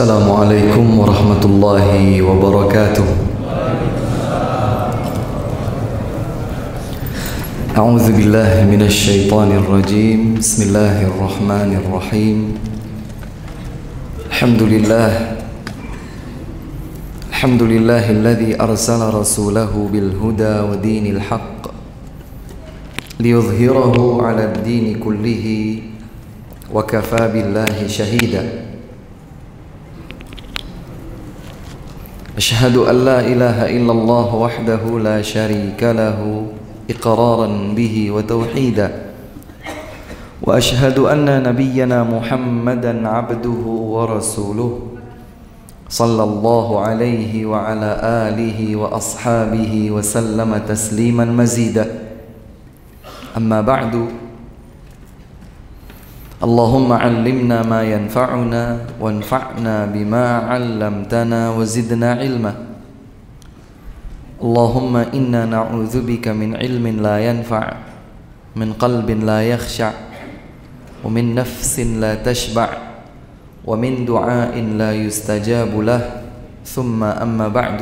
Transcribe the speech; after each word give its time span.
السلام 0.00 0.32
عليكم 0.32 0.98
ورحمة 0.98 1.42
الله 1.44 2.22
وبركاته. 2.24 3.04
أعوذ 7.76 8.06
بالله 8.16 8.52
من 8.64 8.80
الشيطان 8.80 9.52
الرجيم. 9.60 10.40
بسم 10.40 10.72
الله 10.72 10.96
الرحمن 11.04 11.70
الرحيم. 11.84 12.38
الحمد 14.32 14.62
لله. 14.62 15.12
الحمد 17.28 17.62
لله 17.62 18.04
الذي 18.10 18.50
أرسل 18.56 19.00
رسوله 19.04 19.72
بالهدى 19.92 20.54
ودين 20.64 21.06
الحق 21.20 21.60
ليظهره 23.20 23.96
على 24.24 24.44
الدين 24.48 24.96
كله 24.96 25.44
وكفى 26.72 27.22
بالله 27.36 27.76
شهيدا. 27.84 28.69
أشهد 32.40 32.76
أن 32.76 33.04
لا 33.04 33.20
إله 33.20 33.68
إلا 33.76 33.92
الله 33.92 34.28
وحده 34.34 34.80
لا 35.04 35.20
شريك 35.20 35.76
له 35.76 36.18
إقرارا 36.90 37.48
به 37.76 38.10
وتوحيدا. 38.10 38.88
وأشهد 40.42 40.98
أن 40.98 41.42
نبينا 41.42 42.00
محمدا 42.00 43.08
عبده 43.08 43.64
ورسوله 43.94 44.72
صلى 45.88 46.22
الله 46.22 46.80
عليه 46.80 47.46
وعلى 47.46 47.90
آله 48.00 48.76
وأصحابه 48.76 49.90
وسلم 49.90 50.50
تسليما 50.68 51.24
مزيدا. 51.24 51.86
أما 53.36 53.60
بعد 53.60 53.92
اللهم 56.43 56.89
علمنا 56.93 57.63
ما 57.63 57.81
ينفعنا 57.83 58.63
وانفعنا 58.99 59.75
بما 59.85 60.25
علمتنا 60.51 61.39
وزدنا 61.55 62.09
علما 62.19 62.53
اللهم 64.43 64.95
إنا 65.15 65.41
نعوذ 65.45 65.95
بك 66.03 66.27
من 66.35 66.59
علم 66.59 66.85
لا 66.99 67.17
ينفع 67.23 67.63
من 68.55 68.73
قلب 68.75 69.09
لا 69.23 69.39
يخشع 69.47 69.91
ومن 71.07 71.35
نفس 71.35 71.79
لا 71.79 72.19
تشبع 72.19 72.69
ومن 73.65 74.05
دعاء 74.05 74.53
لا 74.59 74.91
يستجاب 74.91 75.71
له 75.79 76.01
ثم 76.65 76.99
أما 77.03 77.47
بعد 77.47 77.79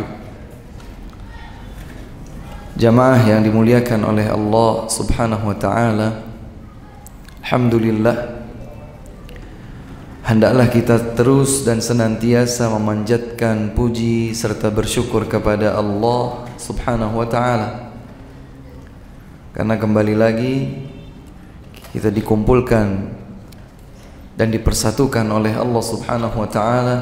Jamaah 2.73 3.21
yang 3.29 3.45
dimuliakan 3.45 4.02
oleh 4.02 4.33
Allah 4.33 4.89
Subhanahu 4.89 5.53
wa 5.53 5.57
taala. 5.61 6.25
Alhamdulillah 7.45 8.36
Hendaklah 10.28 10.68
kita 10.68 11.16
terus 11.16 11.64
dan 11.64 11.80
senantiasa 11.80 12.68
memanjatkan 12.76 13.72
puji 13.72 14.36
serta 14.36 14.68
bersyukur 14.68 15.24
kepada 15.24 15.72
Allah 15.72 16.44
Subhanahu 16.60 17.16
wa 17.16 17.24
taala. 17.24 17.96
Karena 19.56 19.80
kembali 19.80 20.12
lagi 20.12 20.84
kita 21.96 22.12
dikumpulkan 22.12 23.08
dan 24.36 24.52
dipersatukan 24.52 25.24
oleh 25.32 25.56
Allah 25.56 25.80
Subhanahu 25.80 26.36
wa 26.36 26.48
taala 26.52 26.96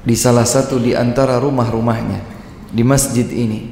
di 0.00 0.16
salah 0.16 0.48
satu 0.48 0.80
di 0.80 0.96
antara 0.96 1.36
rumah-rumahnya 1.36 2.24
di 2.72 2.80
masjid 2.80 3.28
ini. 3.28 3.68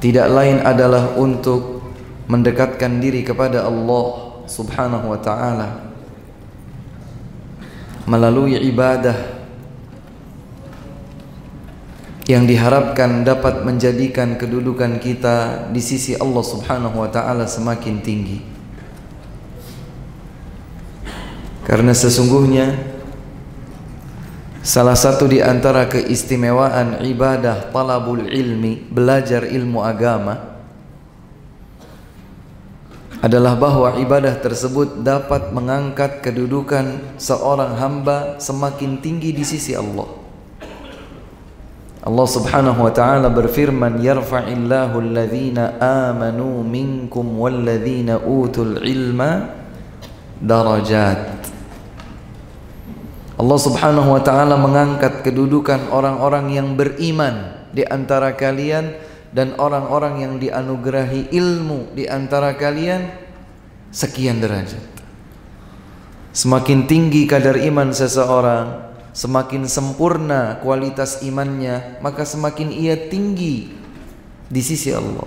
Tidak 0.00 0.32
lain 0.32 0.64
adalah 0.64 1.12
untuk 1.20 1.73
mendekatkan 2.24 3.00
diri 3.00 3.20
kepada 3.20 3.68
Allah 3.68 4.04
Subhanahu 4.48 5.12
wa 5.12 5.20
taala 5.20 5.68
melalui 8.04 8.60
ibadah 8.60 9.16
yang 12.24 12.48
diharapkan 12.48 13.24
dapat 13.24 13.64
menjadikan 13.68 14.40
kedudukan 14.40 14.96
kita 14.96 15.68
di 15.68 15.80
sisi 15.80 16.16
Allah 16.16 16.44
Subhanahu 16.44 17.04
wa 17.04 17.08
taala 17.12 17.44
semakin 17.44 18.00
tinggi. 18.00 18.40
Karena 21.64 21.96
sesungguhnya 21.96 22.76
salah 24.64 24.96
satu 24.96 25.28
di 25.28 25.40
antara 25.40 25.88
keistimewaan 25.88 27.04
ibadah 27.04 27.72
talabul 27.72 28.24
ilmi, 28.28 28.88
belajar 28.88 29.48
ilmu 29.48 29.80
agama 29.84 30.53
adalah 33.24 33.56
bahwa 33.56 33.96
ibadah 33.96 34.36
tersebut 34.36 35.00
dapat 35.00 35.48
mengangkat 35.48 36.20
kedudukan 36.20 37.16
seorang 37.16 37.72
hamba 37.80 38.36
semakin 38.36 39.00
tinggi 39.00 39.32
di 39.32 39.40
sisi 39.40 39.72
Allah. 39.72 40.04
Allah 42.04 42.28
Subhanahu 42.28 42.84
wa 42.84 42.92
taala 42.92 43.32
berfirman, 43.32 44.04
"Yarfa'illahu 44.04 45.00
alladhina 45.00 45.80
amanu 45.80 46.60
minkum 46.60 47.40
walladhina 47.40 48.20
utul 48.20 48.84
ilma 48.84 49.48
darajat." 50.36 51.48
Allah 53.40 53.58
Subhanahu 53.58 54.20
wa 54.20 54.20
taala 54.20 54.60
mengangkat 54.60 55.24
kedudukan 55.24 55.88
orang-orang 55.88 56.52
yang 56.52 56.76
beriman 56.76 57.56
di 57.72 57.88
antara 57.88 58.36
kalian 58.36 59.13
dan 59.34 59.58
orang-orang 59.58 60.22
yang 60.22 60.34
dianugerahi 60.38 61.34
ilmu 61.34 61.90
di 61.98 62.06
antara 62.06 62.54
kalian 62.54 63.10
sekian 63.90 64.38
derajat. 64.38 64.94
Semakin 66.30 66.86
tinggi 66.86 67.26
kadar 67.26 67.58
iman 67.58 67.90
seseorang, 67.90 68.94
semakin 69.10 69.66
sempurna 69.66 70.62
kualitas 70.62 71.22
imannya, 71.26 71.98
maka 71.98 72.22
semakin 72.22 72.70
ia 72.70 72.94
tinggi 73.10 73.74
di 74.46 74.62
sisi 74.62 74.94
Allah. 74.94 75.26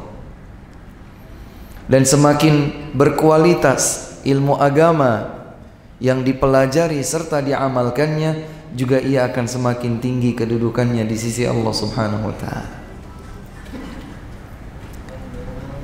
Dan 1.87 2.03
semakin 2.03 2.91
berkualitas 2.95 4.19
ilmu 4.27 4.59
agama 4.59 5.35
yang 6.03 6.23
dipelajari 6.23 6.99
serta 7.03 7.39
diamalkannya, 7.39 8.55
juga 8.75 8.99
ia 8.99 9.27
akan 9.31 9.47
semakin 9.47 10.03
tinggi 10.03 10.35
kedudukannya 10.35 11.07
di 11.07 11.15
sisi 11.15 11.47
Allah 11.47 11.71
Subhanahu 11.71 12.27
wa 12.27 12.35
taala. 12.35 12.76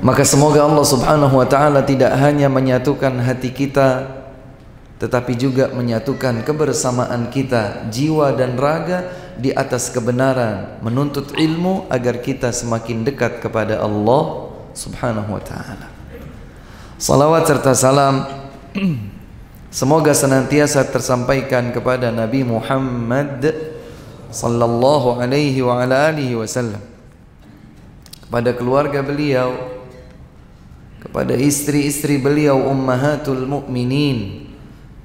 Maka 0.04 0.20
semoga 0.20 0.68
Allah 0.68 0.84
Subhanahu 0.84 1.32
wa 1.40 1.48
taala 1.48 1.80
tidak 1.80 2.12
hanya 2.20 2.52
menyatukan 2.52 3.24
hati 3.24 3.48
kita 3.48 4.04
tetapi 5.00 5.32
juga 5.34 5.72
menyatukan 5.74 6.46
kebersamaan 6.46 7.28
kita 7.28 7.88
jiwa 7.90 8.36
dan 8.36 8.54
raga 8.54 9.10
di 9.34 9.50
atas 9.50 9.90
kebenaran 9.90 10.78
menuntut 10.84 11.34
ilmu 11.34 11.90
agar 11.90 12.22
kita 12.22 12.54
semakin 12.54 13.02
dekat 13.02 13.42
kepada 13.42 13.82
Allah 13.82 14.54
Subhanahu 14.76 15.34
wa 15.34 15.42
taala. 15.42 15.88
Salawat 17.00 17.48
serta 17.48 17.72
salam 17.74 18.28
semoga 19.80 20.14
senantiasa 20.14 20.86
tersampaikan 20.86 21.74
kepada 21.74 22.14
Nabi 22.14 22.46
Muhammad 22.46 23.50
sallallahu 24.30 25.18
alaihi 25.18 25.58
wa 25.64 25.80
ala 25.80 26.12
alihi 26.14 26.38
wasallam 26.38 26.80
kepada 28.24 28.54
keluarga 28.54 29.02
beliau 29.02 29.73
kepada 31.14 31.38
istri-istri 31.38 32.18
beliau 32.18 32.58
ummahatul 32.74 33.46
mukminin 33.46 34.50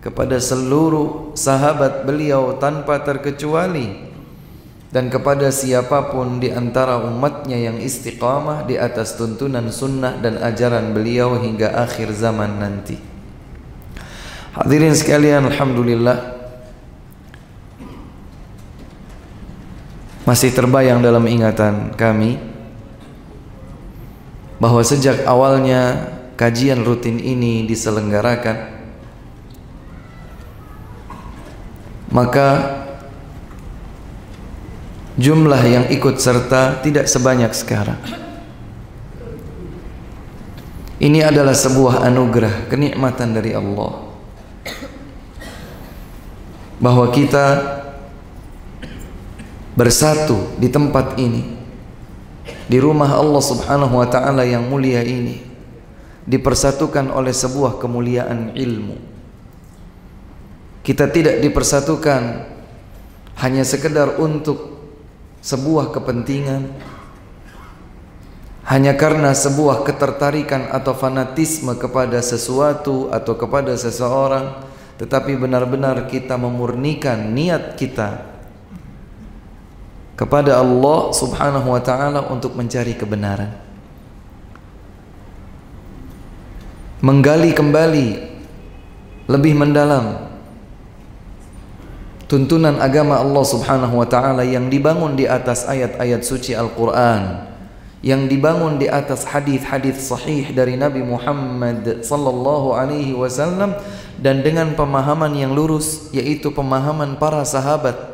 kepada 0.01 0.41
seluruh 0.41 1.37
sahabat 1.37 2.01
beliau 2.01 2.57
tanpa 2.57 2.97
terkecuali 3.05 4.09
dan 4.89 5.13
kepada 5.13 5.53
siapa 5.53 6.09
pun 6.09 6.41
di 6.41 6.49
antara 6.49 6.97
umatnya 6.97 7.61
yang 7.61 7.77
istiqamah 7.77 8.65
di 8.65 8.81
atas 8.81 9.21
tuntunan 9.21 9.69
sunnah 9.69 10.17
dan 10.17 10.41
ajaran 10.41 10.97
beliau 10.97 11.37
hingga 11.37 11.77
akhir 11.77 12.09
zaman 12.17 12.57
nanti. 12.57 12.97
Hadirin 14.57 14.97
sekalian, 14.97 15.45
Alhamdulillah 15.45 16.41
masih 20.25 20.49
terbayang 20.57 21.05
dalam 21.05 21.21
ingatan 21.29 21.93
kami 21.93 22.48
bahwa 24.59 24.83
sejak 24.83 25.23
awalnya 25.23 26.11
kajian 26.35 26.83
rutin 26.83 27.19
ini 27.19 27.63
diselenggarakan 27.63 28.79
maka 32.11 32.79
jumlah 35.19 35.61
yang 35.67 35.85
ikut 35.91 36.17
serta 36.17 36.79
tidak 36.79 37.05
sebanyak 37.11 37.51
sekarang. 37.51 37.99
Ini 40.99 41.31
adalah 41.31 41.55
sebuah 41.55 42.03
anugerah 42.11 42.67
kenikmatan 42.67 43.31
dari 43.31 43.55
Allah 43.55 44.11
bahwa 46.79 47.07
kita 47.11 47.47
bersatu 49.79 50.59
di 50.59 50.67
tempat 50.67 51.15
ini 51.15 51.58
di 52.69 52.77
rumah 52.77 53.17
Allah 53.17 53.41
Subhanahu 53.41 53.97
wa 53.97 54.05
taala 54.05 54.45
yang 54.45 54.69
mulia 54.69 55.01
ini 55.01 55.41
dipersatukan 56.29 57.09
oleh 57.09 57.33
sebuah 57.33 57.81
kemuliaan 57.81 58.53
ilmu. 58.53 58.97
Kita 60.85 61.09
tidak 61.09 61.41
dipersatukan 61.41 62.21
hanya 63.41 63.65
sekedar 63.65 64.21
untuk 64.21 64.77
sebuah 65.41 65.89
kepentingan 65.89 66.69
hanya 68.69 68.93
karena 68.93 69.33
sebuah 69.33 69.81
ketertarikan 69.81 70.69
atau 70.69 70.93
fanatisme 70.93 71.73
kepada 71.73 72.21
sesuatu 72.21 73.09
atau 73.09 73.33
kepada 73.33 73.73
seseorang 73.73 74.61
tetapi 75.01 75.39
benar-benar 75.39 76.05
kita 76.05 76.37
memurnikan 76.37 77.33
niat 77.33 77.79
kita 77.79 78.38
kepada 80.19 80.59
Allah 80.59 81.15
Subhanahu 81.15 81.71
wa 81.71 81.79
taala 81.79 82.27
untuk 82.27 82.51
mencari 82.59 82.91
kebenaran. 82.91 83.55
Menggali 86.99 87.55
kembali 87.55 88.07
lebih 89.31 89.55
mendalam 89.55 90.27
tuntunan 92.27 92.83
agama 92.83 93.15
Allah 93.23 93.45
Subhanahu 93.47 93.95
wa 93.95 94.07
taala 94.11 94.43
yang 94.43 94.67
dibangun 94.67 95.15
di 95.15 95.23
atas 95.23 95.63
ayat-ayat 95.63 96.27
suci 96.27 96.51
Al-Qur'an 96.51 97.47
yang 97.99 98.31
dibangun 98.31 98.79
di 98.79 98.87
atas 98.87 99.27
hadis-hadis 99.27 100.07
sahih 100.07 100.55
dari 100.55 100.79
Nabi 100.79 101.03
Muhammad 101.03 101.99
sallallahu 101.99 102.71
alaihi 102.71 103.11
wasallam 103.11 103.75
dan 104.19 104.39
dengan 104.39 104.71
pemahaman 104.71 105.35
yang 105.35 105.51
lurus 105.51 106.07
yaitu 106.15 106.47
pemahaman 106.51 107.19
para 107.19 107.43
sahabat 107.43 108.08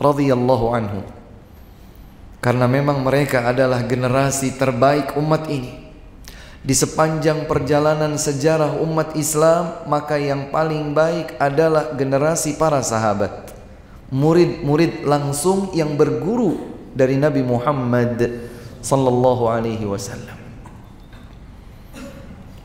radhiyallahu 0.00 0.66
anhu. 0.72 1.00
Karena 2.40 2.64
memang 2.64 3.04
mereka 3.04 3.44
adalah 3.44 3.84
generasi 3.84 4.56
terbaik 4.56 5.14
umat 5.20 5.44
ini. 5.52 5.92
Di 6.60 6.72
sepanjang 6.72 7.44
perjalanan 7.44 8.16
sejarah 8.16 8.80
umat 8.80 9.12
Islam, 9.16 9.84
maka 9.84 10.16
yang 10.16 10.48
paling 10.48 10.96
baik 10.96 11.36
adalah 11.36 11.92
generasi 11.92 12.56
para 12.56 12.80
sahabat. 12.80 13.52
Murid-murid 14.08 15.04
langsung 15.04 15.72
yang 15.76 15.94
berguru 15.94 16.56
dari 16.96 17.20
Nabi 17.20 17.44
Muhammad 17.44 18.48
sallallahu 18.80 19.44
alaihi 19.46 19.84
wasallam. 19.84 20.36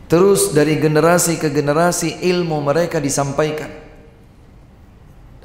Terus 0.07 0.55
dari 0.55 0.79
generasi 0.79 1.35
ke 1.35 1.51
generasi 1.51 2.23
ilmu 2.23 2.63
mereka 2.63 3.03
disampaikan 3.03 3.84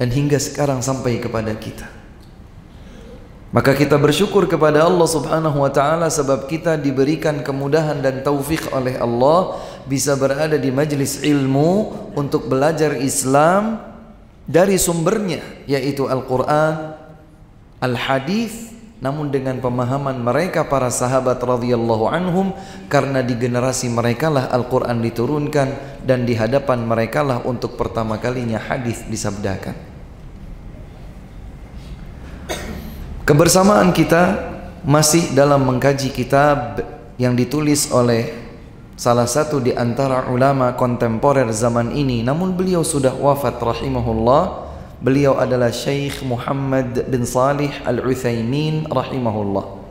dan 0.01 0.09
hingga 0.09 0.41
sekarang 0.41 0.81
sampai 0.81 1.21
kepada 1.21 1.53
kita. 1.53 1.85
Maka 3.53 3.77
kita 3.77 4.01
bersyukur 4.01 4.49
kepada 4.49 4.81
Allah 4.81 5.05
Subhanahu 5.05 5.61
wa 5.61 5.69
taala 5.69 6.09
sebab 6.09 6.49
kita 6.49 6.73
diberikan 6.73 7.45
kemudahan 7.45 8.01
dan 8.01 8.25
taufik 8.25 8.65
oleh 8.73 8.97
Allah 8.97 9.61
bisa 9.85 10.17
berada 10.17 10.57
di 10.57 10.73
majlis 10.73 11.21
ilmu 11.21 11.93
untuk 12.17 12.49
belajar 12.49 12.97
Islam 12.97 13.77
dari 14.49 14.81
sumbernya 14.81 15.43
yaitu 15.69 16.09
Al-Qur'an, 16.09 16.97
Al-Hadis 17.77 18.71
namun 19.03 19.29
dengan 19.29 19.59
pemahaman 19.59 20.15
mereka 20.15 20.63
para 20.63 20.87
sahabat 20.87 21.43
radhiyallahu 21.43 22.07
anhum 22.07 22.55
karena 22.87 23.19
di 23.19 23.35
generasi 23.35 23.91
mereka 23.91 24.31
lah 24.31 24.47
Al-Qur'an 24.47 25.03
diturunkan 25.03 25.99
dan 26.07 26.23
di 26.23 26.39
hadapan 26.39 26.87
mereka 26.87 27.19
lah 27.19 27.43
untuk 27.43 27.75
pertama 27.75 28.15
kalinya 28.15 28.63
hadis 28.63 29.03
disabdakan. 29.11 29.90
Kebersamaan 33.21 33.93
kita 33.93 34.49
masih 34.81 35.37
dalam 35.37 35.61
mengkaji 35.61 36.09
kitab 36.09 36.81
yang 37.21 37.37
ditulis 37.37 37.93
oleh 37.93 38.33
salah 38.97 39.29
satu 39.29 39.61
di 39.61 39.77
antara 39.77 40.25
ulama 40.33 40.73
kontemporer 40.73 41.45
zaman 41.53 41.93
ini. 41.93 42.25
Namun 42.25 42.57
beliau 42.57 42.81
sudah 42.81 43.13
wafat 43.13 43.61
rahimahullah. 43.61 44.73
Beliau 45.05 45.37
adalah 45.37 45.69
Syekh 45.69 46.25
Muhammad 46.25 47.09
bin 47.13 47.21
Salih 47.21 47.69
Al-Utsaimin 47.85 48.89
rahimahullah. 48.89 49.85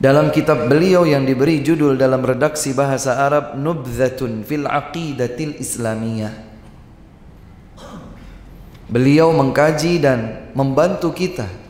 Dalam 0.00 0.32
kitab 0.32 0.64
beliau 0.64 1.04
yang 1.04 1.28
diberi 1.28 1.60
judul 1.60 2.00
dalam 2.00 2.24
redaksi 2.24 2.72
bahasa 2.72 3.20
Arab 3.20 3.52
Nubzatun 3.60 4.48
fil 4.48 4.64
Aqidatil 4.64 5.60
Islamiyah. 5.60 6.32
Beliau 8.88 9.28
mengkaji 9.36 10.00
dan 10.00 10.48
membantu 10.56 11.12
kita 11.12 11.67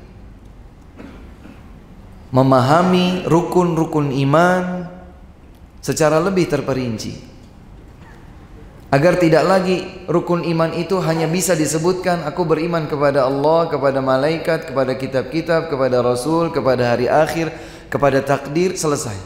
memahami 2.29 3.25
rukun-rukun 3.25 4.13
iman 4.29 4.85
secara 5.81 6.21
lebih 6.21 6.45
terperinci 6.51 7.29
agar 8.89 9.21
tidak 9.21 9.45
lagi 9.45 9.85
rukun 10.09 10.49
iman 10.49 10.73
itu 10.73 10.97
hanya 11.05 11.29
bisa 11.29 11.53
disebutkan 11.53 12.25
aku 12.25 12.49
beriman 12.49 12.89
kepada 12.89 13.29
Allah, 13.29 13.69
kepada 13.69 14.01
malaikat, 14.01 14.65
kepada 14.65 14.97
kitab-kitab, 14.97 15.69
kepada 15.69 16.01
rasul, 16.01 16.49
kepada 16.49 16.97
hari 16.97 17.05
akhir, 17.05 17.53
kepada 17.93 18.25
takdir 18.25 18.77
selesai. 18.81 19.17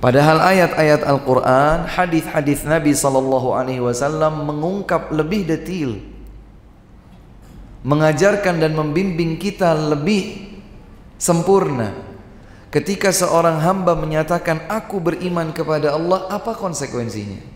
Padahal 0.00 0.36
ayat-ayat 0.36 1.00
Al-Qur'an, 1.04 1.88
hadis-hadis 1.88 2.64
Nabi 2.68 2.92
sallallahu 2.92 3.56
alaihi 3.56 3.80
wasallam 3.80 4.44
mengungkap 4.48 5.08
lebih 5.12 5.48
detail 5.48 5.96
mengajarkan 7.84 8.64
dan 8.64 8.72
membimbing 8.72 9.36
kita 9.36 9.76
lebih 9.76 10.56
sempurna. 11.20 11.92
Ketika 12.72 13.14
seorang 13.14 13.62
hamba 13.62 13.94
menyatakan 13.94 14.66
aku 14.66 14.98
beriman 14.98 15.54
kepada 15.54 15.94
Allah, 15.94 16.26
apa 16.26 16.58
konsekuensinya? 16.58 17.54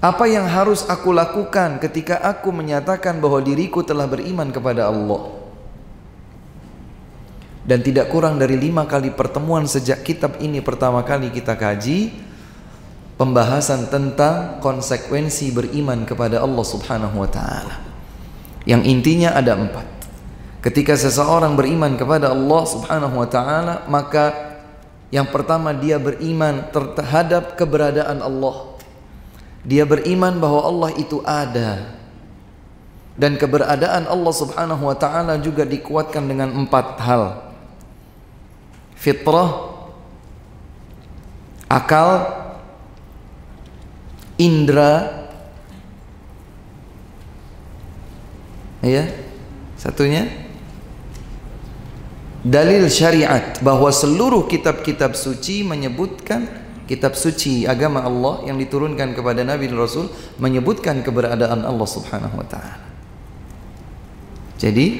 Apa 0.00 0.28
yang 0.28 0.44
harus 0.44 0.84
aku 0.84 1.12
lakukan 1.12 1.80
ketika 1.80 2.20
aku 2.20 2.52
menyatakan 2.52 3.16
bahwa 3.20 3.40
diriku 3.40 3.80
telah 3.80 4.04
beriman 4.04 4.52
kepada 4.52 4.92
Allah? 4.92 5.40
Dan 7.64 7.84
tidak 7.84 8.08
kurang 8.08 8.40
dari 8.40 8.56
lima 8.56 8.88
kali 8.88 9.12
pertemuan 9.12 9.68
sejak 9.68 10.00
kitab 10.04 10.40
ini 10.40 10.64
pertama 10.64 11.04
kali 11.04 11.28
kita 11.28 11.56
kaji, 11.56 12.12
pembahasan 13.20 13.92
tentang 13.92 14.64
konsekuensi 14.64 15.52
beriman 15.52 16.08
kepada 16.08 16.40
Allah 16.40 16.64
Subhanahu 16.64 17.20
wa 17.20 17.28
taala. 17.28 17.76
Yang 18.64 18.88
intinya 18.88 19.36
ada 19.36 19.60
empat. 19.60 19.84
Ketika 20.64 20.96
seseorang 20.96 21.52
beriman 21.52 22.00
kepada 22.00 22.32
Allah 22.32 22.62
Subhanahu 22.64 23.20
wa 23.20 23.28
taala, 23.28 23.84
maka 23.92 24.56
yang 25.12 25.28
pertama 25.28 25.76
dia 25.76 26.00
beriman 26.00 26.72
terhadap 26.72 27.60
keberadaan 27.60 28.24
Allah. 28.24 28.72
Dia 29.68 29.84
beriman 29.84 30.40
bahwa 30.40 30.64
Allah 30.64 30.90
itu 30.96 31.20
ada. 31.20 31.92
Dan 33.20 33.36
keberadaan 33.36 34.08
Allah 34.08 34.32
Subhanahu 34.32 34.88
wa 34.88 34.96
taala 34.96 35.36
juga 35.36 35.68
dikuatkan 35.68 36.24
dengan 36.24 36.56
empat 36.56 36.96
hal. 37.04 37.52
Fitrah, 38.96 39.76
akal, 41.68 42.39
indra 44.40 45.28
ya 48.80 49.04
satunya 49.76 50.24
dalil 52.40 52.88
syariat 52.88 53.60
bahwa 53.60 53.92
seluruh 53.92 54.48
kitab-kitab 54.48 55.12
suci 55.12 55.60
menyebutkan 55.60 56.48
kitab 56.88 57.14
suci 57.14 57.68
agama 57.68 58.02
Allah 58.02 58.48
yang 58.48 58.56
diturunkan 58.56 59.14
kepada 59.14 59.44
Nabi 59.44 59.70
dan 59.70 59.78
Rasul 59.78 60.10
menyebutkan 60.40 61.04
keberadaan 61.04 61.62
Allah 61.62 61.86
Subhanahu 61.86 62.40
wa 62.40 62.46
taala. 62.48 62.82
Jadi 64.58 64.98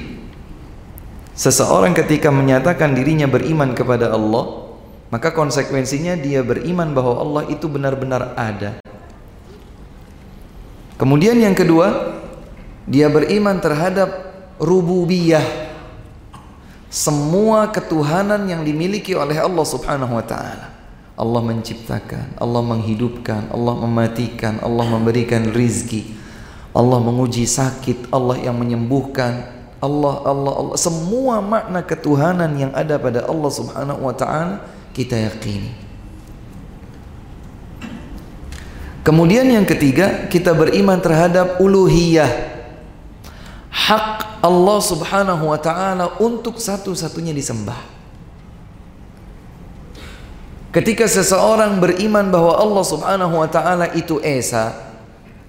seseorang 1.35 1.97
ketika 1.97 2.31
menyatakan 2.31 2.95
dirinya 2.95 3.27
beriman 3.27 3.75
kepada 3.75 4.15
Allah, 4.15 4.71
maka 5.11 5.35
konsekuensinya 5.35 6.15
dia 6.15 6.47
beriman 6.47 6.95
bahwa 6.95 7.19
Allah 7.19 7.43
itu 7.51 7.67
benar-benar 7.67 8.39
ada. 8.39 8.79
Kemudian 11.01 11.41
yang 11.41 11.57
kedua, 11.57 12.13
dia 12.85 13.09
beriman 13.09 13.57
terhadap 13.57 14.13
rububiyah. 14.61 15.73
Semua 16.93 17.73
ketuhanan 17.73 18.45
yang 18.45 18.61
dimiliki 18.61 19.17
oleh 19.17 19.41
Allah 19.41 19.65
Subhanahu 19.65 20.13
wa 20.13 20.25
taala. 20.27 20.77
Allah 21.17 21.41
menciptakan, 21.41 22.37
Allah 22.37 22.61
menghidupkan, 22.61 23.49
Allah 23.49 23.75
mematikan, 23.81 24.61
Allah 24.61 24.85
memberikan 24.93 25.49
rizki, 25.57 26.13
Allah 26.77 27.01
menguji 27.01 27.49
sakit, 27.49 28.13
Allah 28.13 28.37
yang 28.37 28.61
menyembuhkan, 28.61 29.49
Allah 29.81 30.21
Allah 30.29 30.53
Allah 30.53 30.77
semua 30.77 31.41
makna 31.41 31.81
ketuhanan 31.81 32.53
yang 32.61 32.73
ada 32.77 33.01
pada 33.01 33.25
Allah 33.25 33.49
Subhanahu 33.49 34.05
wa 34.05 34.13
taala 34.13 34.69
kita 34.93 35.17
yakini. 35.17 35.90
Kemudian 39.01 39.49
yang 39.49 39.65
ketiga, 39.65 40.29
kita 40.29 40.53
beriman 40.53 41.01
terhadap 41.01 41.57
uluhiyah. 41.57 42.29
Hak 43.71 44.45
Allah 44.45 44.79
Subhanahu 44.85 45.45
wa 45.49 45.57
taala 45.57 46.21
untuk 46.21 46.61
satu-satunya 46.61 47.33
disembah. 47.33 47.81
Ketika 50.71 51.09
seseorang 51.11 51.83
beriman 51.83 52.31
bahwa 52.31 52.55
Allah 52.55 52.85
Subhanahu 52.87 53.35
wa 53.41 53.49
taala 53.51 53.91
itu 53.97 54.21
esa, 54.21 54.77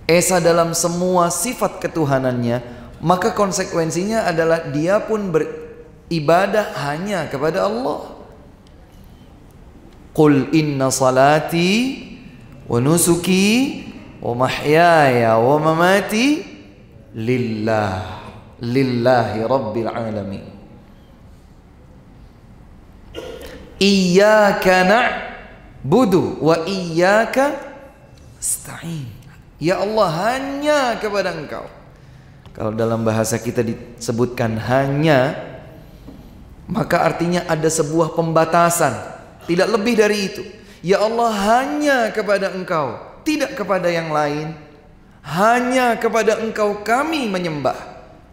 esa 0.09 0.39
dalam 0.41 0.73
semua 0.73 1.29
sifat 1.29 1.77
ketuhanannya, 1.83 2.63
maka 3.03 3.35
konsekuensinya 3.35 4.25
adalah 4.25 4.65
dia 4.71 4.97
pun 5.03 5.29
beribadah 5.29 6.73
hanya 6.87 7.27
kepada 7.27 7.67
Allah. 7.67 8.15
Qul 10.11 10.51
inna 10.51 10.91
salati 10.91 12.10
wa 12.71 12.79
nusuki 12.79 13.83
wa 14.23 14.47
mahyaya 14.47 15.35
wa 15.35 15.59
mamati 15.59 16.39
lillah 17.11 18.23
lillahi 18.63 19.43
rabbil 19.43 19.91
alamin. 19.91 20.45
Iyyaka 23.75 24.87
na'budu 24.87 26.39
wa 26.39 26.63
iyyaka 26.63 27.59
nasta'in. 28.39 29.09
Ya 29.59 29.83
Allah 29.83 30.09
hanya 30.31 30.79
kepada 31.01 31.35
Engkau. 31.35 31.67
Kalau 32.55 32.71
dalam 32.71 33.03
bahasa 33.03 33.35
kita 33.35 33.67
disebutkan 33.67 34.55
hanya 34.55 35.35
maka 36.71 37.03
artinya 37.03 37.43
ada 37.51 37.67
sebuah 37.67 38.15
pembatasan, 38.15 38.95
tidak 39.43 39.67
lebih 39.75 39.99
dari 39.99 40.17
itu. 40.31 40.60
Ya 40.81 40.97
Allah 41.01 41.29
hanya 41.29 41.99
kepada 42.09 42.53
Engkau, 42.53 42.97
tidak 43.21 43.53
kepada 43.53 43.87
yang 43.89 44.09
lain. 44.09 44.57
Hanya 45.21 45.93
kepada 46.01 46.41
Engkau 46.41 46.81
kami 46.81 47.29
menyembah. 47.29 47.77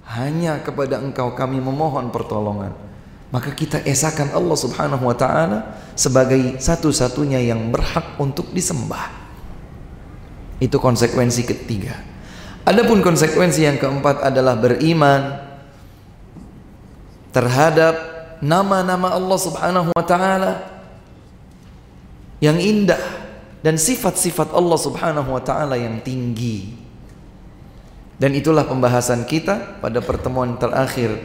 Hanya 0.09 0.57
kepada 0.64 0.97
Engkau 0.97 1.37
kami 1.37 1.61
memohon 1.61 2.09
pertolongan 2.09 2.88
maka 3.28 3.52
kita 3.52 3.85
esakan 3.85 4.33
Allah 4.33 4.57
Subhanahu 4.57 5.05
wa 5.05 5.17
taala 5.17 5.76
sebagai 5.93 6.57
satu-satunya 6.57 7.45
yang 7.45 7.69
berhak 7.69 8.17
untuk 8.17 8.49
disembah. 8.57 9.12
Itu 10.59 10.81
konsekuensi 10.81 11.45
ketiga. 11.45 11.95
Adapun 12.64 13.05
konsekuensi 13.05 13.64
yang 13.64 13.76
keempat 13.76 14.25
adalah 14.25 14.57
beriman 14.57 15.45
terhadap 17.33 17.95
nama-nama 18.40 19.12
Allah 19.12 19.38
Subhanahu 19.40 19.93
wa 19.93 20.05
taala 20.05 20.77
yang 22.38 22.59
indah 22.59 23.00
dan 23.62 23.75
sifat-sifat 23.75 24.54
Allah 24.54 24.78
Subhanahu 24.78 25.35
wa 25.35 25.42
taala 25.42 25.75
yang 25.75 25.99
tinggi. 26.02 26.75
Dan 28.18 28.35
itulah 28.35 28.66
pembahasan 28.66 29.23
kita 29.26 29.78
pada 29.78 30.02
pertemuan 30.02 30.59
terakhir 30.59 31.23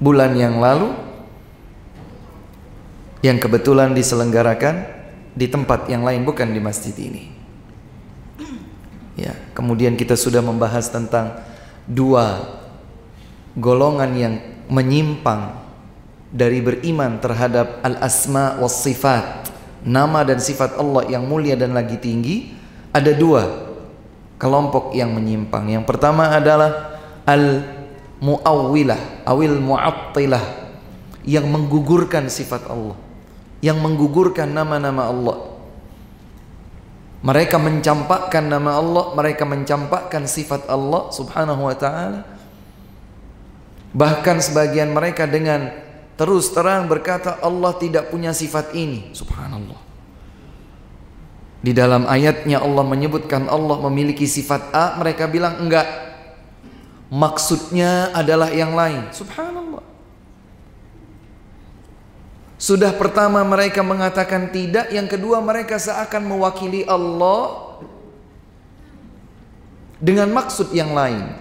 bulan 0.00 0.32
yang 0.32 0.56
lalu 0.56 0.88
yang 3.20 3.36
kebetulan 3.36 3.92
diselenggarakan 3.92 4.88
di 5.36 5.44
tempat 5.44 5.92
yang 5.92 6.00
lain 6.00 6.24
bukan 6.24 6.48
di 6.48 6.60
masjid 6.64 6.96
ini. 6.96 7.28
Ya, 9.20 9.36
kemudian 9.52 10.00
kita 10.00 10.16
sudah 10.16 10.40
membahas 10.40 10.88
tentang 10.88 11.44
dua 11.84 12.56
golongan 13.52 14.10
yang 14.16 14.34
menyimpang 14.72 15.60
dari 16.32 16.64
beriman 16.64 17.20
terhadap 17.20 17.84
al-asma 17.84 18.56
was 18.56 18.80
sifat, 18.80 19.49
nama 19.84 20.26
dan 20.26 20.38
sifat 20.42 20.76
Allah 20.76 21.08
yang 21.08 21.24
mulia 21.24 21.56
dan 21.56 21.72
lagi 21.72 21.96
tinggi, 21.96 22.52
ada 22.92 23.12
dua 23.14 23.70
kelompok 24.40 24.92
yang 24.96 25.12
menyimpang. 25.12 25.68
Yang 25.68 25.84
pertama 25.88 26.32
adalah 26.32 27.00
al 27.24 27.62
muawwilah 28.20 29.24
awil 29.24 29.56
mu'attilah 29.58 30.44
yang 31.24 31.48
menggugurkan 31.48 32.28
sifat 32.28 32.68
Allah 32.68 32.96
yang 33.60 33.80
menggugurkan 33.80 34.48
nama-nama 34.52 35.08
Allah 35.08 35.38
mereka 37.20 37.60
mencampakkan 37.60 38.48
nama 38.48 38.76
Allah 38.80 39.12
mereka 39.16 39.44
mencampakkan 39.44 40.24
sifat 40.24 40.68
Allah 40.68 41.12
subhanahu 41.12 41.68
wa 41.68 41.76
ta'ala 41.76 42.24
bahkan 43.92 44.40
sebagian 44.40 44.92
mereka 44.92 45.28
dengan 45.28 45.72
terus 46.20 46.52
terang 46.52 46.84
berkata 46.84 47.40
Allah 47.40 47.72
tidak 47.80 48.12
punya 48.12 48.36
sifat 48.36 48.76
ini 48.76 49.08
subhanallah 49.16 49.80
di 51.64 51.72
dalam 51.72 52.04
ayatnya 52.04 52.60
Allah 52.60 52.84
menyebutkan 52.84 53.48
Allah 53.48 53.80
memiliki 53.88 54.28
sifat 54.28 54.68
A 54.76 55.00
mereka 55.00 55.24
bilang 55.24 55.56
enggak 55.64 56.10
maksudnya 57.10 58.14
adalah 58.14 58.54
yang 58.54 58.72
lain. 58.72 59.10
Subhanallah. 59.10 59.82
Sudah 62.56 62.94
pertama 62.94 63.42
mereka 63.42 63.82
mengatakan 63.82 64.54
tidak, 64.54 64.94
yang 64.94 65.10
kedua 65.10 65.42
mereka 65.42 65.76
seakan 65.76 66.28
mewakili 66.28 66.86
Allah 66.86 67.76
dengan 69.98 70.30
maksud 70.30 70.70
yang 70.70 70.94
lain. 70.94 71.34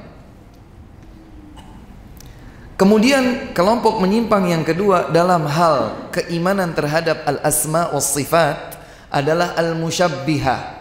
Kemudian 2.79 3.51
kelompok 3.51 3.99
menyimpang 3.99 4.47
yang 4.47 4.63
kedua 4.63 5.11
dalam 5.11 5.43
hal 5.51 6.07
keimanan 6.15 6.71
terhadap 6.71 7.27
al-asma 7.27 7.91
wa 7.91 7.99
sifat 7.99 8.79
adalah 9.11 9.51
al-musyabbihah 9.59 10.79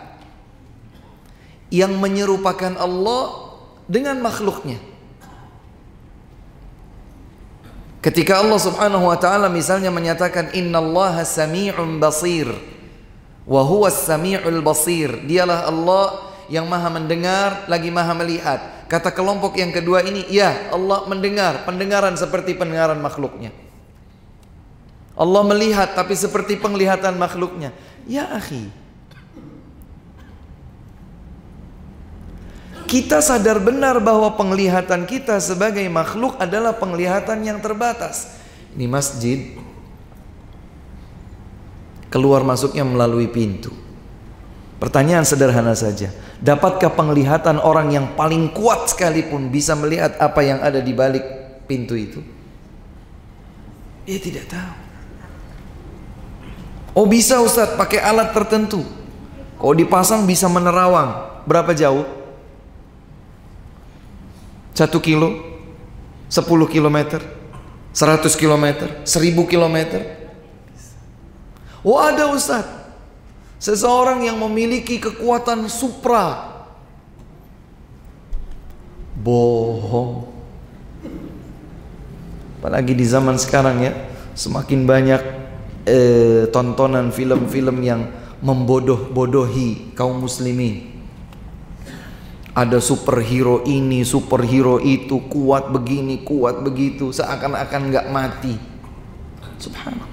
yang 1.75 1.99
menyerupakan 1.99 2.79
Allah 2.79 3.51
dengan 3.91 4.23
makhluknya. 4.23 4.79
Ketika 7.99 8.47
Allah 8.47 8.63
Subhanahu 8.63 9.11
wa 9.11 9.19
taala 9.19 9.51
misalnya 9.51 9.91
menyatakan 9.91 10.55
innallaha 10.55 11.27
samii'un 11.27 11.99
basir 11.99 12.47
wa 13.43 13.67
huwas 13.67 14.07
samii'ul 14.07 14.63
basir. 14.63 15.11
Dialah 15.27 15.67
Allah 15.67 16.31
yang 16.47 16.71
Maha 16.71 16.95
mendengar 16.95 17.67
lagi 17.67 17.91
Maha 17.91 18.15
melihat. 18.15 18.78
Kata 18.89 19.13
kelompok 19.13 19.61
yang 19.61 19.69
kedua 19.69 20.01
ini, 20.01 20.25
ya 20.33 20.73
Allah 20.73 21.05
mendengar, 21.05 21.69
pendengaran 21.69 22.17
seperti 22.17 22.57
pendengaran 22.57 22.97
makhluknya. 22.99 23.53
Allah 25.13 25.43
melihat 25.45 25.93
tapi 25.93 26.17
seperti 26.17 26.57
penglihatan 26.57 27.21
makhluknya. 27.21 27.77
Ya 28.09 28.33
akhi, 28.33 28.73
kita 32.89 33.21
sadar 33.21 33.61
benar 33.61 34.01
bahwa 34.01 34.33
penglihatan 34.33 35.05
kita 35.05 35.37
sebagai 35.45 35.85
makhluk 35.93 36.41
adalah 36.41 36.73
penglihatan 36.73 37.45
yang 37.45 37.61
terbatas. 37.61 38.41
Ini 38.73 38.89
masjid 38.89 39.53
keluar 42.09 42.41
masuknya 42.41 42.89
melalui 42.89 43.29
pintu. 43.29 43.77
Pertanyaan 44.81 45.29
sederhana 45.29 45.77
saja, 45.77 46.09
dapatkah 46.39 46.95
penglihatan 46.95 47.59
orang 47.59 47.91
yang 47.91 48.07
paling 48.15 48.51
kuat 48.55 48.91
sekalipun 48.91 49.51
bisa 49.51 49.75
melihat 49.75 50.15
apa 50.23 50.41
yang 50.43 50.63
ada 50.63 50.79
di 50.79 50.95
balik 50.95 51.25
pintu 51.67 51.99
itu? 51.99 52.21
Dia 54.07 54.19
tidak 54.23 54.47
tahu. 54.49 54.73
Oh 56.99 57.07
bisa 57.07 57.39
Ustadz 57.39 57.77
pakai 57.79 58.03
alat 58.03 58.35
tertentu. 58.35 58.83
Kalau 59.59 59.75
dipasang 59.75 60.27
bisa 60.27 60.47
menerawang. 60.47 61.43
Berapa 61.47 61.75
jauh? 61.75 62.07
Satu 64.75 65.03
kilo, 65.03 65.35
sepuluh 66.31 66.71
kilometer, 66.71 67.19
seratus 67.91 68.39
kilometer, 68.39 69.03
seribu 69.03 69.43
kilometer. 69.51 70.07
Oh 71.83 71.99
ada 71.99 72.31
Ustaz, 72.31 72.63
seseorang 73.59 74.27
yang 74.27 74.39
memiliki 74.39 75.03
kekuatan 75.03 75.67
supra. 75.71 76.57
Bohong. 79.19 80.31
Apalagi 82.59 82.95
di 82.95 83.07
zaman 83.07 83.39
sekarang 83.39 83.83
ya, 83.83 83.93
semakin 84.35 84.83
banyak 84.83 85.23
eh, 85.87 86.51
tontonan 86.51 87.15
film-film 87.15 87.79
yang 87.83 88.11
membodoh-bodohi 88.43 89.95
kaum 89.99 90.23
muslimin 90.23 90.99
ada 92.59 92.83
superhero 92.83 93.63
ini, 93.63 94.03
superhero 94.03 94.83
itu, 94.83 95.23
kuat 95.31 95.71
begini, 95.71 96.27
kuat 96.27 96.59
begitu, 96.59 97.15
seakan-akan 97.15 97.83
nggak 97.95 98.07
mati. 98.11 98.59
Subhanallah. 99.63 100.11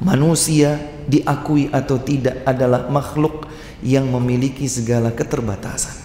Manusia 0.00 0.80
diakui 1.10 1.66
atau 1.74 1.98
tidak 1.98 2.46
adalah 2.46 2.86
makhluk 2.86 3.50
yang 3.82 4.06
memiliki 4.06 4.70
segala 4.70 5.10
keterbatasan. 5.10 5.98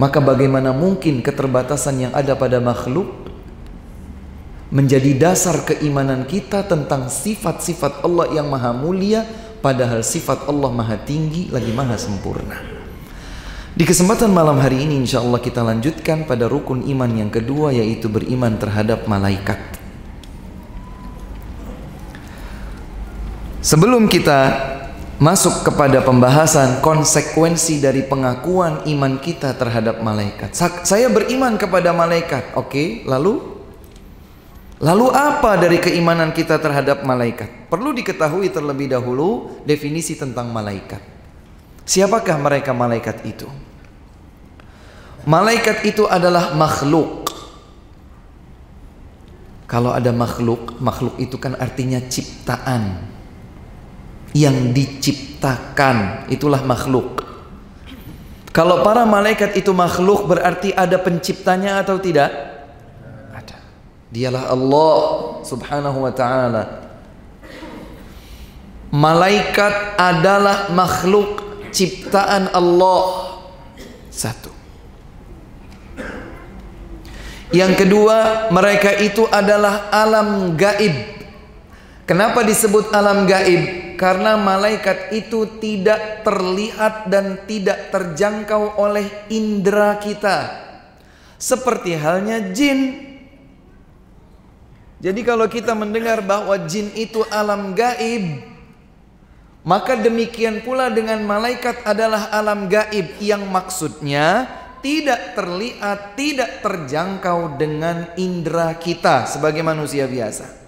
Maka 0.00 0.20
bagaimana 0.20 0.72
mungkin 0.72 1.20
keterbatasan 1.20 2.08
yang 2.08 2.12
ada 2.16 2.36
pada 2.36 2.60
makhluk 2.60 3.12
menjadi 4.68 5.14
dasar 5.16 5.62
keimanan 5.62 6.26
kita 6.26 6.66
tentang 6.66 7.06
sifat-sifat 7.06 8.02
Allah 8.02 8.32
yang 8.34 8.48
maha 8.50 8.74
mulia 8.74 9.24
padahal 9.62 10.02
sifat 10.04 10.48
Allah 10.50 10.70
maha 10.72 10.96
tinggi 11.00 11.48
lagi 11.48 11.72
maha 11.72 11.96
sempurna. 11.96 12.58
Di 13.76 13.84
kesempatan 13.84 14.32
malam 14.32 14.56
hari 14.56 14.88
ini 14.88 15.04
insya 15.04 15.20
Allah 15.20 15.36
kita 15.36 15.60
lanjutkan 15.60 16.24
pada 16.24 16.48
rukun 16.48 16.88
iman 16.96 17.12
yang 17.12 17.28
kedua 17.28 17.76
yaitu 17.76 18.08
beriman 18.08 18.56
terhadap 18.56 19.04
malaikat. 19.04 19.85
Sebelum 23.66 24.06
kita 24.06 24.54
masuk 25.18 25.66
kepada 25.66 25.98
pembahasan 25.98 26.78
konsekuensi 26.78 27.82
dari 27.82 28.06
pengakuan 28.06 28.86
iman 28.86 29.18
kita 29.18 29.58
terhadap 29.58 30.06
malaikat. 30.06 30.54
Saya 30.86 31.10
beriman 31.10 31.58
kepada 31.58 31.90
malaikat. 31.90 32.54
Oke, 32.54 33.02
lalu 33.10 33.58
Lalu 34.76 35.08
apa 35.08 35.56
dari 35.56 35.80
keimanan 35.80 36.36
kita 36.36 36.60
terhadap 36.60 37.00
malaikat? 37.00 37.48
Perlu 37.72 37.96
diketahui 37.96 38.52
terlebih 38.52 38.92
dahulu 38.92 39.58
definisi 39.64 40.20
tentang 40.20 40.52
malaikat. 40.52 41.00
Siapakah 41.88 42.36
mereka 42.36 42.76
malaikat 42.76 43.24
itu? 43.24 43.48
Malaikat 45.24 45.80
itu 45.80 46.04
adalah 46.04 46.52
makhluk. 46.52 47.24
Kalau 49.64 49.96
ada 49.96 50.12
makhluk, 50.12 50.76
makhluk 50.76 51.16
itu 51.24 51.40
kan 51.40 51.56
artinya 51.56 51.98
ciptaan 52.04 53.15
yang 54.36 54.76
diciptakan. 54.76 56.28
Itulah 56.28 56.60
makhluk. 56.60 57.24
Kalau 58.52 58.84
para 58.84 59.08
malaikat 59.08 59.56
itu 59.56 59.72
makhluk 59.72 60.28
berarti 60.28 60.76
ada 60.76 61.00
penciptanya 61.00 61.80
atau 61.80 61.96
tidak? 61.96 62.28
Ada. 63.32 63.56
Dialah 64.12 64.52
Allah 64.52 64.96
subhanahu 65.44 65.98
wa 66.04 66.12
ta'ala. 66.12 66.64
Malaikat 68.92 70.00
adalah 70.00 70.72
makhluk 70.72 71.40
ciptaan 71.72 72.48
Allah. 72.52 73.28
Satu. 74.08 74.48
Yang 77.52 77.84
kedua 77.84 78.48
mereka 78.48 78.88
itu 78.96 79.28
adalah 79.28 79.92
alam 79.92 80.56
gaib. 80.56 80.96
Kenapa 82.08 82.40
disebut 82.40 82.88
alam 82.96 83.28
gaib? 83.28 83.85
Karena 83.96 84.36
malaikat 84.36 85.10
itu 85.16 85.58
tidak 85.58 86.22
terlihat 86.22 87.08
dan 87.08 87.40
tidak 87.48 87.88
terjangkau 87.88 88.76
oleh 88.76 89.08
indera 89.32 89.96
kita. 89.96 90.64
Seperti 91.40 91.96
halnya 91.96 92.52
jin. 92.52 93.04
Jadi 95.00 95.20
kalau 95.24 95.44
kita 95.48 95.76
mendengar 95.76 96.24
bahwa 96.24 96.56
jin 96.64 96.88
itu 96.96 97.20
alam 97.28 97.76
gaib, 97.76 98.40
maka 99.64 99.96
demikian 99.96 100.64
pula 100.64 100.88
dengan 100.88 101.20
malaikat 101.24 101.84
adalah 101.84 102.32
alam 102.32 102.64
gaib 102.68 103.20
yang 103.20 103.44
maksudnya 103.48 104.48
tidak 104.80 105.34
terlihat, 105.34 106.14
tidak 106.14 106.62
terjangkau 106.62 107.58
dengan 107.58 108.08
indera 108.16 108.72
kita 108.78 109.26
sebagai 109.26 109.60
manusia 109.66 110.06
biasa. 110.06 110.65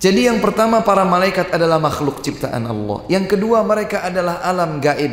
Jadi 0.00 0.32
yang 0.32 0.40
pertama 0.40 0.80
para 0.80 1.04
malaikat 1.04 1.52
adalah 1.52 1.76
makhluk 1.76 2.24
ciptaan 2.24 2.64
Allah. 2.64 3.04
Yang 3.12 3.36
kedua 3.36 3.60
mereka 3.60 4.00
adalah 4.00 4.40
alam 4.40 4.80
gaib. 4.80 5.12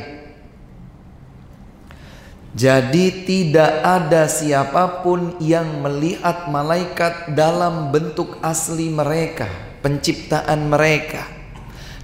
Jadi 2.55 3.27
tidak 3.27 3.83
ada 3.83 4.31
siapa 4.31 5.03
pun 5.03 5.35
yang 5.43 5.83
melihat 5.83 6.47
malaikat 6.47 7.35
dalam 7.35 7.91
bentuk 7.91 8.39
asli 8.39 8.87
mereka, 8.87 9.51
penciptaan 9.83 10.71
mereka. 10.71 11.21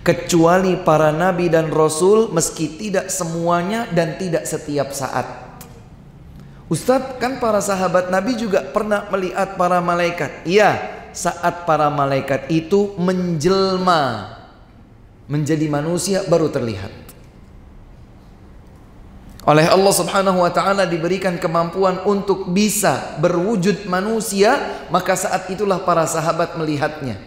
Kecuali 0.03 0.75
para 0.83 1.15
nabi 1.15 1.47
dan 1.47 1.71
rasul 1.71 2.35
meski 2.35 2.67
tidak 2.75 3.07
semuanya 3.07 3.87
dan 3.95 4.19
tidak 4.19 4.43
setiap 4.43 4.91
saat. 4.91 5.25
Ustadz 6.67 7.15
kan 7.17 7.39
para 7.39 7.63
sahabat 7.63 8.11
nabi 8.11 8.35
juga 8.35 8.59
pernah 8.59 9.07
melihat 9.07 9.55
para 9.55 9.79
malaikat. 9.79 10.43
Iya, 10.43 11.02
saat 11.13 11.69
para 11.69 11.87
malaikat 11.93 12.49
itu 12.49 12.97
menjelma 12.97 14.43
menjadi 15.29 15.65
manusia 15.71 16.19
baru 16.27 16.51
terlihat. 16.51 16.91
Oleh 19.43 19.67
Allah 19.67 19.91
Subhanahu 19.91 20.39
wa 20.39 20.51
taala 20.55 20.87
diberikan 20.87 21.35
kemampuan 21.35 21.99
untuk 22.07 22.47
bisa 22.51 23.19
berwujud 23.19 23.91
manusia, 23.91 24.55
maka 24.87 25.19
saat 25.19 25.51
itulah 25.51 25.83
para 25.83 26.07
sahabat 26.07 26.55
melihatnya. 26.55 27.19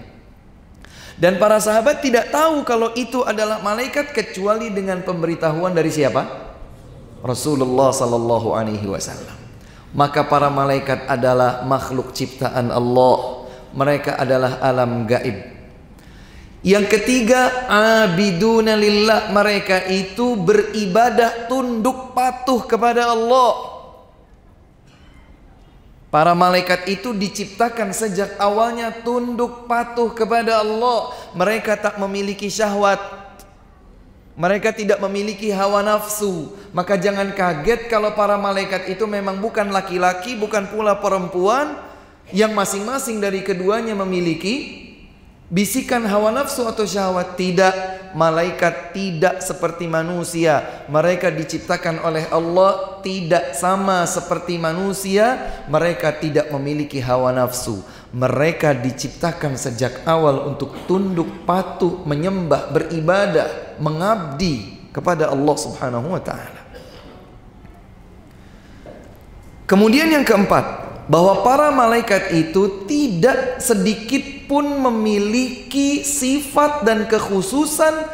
Dan 1.17 1.37
para 1.41 1.61
sahabat 1.61 2.01
tidak 2.05 2.29
tahu 2.33 2.65
kalau 2.65 2.93
itu 2.97 3.25
adalah 3.25 3.61
malaikat 3.61 4.13
kecuali 4.17 4.73
dengan 4.73 5.01
pemberitahuan 5.05 5.73
dari 5.73 5.93
siapa? 5.93 6.25
Rasulullah 7.25 7.93
sallallahu 7.93 8.53
alaihi 8.53 8.85
wasallam. 8.89 9.37
Maka 9.97 10.29
para 10.29 10.53
malaikat 10.53 11.09
adalah 11.09 11.65
makhluk 11.65 12.13
ciptaan 12.13 12.69
Allah 12.69 13.46
mereka 13.77 14.17
adalah 14.17 14.59
alam 14.65 15.05
gaib. 15.05 15.55
Yang 16.67 16.99
ketiga, 16.99 17.69
abiduna 17.71 18.75
lillah, 18.75 19.31
mereka 19.31 19.87
itu 19.87 20.35
beribadah 20.35 21.47
tunduk 21.47 22.11
patuh 22.11 22.67
kepada 22.67 23.15
Allah. 23.15 23.79
Para 26.11 26.33
malaikat 26.33 26.91
itu 26.91 27.15
diciptakan 27.15 27.93
sejak 27.93 28.35
awalnya 28.41 28.91
tunduk 29.05 29.71
patuh 29.71 30.11
kepada 30.11 30.65
Allah. 30.65 31.15
Mereka 31.39 31.79
tak 31.79 32.01
memiliki 32.03 32.51
syahwat. 32.51 32.99
Mereka 34.35 34.75
tidak 34.75 34.99
memiliki 34.99 35.55
hawa 35.55 35.87
nafsu. 35.87 36.51
Maka 36.75 36.99
jangan 36.99 37.31
kaget 37.31 37.87
kalau 37.87 38.11
para 38.17 38.35
malaikat 38.41 38.91
itu 38.91 39.07
memang 39.07 39.39
bukan 39.39 39.71
laki-laki, 39.71 40.35
bukan 40.35 40.67
pula 40.67 40.99
perempuan, 40.99 41.86
yang 42.35 42.55
masing-masing 42.55 43.23
dari 43.23 43.47
keduanya 43.47 43.95
memiliki 43.95 44.87
bisikan 45.47 46.03
hawa 46.11 46.35
nafsu 46.35 46.67
atau 46.67 46.83
syahwat. 46.83 47.39
Tidak 47.39 47.75
malaikat 48.19 48.97
tidak 48.97 49.45
seperti 49.45 49.87
manusia. 49.87 50.87
Mereka 50.91 51.31
diciptakan 51.31 52.03
oleh 52.03 52.27
Allah 52.33 52.99
tidak 53.05 53.55
sama 53.55 54.03
seperti 54.11 54.59
manusia. 54.59 55.39
Mereka 55.71 56.19
tidak 56.19 56.51
memiliki 56.51 56.99
hawa 56.99 57.31
nafsu. 57.31 57.79
Mereka 58.11 58.75
diciptakan 58.81 59.55
sejak 59.55 60.03
awal 60.09 60.51
untuk 60.51 60.89
tunduk 60.89 61.47
patuh 61.47 62.03
menyembah 62.09 62.73
beribadah 62.73 63.79
mengabdi 63.79 64.89
kepada 64.91 65.29
Allah 65.29 65.57
Subhanahu 65.61 66.17
wa 66.17 66.23
taala. 66.25 66.63
Kemudian 69.67 70.09
yang 70.09 70.23
keempat 70.23 70.87
bahwa 71.07 71.47
para 71.47 71.71
malaikat 71.71 72.35
itu 72.35 72.87
tidak 72.87 73.63
sedikit 73.63 74.51
pun 74.51 74.67
memiliki 74.67 76.03
sifat 76.03 76.83
dan 76.83 77.07
kekhususan 77.07 78.11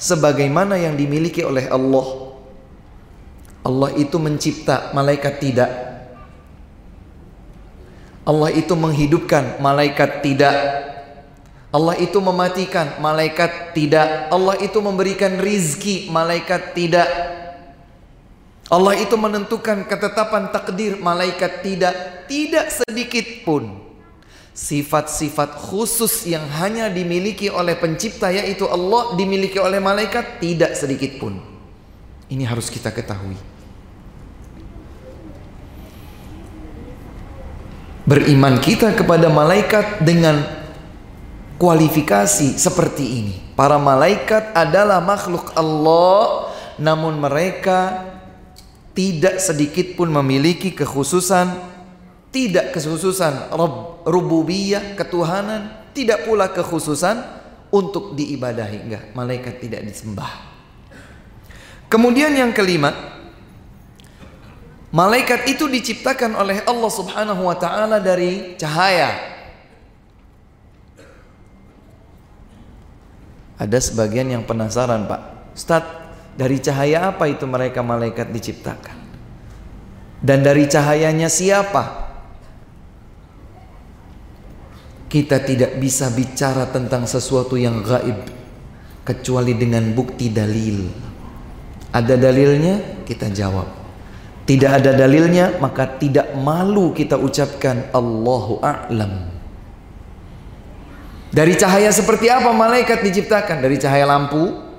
sebagaimana 0.00 0.80
yang 0.80 0.96
dimiliki 0.96 1.44
oleh 1.44 1.68
Allah. 1.68 2.32
Allah 3.60 3.90
itu 3.96 4.16
mencipta, 4.16 4.92
malaikat 4.96 5.36
tidak. 5.36 5.70
Allah 8.24 8.50
itu 8.56 8.72
menghidupkan, 8.72 9.60
malaikat 9.60 10.24
tidak. 10.24 10.56
Allah 11.70 11.94
itu 12.00 12.18
mematikan, 12.18 12.98
malaikat 12.98 13.76
tidak. 13.76 14.32
Allah 14.32 14.56
itu 14.58 14.78
memberikan 14.80 15.38
rizki, 15.38 16.08
malaikat 16.08 16.72
tidak. 16.72 17.08
Allah 18.70 18.94
itu 18.94 19.18
menentukan 19.18 19.82
ketetapan 19.82 20.54
takdir 20.54 20.94
malaikat 20.94 21.66
tidak 21.66 21.94
tidak 22.30 22.70
sedikit 22.70 23.26
pun 23.42 23.90
sifat-sifat 24.54 25.56
khusus 25.56 26.28
yang 26.28 26.44
hanya 26.60 26.92
dimiliki 26.92 27.48
oleh 27.48 27.74
pencipta 27.74 28.28
yaitu 28.30 28.68
Allah 28.68 29.16
dimiliki 29.16 29.56
oleh 29.56 29.80
malaikat 29.82 30.38
tidak 30.38 30.76
sedikit 30.76 31.16
pun. 31.16 31.40
Ini 32.30 32.46
harus 32.46 32.70
kita 32.70 32.94
ketahui. 32.94 33.34
Beriman 38.04 38.58
kita 38.58 38.92
kepada 38.94 39.32
malaikat 39.32 40.02
dengan 40.02 40.42
kualifikasi 41.56 42.58
seperti 42.58 43.04
ini. 43.22 43.34
Para 43.56 43.82
malaikat 43.82 44.54
adalah 44.54 45.00
makhluk 45.02 45.50
Allah 45.58 46.52
namun 46.80 47.16
mereka 47.16 48.08
tidak 49.00 49.40
sedikit 49.40 49.96
pun 49.96 50.12
memiliki 50.12 50.76
kekhususan 50.76 51.48
tidak 52.28 52.76
kekhususan 52.76 53.48
rububiyah 54.04 54.92
ketuhanan 54.92 55.88
tidak 55.96 56.28
pula 56.28 56.52
kekhususan 56.52 57.40
untuk 57.72 58.12
diibadahi. 58.18 58.78
Enggak 58.84 59.04
malaikat 59.16 59.62
tidak 59.62 59.80
disembah. 59.88 60.52
Kemudian 61.90 62.30
yang 62.30 62.54
kelima 62.54 62.92
malaikat 64.94 65.48
itu 65.50 65.66
diciptakan 65.66 66.38
oleh 66.38 66.62
Allah 66.68 66.90
Subhanahu 66.92 67.42
wa 67.48 67.56
taala 67.56 67.98
dari 67.98 68.54
cahaya. 68.60 69.32
Ada 73.60 73.76
sebagian 73.80 74.28
yang 74.28 74.44
penasaran 74.46 75.04
Pak. 75.04 75.52
Ustadz 75.52 75.99
dari 76.40 76.56
cahaya 76.56 77.12
apa 77.12 77.28
itu 77.28 77.44
mereka 77.44 77.84
malaikat 77.84 78.32
diciptakan? 78.32 78.96
Dan 80.24 80.40
dari 80.40 80.64
cahayanya 80.64 81.28
siapa? 81.28 82.10
kita 85.10 85.42
tidak 85.42 85.74
bisa 85.82 86.06
bicara 86.14 86.70
tentang 86.70 87.02
sesuatu 87.02 87.58
yang 87.58 87.82
gaib 87.82 88.30
kecuali 89.02 89.58
dengan 89.58 89.90
bukti 89.90 90.30
dalil. 90.30 90.86
Ada 91.90 92.14
dalilnya, 92.14 93.02
kita 93.02 93.26
jawab. 93.34 93.66
Tidak 94.46 94.70
ada 94.70 94.94
dalilnya, 94.94 95.58
maka 95.58 95.98
tidak 95.98 96.30
malu 96.38 96.94
kita 96.94 97.18
ucapkan 97.18 97.90
Allahu 97.90 98.62
a'lam. 98.62 99.26
Dari 101.34 101.54
cahaya 101.58 101.90
seperti 101.90 102.30
apa 102.30 102.54
malaikat 102.54 103.02
diciptakan? 103.02 103.66
Dari 103.66 103.82
cahaya 103.82 104.06
lampu, 104.06 104.69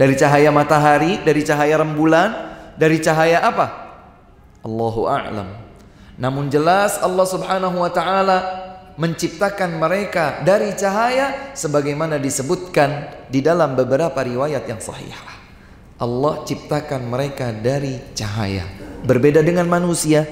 dari 0.00 0.16
cahaya 0.16 0.48
matahari, 0.48 1.20
dari 1.20 1.44
cahaya 1.44 1.76
rembulan, 1.76 2.56
dari 2.80 2.96
cahaya 3.04 3.44
apa? 3.44 3.66
Allahu 4.64 5.04
a'lam. 5.04 5.60
Namun 6.16 6.48
jelas 6.48 6.96
Allah 7.04 7.28
Subhanahu 7.28 7.84
wa 7.84 7.92
taala 7.92 8.38
menciptakan 8.96 9.76
mereka 9.76 10.40
dari 10.40 10.72
cahaya 10.72 11.52
sebagaimana 11.52 12.16
disebutkan 12.16 13.12
di 13.28 13.44
dalam 13.44 13.76
beberapa 13.76 14.16
riwayat 14.24 14.64
yang 14.64 14.80
sahih. 14.80 15.12
Allah 16.00 16.48
ciptakan 16.48 17.04
mereka 17.04 17.52
dari 17.52 18.00
cahaya. 18.16 18.64
Berbeda 19.04 19.44
dengan 19.44 19.68
manusia 19.68 20.24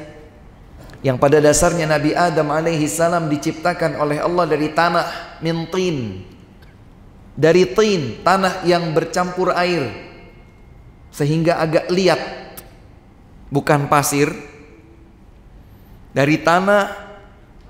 yang 1.05 1.21
pada 1.21 1.45
dasarnya 1.45 1.85
Nabi 1.85 2.17
Adam 2.17 2.49
alaihi 2.53 2.89
salam 2.89 3.29
diciptakan 3.29 4.01
oleh 4.01 4.17
Allah 4.17 4.49
dari 4.49 4.73
tanah 4.73 5.41
mintin. 5.45 6.25
Dari 7.39 7.71
tin, 7.71 8.19
tanah 8.27 8.67
yang 8.67 8.91
bercampur 8.91 9.55
air 9.55 9.87
sehingga 11.15 11.63
agak 11.63 11.87
liat 11.87 12.21
bukan 13.47 13.87
pasir. 13.87 14.27
Dari 16.11 16.43
tanah 16.43 16.99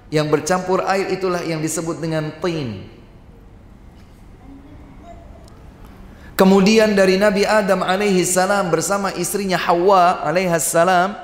yang 0.09 0.33
bercampur 0.33 0.81
air 0.89 1.13
itulah 1.13 1.45
yang 1.45 1.61
disebut 1.61 2.01
dengan 2.01 2.33
tin. 2.41 2.89
Kemudian 6.39 6.95
dari 6.95 7.19
Nabi 7.19 7.43
Adam 7.43 7.83
alaihi 7.83 8.23
salam 8.23 8.71
bersama 8.71 9.11
istrinya 9.19 9.59
Hawa 9.59 10.23
alaihi 10.23 10.55
salam 10.63 11.19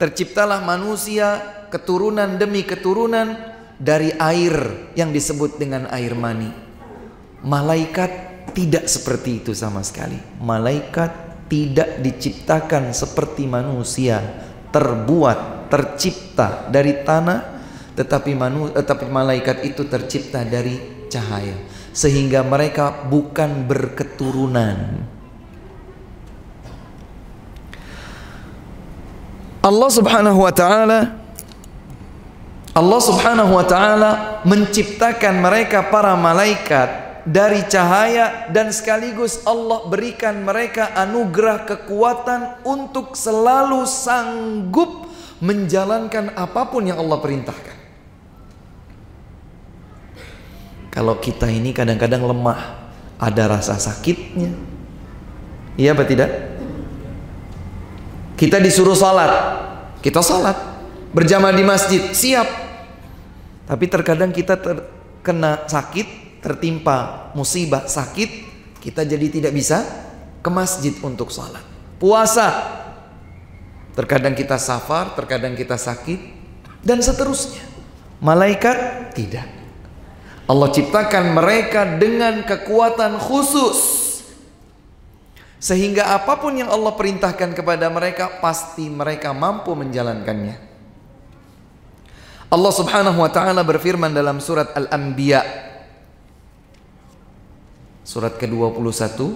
terciptalah 0.00 0.64
manusia 0.64 1.38
keturunan 1.68 2.40
demi 2.40 2.64
keturunan 2.64 3.36
dari 3.76 4.16
air 4.16 4.88
yang 4.96 5.12
disebut 5.12 5.60
dengan 5.60 5.86
air 5.92 6.16
mani. 6.16 6.61
Malaikat 7.42 8.10
tidak 8.54 8.86
seperti 8.86 9.42
itu 9.42 9.52
sama 9.54 9.82
sekali. 9.82 10.18
Malaikat 10.38 11.10
tidak 11.50 12.00
diciptakan 12.00 12.94
seperti 12.96 13.44
manusia, 13.44 14.22
terbuat, 14.72 15.68
tercipta 15.68 16.70
dari 16.72 17.02
tanah 17.04 17.52
tetapi 17.92 18.32
manu, 18.32 18.72
tetapi 18.72 19.04
malaikat 19.08 19.68
itu 19.68 19.84
tercipta 19.84 20.48
dari 20.48 20.80
cahaya 21.12 21.56
sehingga 21.92 22.40
mereka 22.40 23.04
bukan 23.04 23.68
berketurunan. 23.68 25.04
Allah 29.62 29.90
Subhanahu 29.92 30.40
wa 30.42 30.50
taala 30.50 31.00
Allah 32.72 33.00
Subhanahu 33.04 33.52
wa 33.52 33.66
taala 33.68 34.10
menciptakan 34.48 35.38
mereka 35.38 35.86
para 35.92 36.16
malaikat 36.16 37.01
dari 37.22 37.62
cahaya 37.70 38.50
dan 38.50 38.74
sekaligus 38.74 39.46
Allah 39.46 39.86
berikan 39.86 40.42
mereka 40.42 40.90
anugerah 40.94 41.62
kekuatan 41.66 42.66
untuk 42.66 43.14
selalu 43.14 43.86
sanggup 43.86 45.06
menjalankan 45.42 46.34
apa 46.34 46.70
pun 46.70 46.86
yang 46.86 46.98
Allah 46.98 47.18
perintahkan. 47.18 47.76
Kalau 50.92 51.16
kita 51.18 51.48
ini 51.48 51.72
kadang-kadang 51.72 52.20
lemah, 52.20 52.92
ada 53.16 53.58
rasa 53.58 53.80
sakitnya. 53.80 54.52
Iya 55.74 55.96
apa 55.96 56.04
tidak? 56.04 56.30
Kita 58.36 58.60
disuruh 58.60 58.98
salat, 58.98 59.32
kita 60.04 60.20
salat, 60.20 60.58
berjamaah 61.16 61.54
di 61.54 61.64
masjid, 61.64 62.02
siap. 62.12 62.44
Tapi 63.64 63.84
terkadang 63.88 64.34
kita 64.34 64.58
terkena 64.58 65.64
sakit, 65.64 66.21
tertimpa 66.42 67.30
musibah 67.38 67.86
sakit, 67.86 68.30
kita 68.82 69.06
jadi 69.06 69.26
tidak 69.30 69.52
bisa 69.54 69.86
ke 70.42 70.50
masjid 70.50 70.92
untuk 71.00 71.30
salat. 71.30 71.62
Puasa, 72.02 72.50
terkadang 73.94 74.34
kita 74.34 74.58
safar, 74.58 75.14
terkadang 75.14 75.54
kita 75.54 75.78
sakit, 75.78 76.18
dan 76.82 76.98
seterusnya. 76.98 77.62
Malaikat 78.18 79.10
tidak. 79.14 79.46
Allah 80.50 80.68
ciptakan 80.74 81.38
mereka 81.38 81.86
dengan 81.86 82.42
kekuatan 82.42 83.16
khusus 83.22 84.02
sehingga 85.62 86.10
apa 86.10 86.42
pun 86.42 86.58
yang 86.58 86.66
Allah 86.66 86.90
perintahkan 86.98 87.54
kepada 87.54 87.86
mereka 87.86 88.42
pasti 88.42 88.90
mereka 88.90 89.30
mampu 89.30 89.70
menjalankannya. 89.78 90.58
Allah 92.50 92.72
Subhanahu 92.74 93.22
wa 93.22 93.30
taala 93.30 93.62
berfirman 93.62 94.10
dalam 94.10 94.42
surat 94.42 94.74
Al-Anbiya 94.74 95.71
surat 98.02 98.34
ke-21 98.38 99.34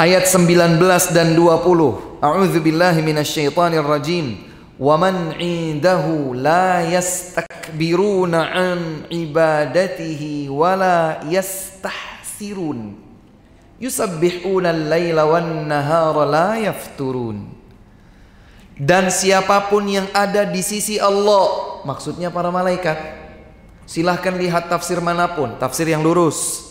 ayat 0.00 0.24
19 0.24 0.80
dan 1.12 1.36
20. 1.36 2.20
A'udzu 2.20 2.58
billahi 2.60 3.00
minasyaitonir 3.04 3.84
rajim. 3.84 4.48
Wa 4.80 4.96
man 4.96 5.36
'indahu 5.36 6.32
la 6.32 6.84
yastak 6.88 7.50
yastakbiruna 7.70 8.50
an 8.50 8.78
ibadatihi 9.06 10.50
wala 10.50 11.22
yastahsirun 11.30 12.98
yusabbihuna 13.78 14.74
al-laila 14.74 15.22
wan 15.30 15.70
nahara 15.70 16.26
la 16.26 16.50
yafturun 16.58 17.46
dan 18.80 19.12
siapa 19.12 19.70
pun 19.70 19.86
yang 19.86 20.08
ada 20.10 20.48
di 20.48 20.64
sisi 20.66 20.98
Allah 20.98 21.80
maksudnya 21.86 22.32
para 22.34 22.50
malaikat 22.50 22.96
silahkan 23.90 24.38
lihat 24.38 24.70
tafsir 24.70 25.02
mana 25.02 25.26
pun 25.34 25.58
tafsir 25.58 25.90
yang 25.90 26.06
lurus. 26.06 26.70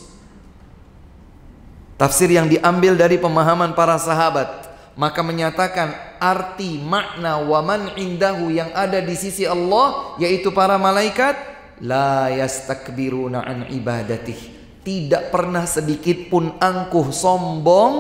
Tafsir 2.00 2.32
yang 2.32 2.48
diambil 2.48 2.96
dari 2.96 3.20
pemahaman 3.20 3.76
para 3.76 4.00
sahabat 4.00 4.72
maka 4.96 5.20
menyatakan 5.20 5.92
arti 6.16 6.80
makna 6.80 7.44
waman 7.44 7.92
indahu 8.00 8.48
yang 8.48 8.72
ada 8.72 9.04
di 9.04 9.20
sisi 9.20 9.44
Allah 9.44 10.16
yaitu 10.16 10.56
para 10.56 10.80
malaikat 10.80 11.36
la 11.84 12.32
yastakbiruna 12.32 13.44
an 13.44 13.68
ibadatih. 13.68 14.56
Tidak 14.80 15.28
pernah 15.28 15.68
sedikit 15.68 16.32
pun 16.32 16.56
angkuh 16.56 17.12
sombong 17.12 17.94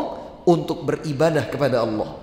untuk 0.48 0.88
beribadah 0.88 1.44
kepada 1.52 1.84
Allah. 1.84 2.16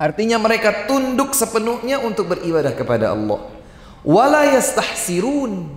Artinya 0.00 0.40
mereka 0.40 0.88
tunduk 0.88 1.36
sepenuhnya 1.36 2.00
untuk 2.00 2.32
beribadah 2.32 2.72
kepada 2.72 3.12
Allah 3.12 3.57
wala 4.06 4.50
yastahsirun 4.52 5.70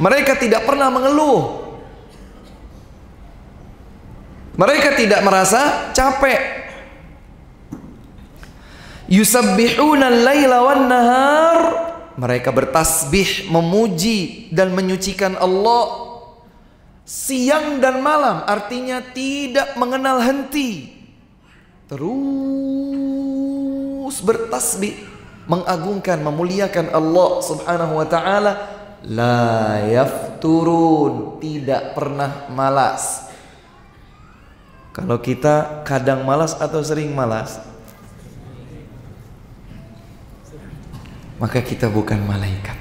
mereka 0.00 0.34
tidak 0.36 0.66
pernah 0.66 0.90
mengeluh 0.90 1.64
mereka 4.54 4.94
tidak 4.94 5.18
merasa 5.26 5.90
capek. 5.90 6.62
Yusabbihuna 9.10 10.06
al-laila 10.06 10.62
wan 10.62 10.86
nahar. 10.86 11.62
Mereka 12.14 12.54
bertasbih, 12.54 13.50
memuji 13.50 14.46
dan 14.54 14.70
menyucikan 14.70 15.34
Allah 15.34 16.14
siang 17.02 17.82
dan 17.82 17.98
malam, 17.98 18.46
artinya 18.46 19.02
tidak 19.02 19.74
mengenal 19.74 20.22
henti. 20.22 20.94
Terus 21.90 22.06
bertasbih, 24.22 24.94
mengagungkan, 25.44 26.20
memuliakan 26.24 26.92
Allah 26.92 27.30
Subhanahu 27.44 28.00
wa 28.00 28.06
taala, 28.08 28.52
la 29.04 29.84
yafturun, 29.84 31.40
tidak 31.40 31.92
pernah 31.92 32.48
malas. 32.48 33.28
Kalau 34.94 35.18
kita 35.18 35.82
kadang 35.82 36.22
malas 36.22 36.54
atau 36.54 36.78
sering 36.80 37.10
malas, 37.10 37.58
maka 41.36 41.58
kita 41.60 41.90
bukan 41.90 42.22
malaikat. 42.22 42.78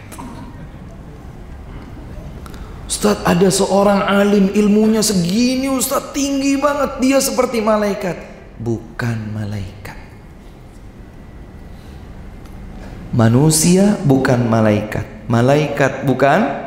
Ustaz 2.88 3.20
ada 3.26 3.50
seorang 3.50 4.06
alim 4.06 4.54
ilmunya 4.54 5.04
segini 5.04 5.68
Ustaz 5.68 6.16
tinggi 6.16 6.56
banget 6.56 7.04
dia 7.04 7.20
seperti 7.20 7.60
malaikat. 7.60 8.16
Bukan 8.62 9.34
malaikat. 9.36 9.83
Manusia 13.14 14.02
bukan 14.02 14.50
malaikat. 14.50 15.06
Malaikat 15.30 16.02
bukan 16.10 16.64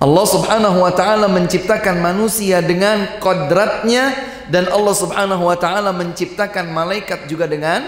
Allah 0.00 0.24
Subhanahu 0.24 0.80
wa 0.80 0.94
taala 0.96 1.28
menciptakan 1.28 2.00
manusia 2.00 2.64
dengan 2.64 3.20
kodratnya 3.20 4.16
dan 4.48 4.64
Allah 4.72 4.96
Subhanahu 4.96 5.44
wa 5.44 5.58
taala 5.60 5.92
menciptakan 5.92 6.72
malaikat 6.72 7.28
juga 7.28 7.44
dengan 7.44 7.84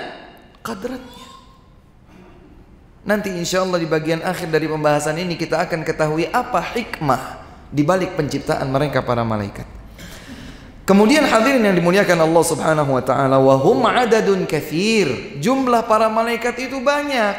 kadratnya. 0.60 1.28
Nanti 3.08 3.32
insya 3.32 3.64
Allah 3.64 3.80
di 3.80 3.88
bagian 3.88 4.20
akhir 4.20 4.52
dari 4.52 4.68
pembahasan 4.68 5.16
ini 5.16 5.40
kita 5.40 5.56
akan 5.64 5.80
ketahui 5.86 6.28
apa 6.28 6.60
hikmah 6.60 7.40
di 7.72 7.80
balik 7.80 8.12
penciptaan 8.12 8.68
mereka 8.68 9.00
para 9.00 9.24
malaikat. 9.24 9.81
Kemudian 10.82 11.22
hadirin 11.22 11.62
yang 11.62 11.78
dimuliakan 11.78 12.26
Allah 12.26 12.42
Subhanahu 12.42 12.98
wa 12.98 13.02
taala 13.06 13.38
wa 13.38 13.54
hum 13.54 13.86
adadun 13.86 14.50
kathir. 14.50 15.38
Jumlah 15.38 15.86
para 15.86 16.10
malaikat 16.10 16.58
itu 16.58 16.82
banyak. 16.82 17.38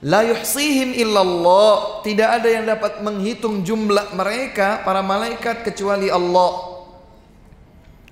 La 0.00 0.24
yuhsihim 0.24 0.96
illallah. 0.96 2.00
Tidak 2.00 2.28
ada 2.40 2.48
yang 2.48 2.64
dapat 2.64 3.04
menghitung 3.04 3.60
jumlah 3.60 4.16
mereka 4.16 4.80
para 4.88 5.04
malaikat 5.04 5.68
kecuali 5.68 6.08
Allah. 6.08 6.80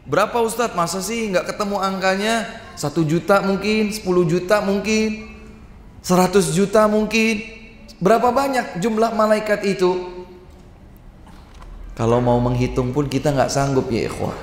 Berapa 0.04 0.44
Ustadz? 0.44 0.76
Masa 0.76 1.00
sih 1.00 1.32
nggak 1.32 1.56
ketemu 1.56 1.80
angkanya? 1.80 2.44
Satu 2.76 3.00
juta 3.00 3.40
mungkin, 3.40 3.88
sepuluh 3.88 4.28
juta 4.28 4.60
mungkin, 4.60 5.32
seratus 6.04 6.52
juta 6.52 6.84
mungkin. 6.84 7.40
Berapa 7.96 8.28
banyak 8.28 8.84
jumlah 8.84 9.16
malaikat 9.16 9.64
itu? 9.64 10.13
Kalau 11.94 12.18
mau 12.18 12.42
menghitung 12.42 12.90
pun 12.90 13.06
kita 13.06 13.30
nggak 13.30 13.50
sanggup 13.50 13.86
ya 13.86 14.10
ikhwah. 14.10 14.34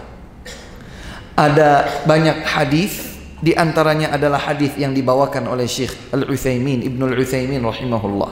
Ada 1.36 2.04
banyak 2.08 2.48
hadis 2.48 3.12
di 3.44 3.52
antaranya 3.58 4.16
adalah 4.16 4.40
hadis 4.40 4.72
yang 4.80 4.96
dibawakan 4.96 5.50
oleh 5.52 5.68
Syekh 5.68 5.92
Al-Utsaimin, 6.16 6.86
Ibnu 6.86 7.12
Al-Utsaimin 7.12 7.60
rahimahullah. 7.60 8.32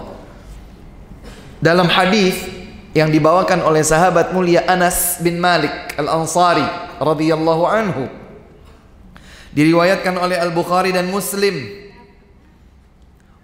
Dalam 1.60 1.92
hadis 1.92 2.40
yang 2.96 3.12
dibawakan 3.12 3.60
oleh 3.66 3.84
sahabat 3.84 4.32
mulia 4.32 4.64
Anas 4.64 5.20
bin 5.20 5.42
Malik 5.42 5.74
Al-Ansari 6.00 6.64
radhiyallahu 7.04 7.64
anhu 7.68 8.08
diriwayatkan 9.52 10.16
oleh 10.16 10.40
Al-Bukhari 10.40 10.96
dan 10.96 11.12
Muslim 11.12 11.60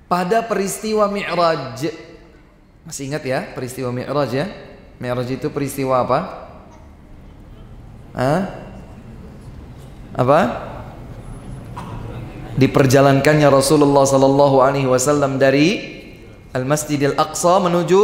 pada 0.07 0.45
peristiwa 0.45 1.09
Mi'raj. 1.11 1.91
Masih 2.85 3.09
ingat 3.09 3.25
ya 3.25 3.43
peristiwa 3.51 3.89
Mi'raj 3.89 4.31
ya? 4.31 4.47
Mi'raj 4.99 5.27
itu 5.27 5.47
peristiwa 5.51 6.03
apa? 6.03 6.19
Hah? 8.15 8.41
Apa? 10.15 10.39
diperjalankannya 12.55 13.51
Rasulullah 13.51 14.07
sallallahu 14.07 14.63
alaihi 14.63 14.87
wasallam 14.87 15.35
dari 15.35 15.93
Al-Masjidil 16.55 17.19
Aqsa 17.19 17.59
menuju 17.59 18.01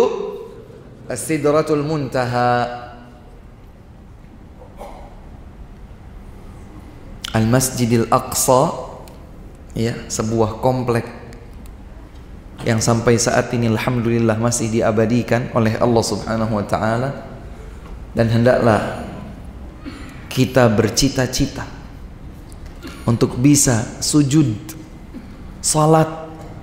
As-Sidratul 1.08 1.88
Muntaha. 1.88 2.80
Al-Masjidil 7.32 8.12
Aqsa 8.12 8.91
ya, 9.71 9.95
sebuah 10.12 10.60
komplek 10.60 11.08
yang 12.67 12.78
sampai 12.78 13.17
saat 13.17 13.50
ini 13.54 13.69
alhamdulillah 13.71 14.38
masih 14.38 14.69
diabadikan 14.69 15.50
oleh 15.58 15.78
Allah 15.82 16.04
Subhanahu 16.06 16.62
wa 16.62 16.65
taala 16.65 17.10
dan 18.13 18.28
hendaklah 18.30 19.08
kita 20.32 20.71
bercita-cita 20.71 21.67
untuk 23.04 23.36
bisa 23.39 23.84
sujud 24.00 24.78
salat 25.60 26.08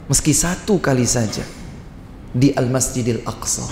meski 0.09 0.33
satu 0.33 0.81
kali 0.81 1.05
saja 1.05 1.45
di 2.33 2.53
Al-Masjidil 2.53 3.25
Aqsa. 3.25 3.65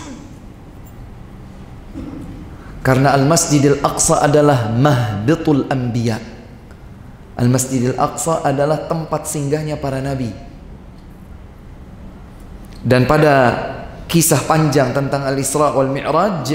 Karena 2.85 3.17
Al-Masjidil 3.19 3.83
Aqsa 3.83 4.23
adalah 4.23 4.71
mahdatul 4.71 5.67
anbiya. 5.73 6.23
Al-Masjidil 7.37 7.99
Aqsa 7.99 8.47
adalah 8.47 8.87
tempat 8.87 9.27
singgahnya 9.27 9.77
para 9.77 9.99
nabi. 9.99 10.46
Dan 12.87 13.03
pada 13.11 13.35
kisah 14.07 14.47
panjang 14.47 14.95
tentang 14.95 15.27
Al-Isra 15.27 15.75
wal 15.75 15.91
Mi'raj 15.91 16.55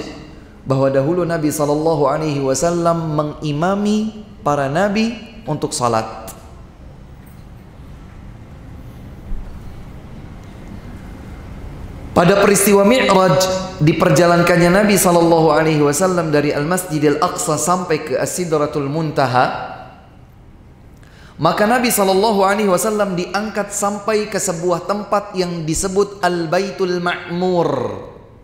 bahwa 0.63 0.87
dahulu 0.87 1.27
Nabi 1.27 1.51
sallallahu 1.51 2.07
alaihi 2.07 2.39
wasallam 2.39 3.19
mengimami 3.19 4.23
para 4.39 4.71
nabi 4.71 5.11
untuk 5.43 5.75
salat. 5.75 6.07
Pada 12.15 12.39
peristiwa 12.39 12.87
Mi'raj 12.87 13.39
diperjalankannya 13.83 14.71
Nabi 14.71 14.95
sallallahu 14.95 15.51
alaihi 15.51 15.83
wasallam 15.83 16.31
dari 16.31 16.55
Al-Masjidil 16.55 17.19
Aqsa 17.19 17.59
sampai 17.59 18.07
ke 18.07 18.13
As-Sidratul 18.15 18.87
Muntaha 18.87 19.80
maka 21.41 21.65
Nabi 21.65 21.89
sallallahu 21.89 22.45
alaihi 22.45 22.69
wasallam 22.69 23.17
diangkat 23.17 23.73
sampai 23.73 24.29
ke 24.29 24.37
sebuah 24.37 24.85
tempat 24.85 25.33
yang 25.33 25.65
disebut 25.65 26.21
Al-Baitul 26.21 27.01
Ma'mur. 27.01 27.69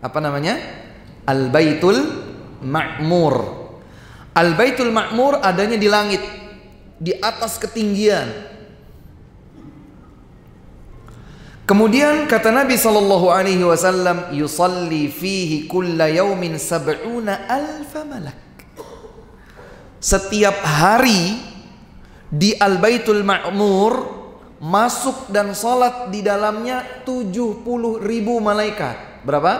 Apa 0.01 0.17
namanya? 0.17 0.57
Al-Baitul 1.29 2.01
Ma'mur. 2.65 3.35
Al-Baitul 4.33 4.89
Ma'mur 4.89 5.45
adanya 5.45 5.77
di 5.77 5.85
langit 5.85 6.25
di 6.97 7.13
atas 7.21 7.61
ketinggian. 7.61 8.33
Kemudian 11.69 12.25
kata 12.25 12.49
Nabi 12.49 12.81
sallallahu 12.81 13.29
alaihi 13.29 13.61
wasallam, 13.61 14.33
"Yusalli 14.33 15.13
fihi 15.13 15.69
kulla 15.69 16.09
yaumin 16.09 16.57
sab'una 16.57 17.45
alf 17.45 17.93
malak." 18.09 18.41
Setiap 20.01 20.65
hari 20.65 21.56
di 22.27 22.55
Al-Baitul 22.55 23.23
Ma'mur 23.23 23.93
masuk 24.59 25.31
dan 25.31 25.53
salat 25.53 26.11
di 26.11 26.25
dalamnya 26.25 27.03
70 27.05 27.63
ribu 28.03 28.41
malaikat. 28.43 29.23
Berapa? 29.23 29.53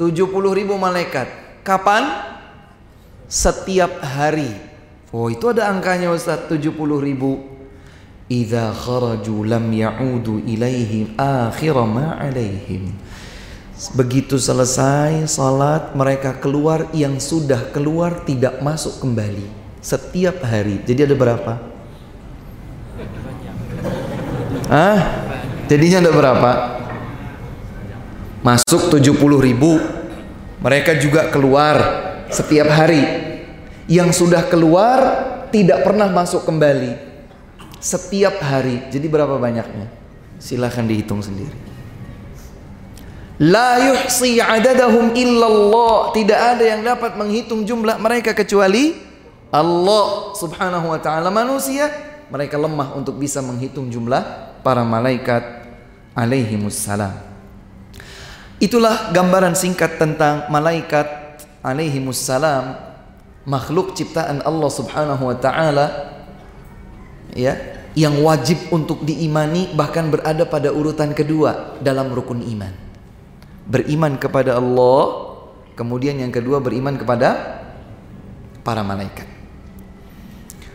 70 0.00 0.30
ribu 0.54 0.74
malaikat. 0.80 1.60
Kapan? 1.66 2.32
Setiap 3.24 4.04
hari 4.04 4.74
Oh 5.14 5.30
itu 5.30 5.46
ada 5.46 5.70
angkanya 5.70 6.10
Ustaz 6.10 6.50
70 6.50 6.74
ribu. 6.98 7.38
Idza 8.26 8.74
kharaju 8.74 9.46
lam 9.46 9.70
ya'udu 9.70 10.42
ilaihim 10.42 11.14
akhir 11.14 11.78
ma 11.86 12.18
alaihim. 12.18 12.90
Begitu 13.94 14.42
selesai 14.42 15.30
salat 15.30 15.94
mereka 15.94 16.34
keluar 16.42 16.90
yang 16.90 17.22
sudah 17.22 17.70
keluar 17.70 18.26
tidak 18.26 18.58
masuk 18.58 18.98
kembali 19.06 19.63
setiap 19.84 20.40
hari. 20.40 20.80
Jadi 20.88 21.04
ada 21.04 21.12
berapa? 21.12 21.52
Ah, 24.72 25.00
jadinya 25.68 26.00
ada 26.00 26.12
berapa? 26.16 26.50
Masuk 28.40 28.92
70 28.92 29.40
ribu 29.40 29.80
Mereka 30.64 30.96
juga 30.96 31.28
keluar 31.28 31.76
setiap 32.32 32.72
hari 32.72 33.04
yang 33.84 34.16
sudah 34.16 34.48
keluar 34.48 34.96
tidak 35.52 35.84
pernah 35.84 36.08
masuk 36.08 36.48
kembali 36.48 36.96
setiap 37.84 38.40
hari. 38.40 38.88
Jadi 38.88 39.04
berapa 39.12 39.36
banyaknya? 39.36 39.92
Silahkan 40.40 40.88
dihitung 40.88 41.20
sendiri. 41.20 41.52
La 43.44 43.92
yuhsi 43.92 44.40
adadahum 44.40 45.12
illallah. 45.12 46.16
Tidak 46.16 46.40
ada 46.56 46.64
yang 46.64 46.80
dapat 46.80 47.20
menghitung 47.20 47.68
jumlah 47.68 48.00
mereka 48.00 48.32
kecuali 48.32 48.96
Allah 49.54 50.34
subhanahu 50.34 50.90
wa 50.90 50.98
ta'ala 50.98 51.30
manusia. 51.30 51.86
Mereka 52.26 52.58
lemah 52.58 52.98
untuk 52.98 53.22
bisa 53.22 53.38
menghitung 53.38 53.86
jumlah 53.86 54.50
para 54.66 54.82
malaikat 54.82 55.70
alaihimussalam. 56.18 57.14
Itulah 58.58 59.14
gambaran 59.14 59.54
singkat 59.54 60.00
tentang 60.00 60.50
malaikat 60.50 61.06
alaihimussalam 61.62 62.74
makhluk 63.44 63.92
ciptaan 63.92 64.40
Allah 64.40 64.70
Subhanahu 64.72 65.28
wa 65.28 65.36
taala 65.36 65.86
ya 67.36 67.76
yang 67.92 68.18
wajib 68.24 68.72
untuk 68.72 69.04
diimani 69.04 69.70
bahkan 69.76 70.08
berada 70.10 70.48
pada 70.48 70.72
urutan 70.72 71.12
kedua 71.14 71.78
dalam 71.78 72.10
rukun 72.10 72.42
iman. 72.42 72.72
Beriman 73.64 74.18
kepada 74.18 74.58
Allah, 74.58 75.02
kemudian 75.78 76.18
yang 76.18 76.32
kedua 76.34 76.58
beriman 76.58 76.98
kepada 76.98 77.60
para 78.64 78.82
malaikat. 78.82 79.33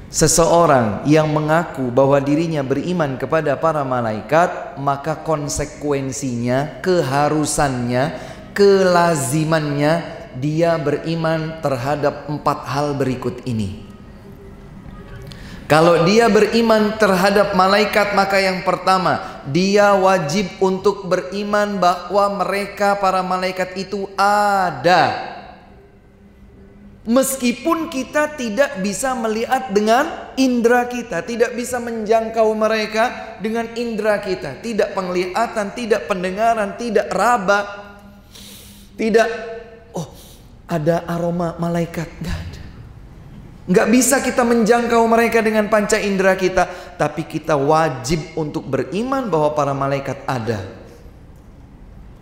Seseorang 0.10 1.06
yang 1.06 1.30
mengaku 1.30 1.94
bahwa 1.94 2.18
dirinya 2.18 2.66
beriman 2.66 3.14
kepada 3.14 3.54
para 3.54 3.86
malaikat, 3.86 4.74
maka 4.82 5.14
konsekuensinya, 5.22 6.82
keharusannya, 6.82 8.18
kelazimannya 8.58 10.02
dia 10.42 10.82
beriman 10.82 11.62
terhadap 11.62 12.26
empat 12.26 12.60
hal 12.66 12.98
berikut 12.98 13.46
ini. 13.46 13.86
Kalau 15.70 16.02
dia 16.02 16.26
beriman 16.26 16.98
terhadap 16.98 17.54
malaikat 17.54 18.18
maka 18.18 18.42
yang 18.42 18.66
pertama 18.66 19.46
dia 19.46 19.94
wajib 19.94 20.50
untuk 20.58 21.06
beriman 21.06 21.78
bahwa 21.78 22.42
mereka 22.42 22.98
para 22.98 23.22
malaikat 23.22 23.78
itu 23.78 24.10
ada. 24.18 25.38
Meskipun 27.10 27.90
kita 27.90 28.38
tidak 28.38 28.86
bisa 28.86 29.18
melihat 29.18 29.74
dengan 29.74 30.30
indera 30.38 30.86
kita, 30.86 31.26
tidak 31.26 31.58
bisa 31.58 31.82
menjangkau 31.82 32.54
mereka 32.54 33.34
dengan 33.42 33.66
indera 33.74 34.22
kita, 34.22 34.62
tidak 34.62 34.94
penglihatan, 34.94 35.74
tidak 35.74 36.06
pendengaran, 36.06 36.78
tidak 36.78 37.10
raba, 37.10 37.60
tidak 38.94 39.26
oh 39.98 40.06
ada 40.70 41.02
aroma 41.10 41.58
malaikat, 41.58 42.14
nggak 42.22 42.38
ada. 42.46 42.62
Nggak 43.74 43.88
bisa 43.90 44.22
kita 44.22 44.46
menjangkau 44.46 45.02
mereka 45.10 45.42
dengan 45.42 45.66
panca 45.66 45.98
indera 45.98 46.38
kita, 46.38 46.94
tapi 46.94 47.26
kita 47.26 47.58
wajib 47.58 48.38
untuk 48.38 48.70
beriman 48.70 49.34
bahwa 49.34 49.58
para 49.58 49.74
malaikat 49.74 50.22
ada. 50.30 50.79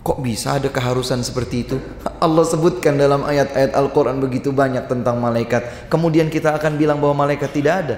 Kok 0.07 0.23
bisa 0.23 0.55
ada 0.55 0.71
keharusan 0.71 1.19
seperti 1.19 1.67
itu? 1.67 1.75
Allah 2.23 2.47
sebutkan 2.47 2.95
dalam 2.95 3.27
ayat-ayat 3.27 3.75
Al-Quran 3.75 4.23
begitu 4.23 4.55
banyak 4.55 4.87
tentang 4.87 5.19
malaikat. 5.19 5.91
Kemudian 5.91 6.31
kita 6.31 6.55
akan 6.55 6.79
bilang 6.79 7.03
bahwa 7.03 7.27
malaikat 7.27 7.51
tidak 7.51 7.75
ada. 7.83 7.95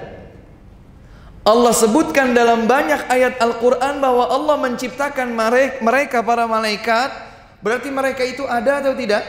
Allah 1.46 1.70
sebutkan 1.70 2.34
dalam 2.34 2.66
banyak 2.66 3.06
ayat 3.06 3.38
Al-Quran 3.38 4.02
bahwa 4.02 4.26
Allah 4.26 4.58
menciptakan 4.58 5.30
mereka 5.78 6.18
para 6.26 6.50
malaikat. 6.50 7.14
Berarti 7.62 7.94
mereka 7.94 8.26
itu 8.26 8.42
ada 8.42 8.82
atau 8.82 8.90
tidak? 8.98 9.22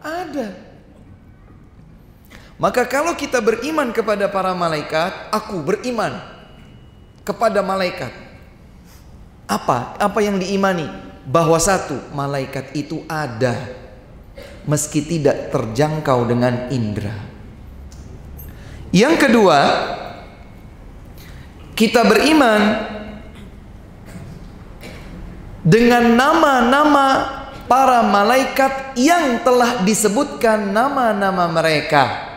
Ada. 0.00 0.56
Maka 2.56 2.88
kalau 2.88 3.12
kita 3.12 3.44
beriman 3.44 3.92
kepada 3.92 4.24
para 4.32 4.56
malaikat, 4.56 5.12
aku 5.28 5.60
beriman 5.60 6.16
kepada 7.28 7.60
malaikat. 7.60 8.08
Apa? 9.44 10.00
Apa 10.00 10.24
yang 10.24 10.40
diimani? 10.40 11.12
Bahwa 11.24 11.56
satu 11.56 11.96
malaikat 12.12 12.76
itu 12.76 13.00
ada 13.08 13.56
meski 14.68 15.04
tidak 15.04 15.52
terjangkau 15.52 16.24
dengan 16.28 16.68
indera. 16.72 17.16
Yang 18.94 19.26
kedua, 19.28 19.60
kita 21.74 22.06
beriman 22.06 22.62
dengan 25.64 26.14
nama-nama 26.14 27.06
para 27.64 28.04
malaikat 28.04 28.94
yang 28.94 29.40
telah 29.42 29.82
disebutkan 29.82 30.70
nama-nama 30.70 31.48
mereka. 31.50 32.30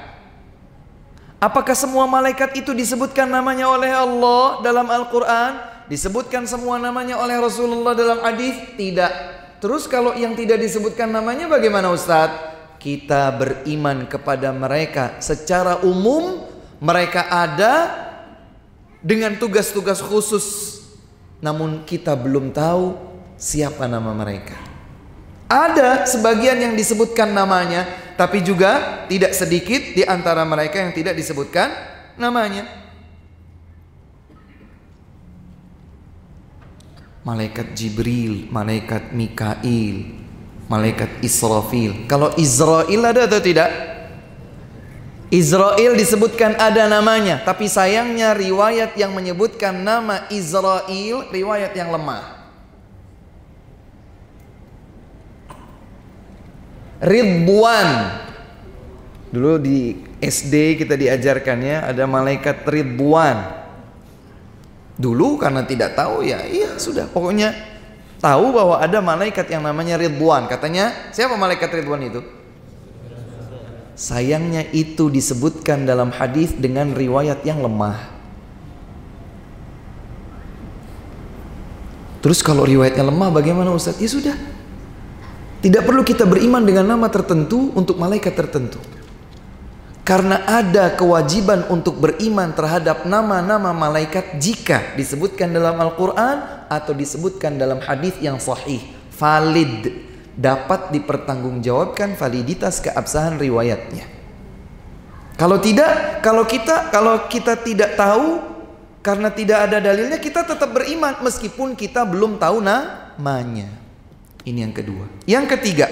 Apakah 1.37 1.77
semua 1.77 2.09
malaikat 2.09 2.57
itu 2.57 2.73
disebutkan 2.73 3.29
namanya 3.29 3.69
oleh 3.69 3.93
Allah 3.93 4.57
dalam 4.65 4.89
Al-Quran? 4.89 5.76
Disebutkan 5.87 6.43
semua 6.43 6.75
namanya 6.75 7.15
oleh 7.15 7.39
Rasulullah 7.39 7.95
dalam 7.95 8.19
hadis? 8.19 8.75
Tidak. 8.75 9.11
Terus 9.63 9.87
kalau 9.87 10.13
yang 10.13 10.35
tidak 10.35 10.59
disebutkan 10.59 11.09
namanya 11.09 11.47
bagaimana 11.47 11.89
Ustadz? 11.89 12.55
Kita 12.77 13.33
beriman 13.33 14.05
kepada 14.05 14.53
mereka 14.53 15.17
secara 15.17 15.81
umum 15.81 16.45
mereka 16.77 17.25
ada 17.25 17.89
dengan 19.01 19.33
tugas-tugas 19.39 20.03
khusus. 20.03 20.77
Namun 21.41 21.87
kita 21.87 22.13
belum 22.13 22.53
tahu 22.53 22.93
siapa 23.39 23.89
nama 23.89 24.13
mereka. 24.13 24.57
Ada 25.47 26.03
sebagian 26.03 26.59
yang 26.59 26.73
disebutkan 26.75 27.31
namanya, 27.31 27.87
tapi 28.19 28.43
juga 28.43 29.05
tidak 29.07 29.31
sedikit 29.31 29.79
di 29.95 30.03
antara 30.03 30.43
mereka 30.43 30.83
yang 30.83 30.91
tidak 30.91 31.15
disebutkan 31.15 31.71
namanya. 32.19 32.86
Malaikat 37.27 37.75
Jibril, 37.75 38.47
malaikat 38.47 39.11
Mikail, 39.11 40.15
malaikat 40.71 41.11
Israfil. 41.19 42.07
Kalau 42.07 42.31
Israel 42.39 43.01
ada 43.03 43.27
atau 43.27 43.43
tidak? 43.43 43.67
Israel 45.27 45.91
disebutkan 45.99 46.55
ada 46.55 46.87
namanya, 46.87 47.43
tapi 47.43 47.67
sayangnya 47.67 48.31
riwayat 48.31 48.95
yang 48.95 49.11
menyebutkan 49.11 49.75
nama 49.75 50.23
Israel 50.31 51.27
riwayat 51.27 51.75
yang 51.75 51.91
lemah. 51.91 52.47
Ridwan. 57.03 58.23
Dulu 59.27 59.59
di 59.59 59.99
SD 60.23 60.79
kita 60.79 60.95
diajarkannya 60.95 61.91
ada 61.91 62.07
malaikat 62.07 62.63
Ridwan. 62.63 63.66
Dulu 64.97 65.37
karena 65.37 65.61
tidak 65.61 65.93
tahu 65.93 66.25
ya 66.25 66.41
iya 66.49 66.73
sudah 66.81 67.05
pokoknya 67.05 67.53
tahu 68.17 68.49
bahwa 68.49 68.81
ada 68.81 68.97
malaikat 68.97 69.45
yang 69.49 69.61
namanya 69.61 69.95
Ridwan. 69.97 70.49
Katanya 70.49 71.13
siapa 71.13 71.37
malaikat 71.37 71.69
Ridwan 71.69 72.01
itu? 72.01 72.21
Sayangnya 73.97 74.65
itu 74.73 75.09
disebutkan 75.09 75.85
dalam 75.85 76.13
hadis 76.13 76.53
dengan 76.53 76.93
riwayat 76.93 77.41
yang 77.45 77.65
lemah. 77.65 78.17
Terus 82.21 82.41
kalau 82.45 82.65
riwayatnya 82.65 83.05
lemah 83.05 83.29
bagaimana 83.33 83.73
Ustaz? 83.73 83.97
Ya 83.97 84.09
sudah. 84.09 84.37
Tidak 85.57 85.81
perlu 85.81 86.05
kita 86.05 86.29
beriman 86.29 86.61
dengan 86.61 86.85
nama 86.85 87.09
tertentu 87.09 87.73
untuk 87.73 87.97
malaikat 87.97 88.37
tertentu. 88.37 88.77
Karena 90.07 90.39
ada 90.47 90.95
kewajiban 90.95 91.67
untuk 91.67 91.99
beriman 91.99 92.55
terhadap 92.55 93.03
nama-nama 93.03 93.75
malaikat 93.75 94.39
jika 94.39 94.95
disebutkan 94.95 95.51
dalam 95.51 95.75
Al-Quran 95.75 96.63
atau 96.71 96.95
disebutkan 96.95 97.59
dalam 97.59 97.83
hadis 97.83 98.15
yang 98.23 98.39
sahih, 98.39 98.79
valid, 99.19 99.91
dapat 100.39 100.95
dipertanggungjawabkan 100.95 102.15
validitas 102.15 102.79
keabsahan 102.79 103.35
riwayatnya. 103.35 104.07
Kalau 105.35 105.59
tidak, 105.59 106.23
kalau 106.23 106.47
kita 106.47 106.87
kalau 106.87 107.27
kita 107.27 107.59
tidak 107.59 107.99
tahu 107.99 108.39
karena 109.03 109.27
tidak 109.27 109.67
ada 109.67 109.83
dalilnya 109.83 110.23
kita 110.23 110.47
tetap 110.47 110.71
beriman 110.71 111.19
meskipun 111.19 111.75
kita 111.75 112.07
belum 112.07 112.39
tahu 112.39 112.63
namanya. 112.63 113.67
Ini 114.47 114.71
yang 114.71 114.71
kedua. 114.71 115.03
Yang 115.27 115.59
ketiga, 115.59 115.91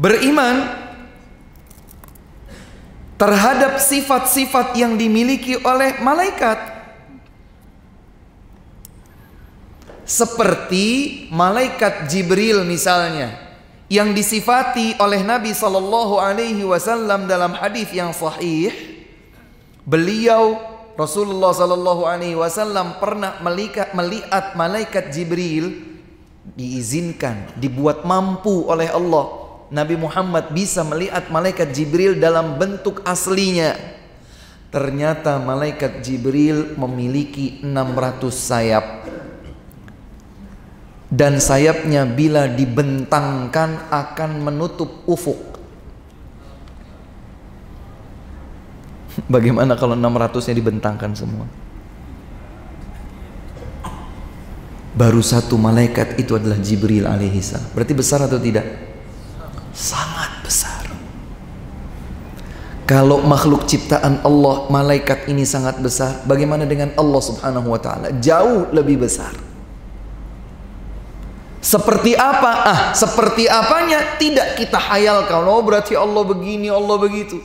beriman 0.00 0.83
terhadap 3.14 3.78
sifat-sifat 3.78 4.74
yang 4.74 4.98
dimiliki 4.98 5.58
oleh 5.62 6.02
malaikat. 6.02 6.74
Seperti 10.04 11.26
malaikat 11.32 12.12
Jibril 12.12 12.60
misalnya 12.68 13.32
yang 13.88 14.12
disifati 14.12 14.96
oleh 15.00 15.24
Nabi 15.24 15.56
sallallahu 15.56 16.20
alaihi 16.20 16.60
wasallam 16.60 17.24
dalam 17.24 17.56
hadis 17.56 17.88
yang 17.88 18.12
sahih 18.12 18.68
beliau 19.88 20.60
Rasulullah 20.94 21.56
sallallahu 21.56 22.04
alaihi 22.04 22.36
wasallam 22.36 23.00
pernah 23.00 23.40
melihat, 23.40 23.96
melihat 23.96 24.52
malaikat 24.54 25.08
Jibril 25.08 25.72
diizinkan 26.52 27.56
dibuat 27.56 28.04
mampu 28.04 28.68
oleh 28.68 28.92
Allah 28.92 29.43
Nabi 29.72 29.96
Muhammad 29.96 30.52
bisa 30.52 30.84
melihat 30.84 31.32
malaikat 31.32 31.72
Jibril 31.72 32.20
dalam 32.20 32.60
bentuk 32.60 33.00
aslinya. 33.06 33.76
Ternyata 34.68 35.38
malaikat 35.38 36.02
Jibril 36.02 36.74
memiliki 36.74 37.62
600 37.62 38.34
sayap. 38.34 38.86
Dan 41.14 41.38
sayapnya 41.38 42.02
bila 42.02 42.50
dibentangkan 42.50 43.86
akan 43.86 44.30
menutup 44.42 45.06
ufuk. 45.06 45.38
Bagaimana 49.30 49.78
kalau 49.78 49.94
600-nya 49.94 50.54
dibentangkan 50.58 51.14
semua? 51.14 51.46
Baru 54.94 55.22
satu 55.22 55.58
malaikat 55.58 56.18
itu 56.22 56.34
adalah 56.38 56.58
Jibril 56.58 57.06
alaihissalam. 57.06 57.74
Berarti 57.74 57.94
besar 57.94 58.26
atau 58.26 58.38
tidak? 58.38 58.93
Sangat 59.74 60.30
besar. 60.46 60.86
Kalau 62.84 63.24
makhluk 63.24 63.64
ciptaan 63.64 64.20
Allah, 64.22 64.68
malaikat 64.68 65.26
ini 65.26 65.42
sangat 65.42 65.80
besar, 65.80 66.20
bagaimana 66.28 66.68
dengan 66.68 66.92
Allah 66.94 67.20
Subhanahu 67.20 67.72
wa 67.72 67.80
taala? 67.80 68.12
Jauh 68.20 68.70
lebih 68.70 69.02
besar. 69.02 69.32
Seperti 71.64 72.12
apa? 72.12 72.52
Ah, 72.68 72.80
seperti 72.92 73.48
apanya 73.48 74.20
tidak 74.20 74.60
kita 74.60 74.76
hayalkan. 74.76 75.48
Oh, 75.48 75.64
berarti 75.64 75.96
Allah 75.96 76.20
begini, 76.28 76.68
Allah 76.68 77.00
begitu. 77.00 77.40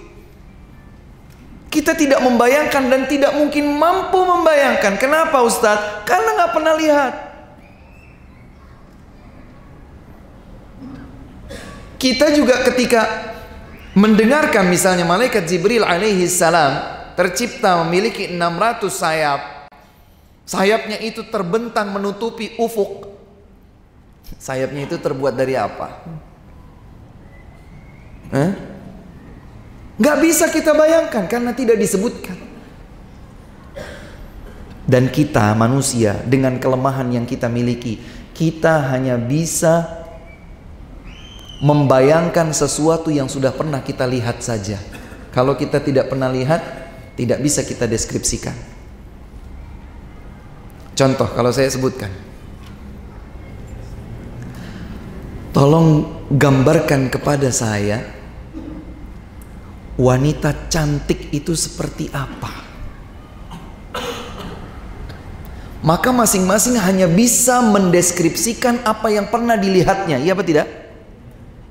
Kita 1.72 1.96
tidak 1.96 2.20
membayangkan 2.20 2.84
dan 2.92 3.08
tidak 3.08 3.32
mungkin 3.40 3.80
mampu 3.80 4.20
membayangkan. 4.20 5.00
Kenapa 5.00 5.40
Ustadz? 5.40 6.04
Karena 6.04 6.36
nggak 6.36 6.52
pernah 6.52 6.74
lihat. 6.76 7.29
Kita 12.00 12.32
juga 12.32 12.64
ketika 12.64 13.36
mendengarkan 13.92 14.72
misalnya 14.72 15.04
malaikat 15.04 15.44
Jibril 15.44 15.84
alaihi 15.84 16.32
salam 16.32 16.80
tercipta 17.20 17.84
memiliki 17.84 18.32
600 18.32 18.88
sayap. 18.88 19.42
Sayapnya 20.48 20.98
itu 21.04 21.28
terbentang 21.28 21.92
menutupi 21.92 22.56
ufuk. 22.56 23.12
Sayapnya 24.40 24.88
itu 24.88 24.96
terbuat 24.96 25.36
dari 25.36 25.60
apa? 25.60 26.00
Eh? 28.32 28.52
Gak 30.00 30.18
bisa 30.24 30.48
kita 30.48 30.72
bayangkan 30.72 31.28
karena 31.28 31.52
tidak 31.52 31.76
disebutkan. 31.76 32.40
Dan 34.88 35.12
kita 35.12 35.52
manusia 35.54 36.18
dengan 36.24 36.58
kelemahan 36.58 37.12
yang 37.12 37.28
kita 37.28 37.52
miliki, 37.52 38.00
kita 38.34 38.90
hanya 38.90 39.20
bisa 39.20 39.99
membayangkan 41.60 42.56
sesuatu 42.56 43.12
yang 43.12 43.28
sudah 43.28 43.52
pernah 43.52 43.84
kita 43.84 44.08
lihat 44.08 44.40
saja. 44.40 44.80
Kalau 45.36 45.60
kita 45.60 45.84
tidak 45.84 46.08
pernah 46.08 46.32
lihat, 46.32 46.64
tidak 47.20 47.44
bisa 47.44 47.68
kita 47.68 47.84
deskripsikan. 47.86 48.56
Contoh 50.96 51.28
kalau 51.32 51.52
saya 51.52 51.68
sebutkan. 51.72 52.12
Tolong 55.52 56.08
gambarkan 56.32 57.12
kepada 57.12 57.52
saya 57.52 58.04
wanita 60.00 60.72
cantik 60.72 61.36
itu 61.36 61.52
seperti 61.60 62.08
apa? 62.16 62.52
Maka 65.80 66.12
masing-masing 66.12 66.76
hanya 66.80 67.08
bisa 67.08 67.64
mendeskripsikan 67.64 68.84
apa 68.84 69.12
yang 69.12 69.32
pernah 69.32 69.56
dilihatnya, 69.56 70.20
iya 70.20 70.36
apa 70.36 70.44
tidak? 70.44 70.89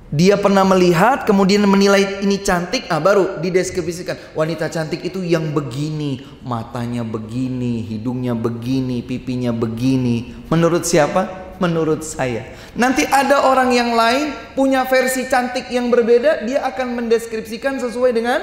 Dia 0.08 0.40
pernah 0.40 0.64
melihat, 0.64 1.28
kemudian 1.28 1.68
menilai 1.68 2.24
ini 2.24 2.40
cantik, 2.40 2.88
ah 2.88 2.96
baru 2.96 3.44
dideskripsikan. 3.44 4.32
Wanita 4.32 4.72
cantik 4.72 5.04
itu 5.04 5.20
yang 5.20 5.52
begini, 5.52 6.24
matanya 6.40 7.04
begini, 7.04 7.84
hidungnya 7.84 8.32
begini, 8.32 9.04
pipinya 9.04 9.52
begini. 9.52 10.48
Menurut 10.48 10.88
siapa? 10.88 11.52
Menurut 11.60 12.08
saya. 12.08 12.56
Nanti 12.72 13.04
ada 13.04 13.52
orang 13.52 13.68
yang 13.68 13.92
lain 13.92 14.32
punya 14.56 14.88
versi 14.88 15.28
cantik 15.28 15.68
yang 15.68 15.92
berbeda, 15.92 16.48
dia 16.48 16.64
akan 16.64 17.04
mendeskripsikan 17.04 17.76
sesuai 17.76 18.16
dengan 18.16 18.40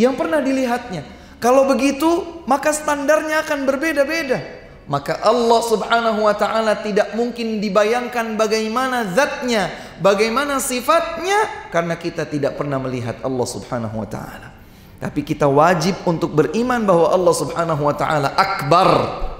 yang 0.00 0.16
pernah 0.16 0.40
dilihatnya. 0.40 1.04
Kalau 1.44 1.68
begitu, 1.68 2.40
maka 2.48 2.72
standarnya 2.72 3.44
akan 3.44 3.68
berbeda-beda. 3.68 4.63
Maka 4.84 5.16
Allah 5.24 5.60
subhanahu 5.64 6.28
wa 6.28 6.36
ta'ala 6.36 6.84
tidak 6.84 7.16
mungkin 7.16 7.56
dibayangkan 7.56 8.36
bagaimana 8.36 9.08
zatnya, 9.16 9.72
bagaimana 9.96 10.60
sifatnya 10.60 11.68
karena 11.72 11.96
kita 11.96 12.28
tidak 12.28 12.60
pernah 12.60 12.76
melihat 12.76 13.16
Allah 13.24 13.48
subhanahu 13.48 14.04
wa 14.04 14.08
ta'ala. 14.08 14.52
Tapi 15.00 15.24
kita 15.24 15.48
wajib 15.48 15.96
untuk 16.04 16.36
beriman 16.36 16.84
bahwa 16.84 17.08
Allah 17.08 17.34
subhanahu 17.36 17.80
wa 17.80 17.96
ta'ala 17.96 18.28
akbar 18.36 18.88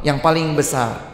yang 0.00 0.16
paling 0.24 0.56
besar. 0.56 1.12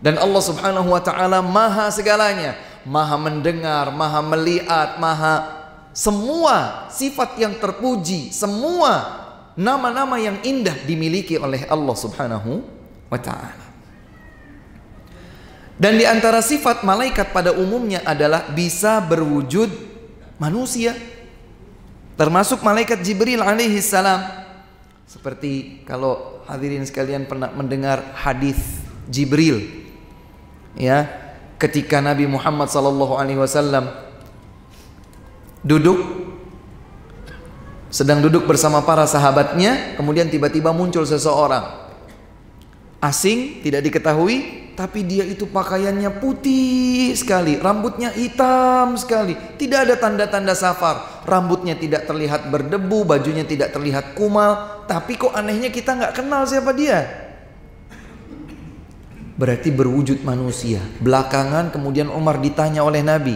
Dan 0.00 0.16
Allah 0.16 0.42
subhanahu 0.42 0.88
wa 0.88 1.00
ta'ala 1.04 1.44
maha 1.44 1.92
segalanya. 1.92 2.56
Maha 2.82 3.14
mendengar, 3.14 3.94
maha 3.94 4.18
melihat, 4.24 4.98
maha 4.98 5.62
semua 5.92 6.88
sifat 6.88 7.36
yang 7.36 7.54
terpuji, 7.60 8.32
semua 8.32 9.22
nama-nama 9.54 10.16
yang 10.16 10.40
indah 10.40 10.74
dimiliki 10.88 11.36
oleh 11.36 11.68
Allah 11.68 11.94
subhanahu 11.94 12.81
wa 13.12 13.20
taala. 13.20 13.52
Dan 15.76 16.00
di 16.00 16.08
antara 16.08 16.40
sifat 16.40 16.80
malaikat 16.80 17.36
pada 17.36 17.52
umumnya 17.52 18.00
adalah 18.08 18.48
bisa 18.48 19.02
berwujud 19.04 19.68
manusia. 20.40 20.96
Termasuk 22.16 22.64
malaikat 22.64 23.04
Jibril 23.04 23.44
alaihi 23.44 23.82
salam. 23.82 24.22
Seperti 25.04 25.84
kalau 25.84 26.40
hadirin 26.48 26.86
sekalian 26.86 27.28
pernah 27.28 27.52
mendengar 27.52 28.00
hadis 28.16 28.56
Jibril. 29.10 29.82
Ya, 30.78 31.04
ketika 31.58 32.00
Nabi 32.00 32.24
Muhammad 32.30 32.72
sallallahu 32.72 33.18
alaihi 33.18 33.36
wasallam 33.36 33.92
duduk 35.60 36.00
sedang 37.92 38.24
duduk 38.24 38.48
bersama 38.48 38.80
para 38.86 39.04
sahabatnya, 39.04 39.98
kemudian 40.00 40.30
tiba-tiba 40.32 40.72
muncul 40.72 41.04
seseorang 41.04 41.81
asing, 43.02 43.60
tidak 43.66 43.82
diketahui, 43.90 44.62
tapi 44.78 45.04
dia 45.04 45.26
itu 45.26 45.44
pakaiannya 45.50 46.22
putih 46.22 47.12
sekali, 47.12 47.58
rambutnya 47.58 48.14
hitam 48.14 48.96
sekali, 48.96 49.36
tidak 49.58 49.90
ada 49.90 49.94
tanda-tanda 49.98 50.54
safar, 50.56 51.26
rambutnya 51.28 51.76
tidak 51.76 52.08
terlihat 52.08 52.48
berdebu, 52.48 53.04
bajunya 53.04 53.44
tidak 53.44 53.74
terlihat 53.74 54.14
kumal, 54.14 54.86
tapi 54.86 55.18
kok 55.18 55.34
anehnya 55.34 55.68
kita 55.68 55.98
nggak 55.98 56.14
kenal 56.14 56.46
siapa 56.46 56.70
dia. 56.72 57.04
Berarti 59.32 59.74
berwujud 59.74 60.22
manusia. 60.22 60.78
Belakangan 61.02 61.74
kemudian 61.74 62.06
Umar 62.06 62.38
ditanya 62.38 62.86
oleh 62.86 63.02
Nabi, 63.02 63.34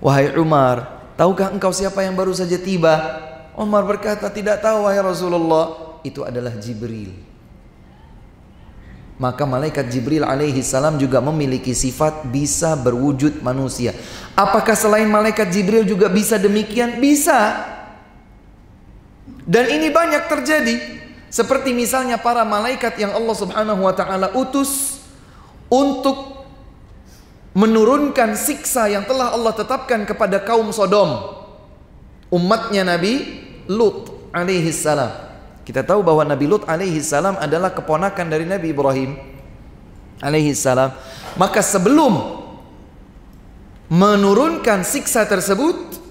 wahai 0.00 0.32
Umar, 0.34 1.04
tahukah 1.20 1.52
engkau 1.52 1.70
siapa 1.70 2.00
yang 2.00 2.16
baru 2.16 2.32
saja 2.32 2.56
tiba? 2.56 3.20
Umar 3.52 3.84
berkata, 3.84 4.32
tidak 4.32 4.64
tahu 4.64 4.88
wahai 4.88 5.04
Rasulullah, 5.04 6.00
itu 6.00 6.24
adalah 6.24 6.56
Jibril. 6.56 7.31
Maka 9.20 9.44
malaikat 9.44 9.92
Jibril 9.92 10.24
alaihi 10.24 10.64
salam 10.64 10.96
juga 10.96 11.20
memiliki 11.20 11.76
sifat 11.76 12.26
bisa 12.32 12.72
berwujud 12.74 13.44
manusia. 13.44 13.92
Apakah 14.32 14.72
selain 14.72 15.06
malaikat 15.06 15.52
Jibril 15.52 15.84
juga 15.84 16.08
bisa 16.08 16.40
demikian? 16.40 16.96
Bisa. 16.96 17.68
Dan 19.44 19.68
ini 19.68 19.92
banyak 19.92 20.26
terjadi. 20.26 20.76
Seperti 21.32 21.72
misalnya 21.72 22.20
para 22.20 22.44
malaikat 22.44 23.00
yang 23.00 23.16
Allah 23.16 23.36
Subhanahu 23.36 23.80
wa 23.88 23.94
taala 23.96 24.36
utus 24.36 25.00
untuk 25.72 26.44
menurunkan 27.56 28.36
siksa 28.36 28.88
yang 28.92 29.08
telah 29.08 29.32
Allah 29.32 29.52
tetapkan 29.56 30.04
kepada 30.04 30.40
kaum 30.44 30.68
Sodom. 30.72 31.40
Umatnya 32.32 32.84
Nabi 32.84 33.44
Lut 33.68 34.28
alaihi 34.32 34.72
salam. 34.72 35.31
Kita 35.62 35.86
tahu 35.86 36.02
bahwa 36.02 36.26
Nabi 36.26 36.50
Lut 36.50 36.66
alaihi 36.66 36.98
salam 36.98 37.38
adalah 37.38 37.70
keponakan 37.70 38.26
dari 38.26 38.42
Nabi 38.42 38.74
Ibrahim 38.74 39.14
alaihi 40.18 40.54
salam. 40.58 40.90
Maka 41.38 41.62
sebelum 41.62 42.42
menurunkan 43.86 44.82
siksa 44.82 45.22
tersebut 45.28 46.02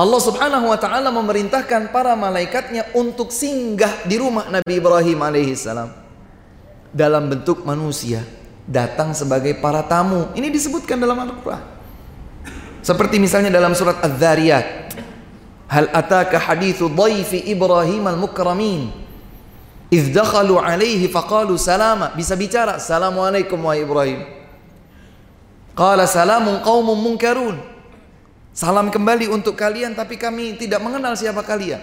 Allah 0.00 0.20
Subhanahu 0.20 0.72
wa 0.72 0.78
taala 0.80 1.12
memerintahkan 1.12 1.92
para 1.92 2.16
malaikatnya 2.16 2.88
untuk 2.96 3.28
singgah 3.32 4.04
di 4.08 4.16
rumah 4.16 4.48
Nabi 4.48 4.80
Ibrahim 4.80 5.20
alaihi 5.20 5.52
salam 5.56 5.92
dalam 6.92 7.28
bentuk 7.28 7.62
manusia 7.68 8.24
datang 8.64 9.12
sebagai 9.12 9.56
para 9.60 9.84
tamu. 9.84 10.32
Ini 10.32 10.48
disebutkan 10.48 10.96
dalam 10.96 11.20
Al-Qur'an. 11.20 11.62
Seperti 12.80 13.20
misalnya 13.20 13.52
dalam 13.52 13.76
surat 13.76 14.00
Az-Zariyat 14.00 14.96
Hal 15.70 15.86
ataka 15.94 16.34
hadithu 16.34 16.90
dhaifi 16.90 17.46
Ibrahim 17.46 18.10
al-mukramin? 18.10 18.90
Idh 19.86 20.10
dakhalu 20.10 20.58
alaihi 20.58 21.06
faqalu 21.06 21.54
salama. 21.54 22.10
Bisa 22.18 22.34
bicara 22.34 22.82
Assalamualaikum 22.82 23.54
wa 23.54 23.78
Ibrahim. 23.78 24.26
Qala 25.78 26.10
salamun 26.10 26.58
qawmun 26.66 26.98
munkarun. 26.98 27.56
Salam 28.50 28.90
kembali 28.90 29.30
untuk 29.30 29.54
kalian 29.54 29.94
tapi 29.94 30.18
kami 30.18 30.58
tidak 30.58 30.82
mengenal 30.82 31.14
siapa 31.14 31.46
kalian. 31.46 31.78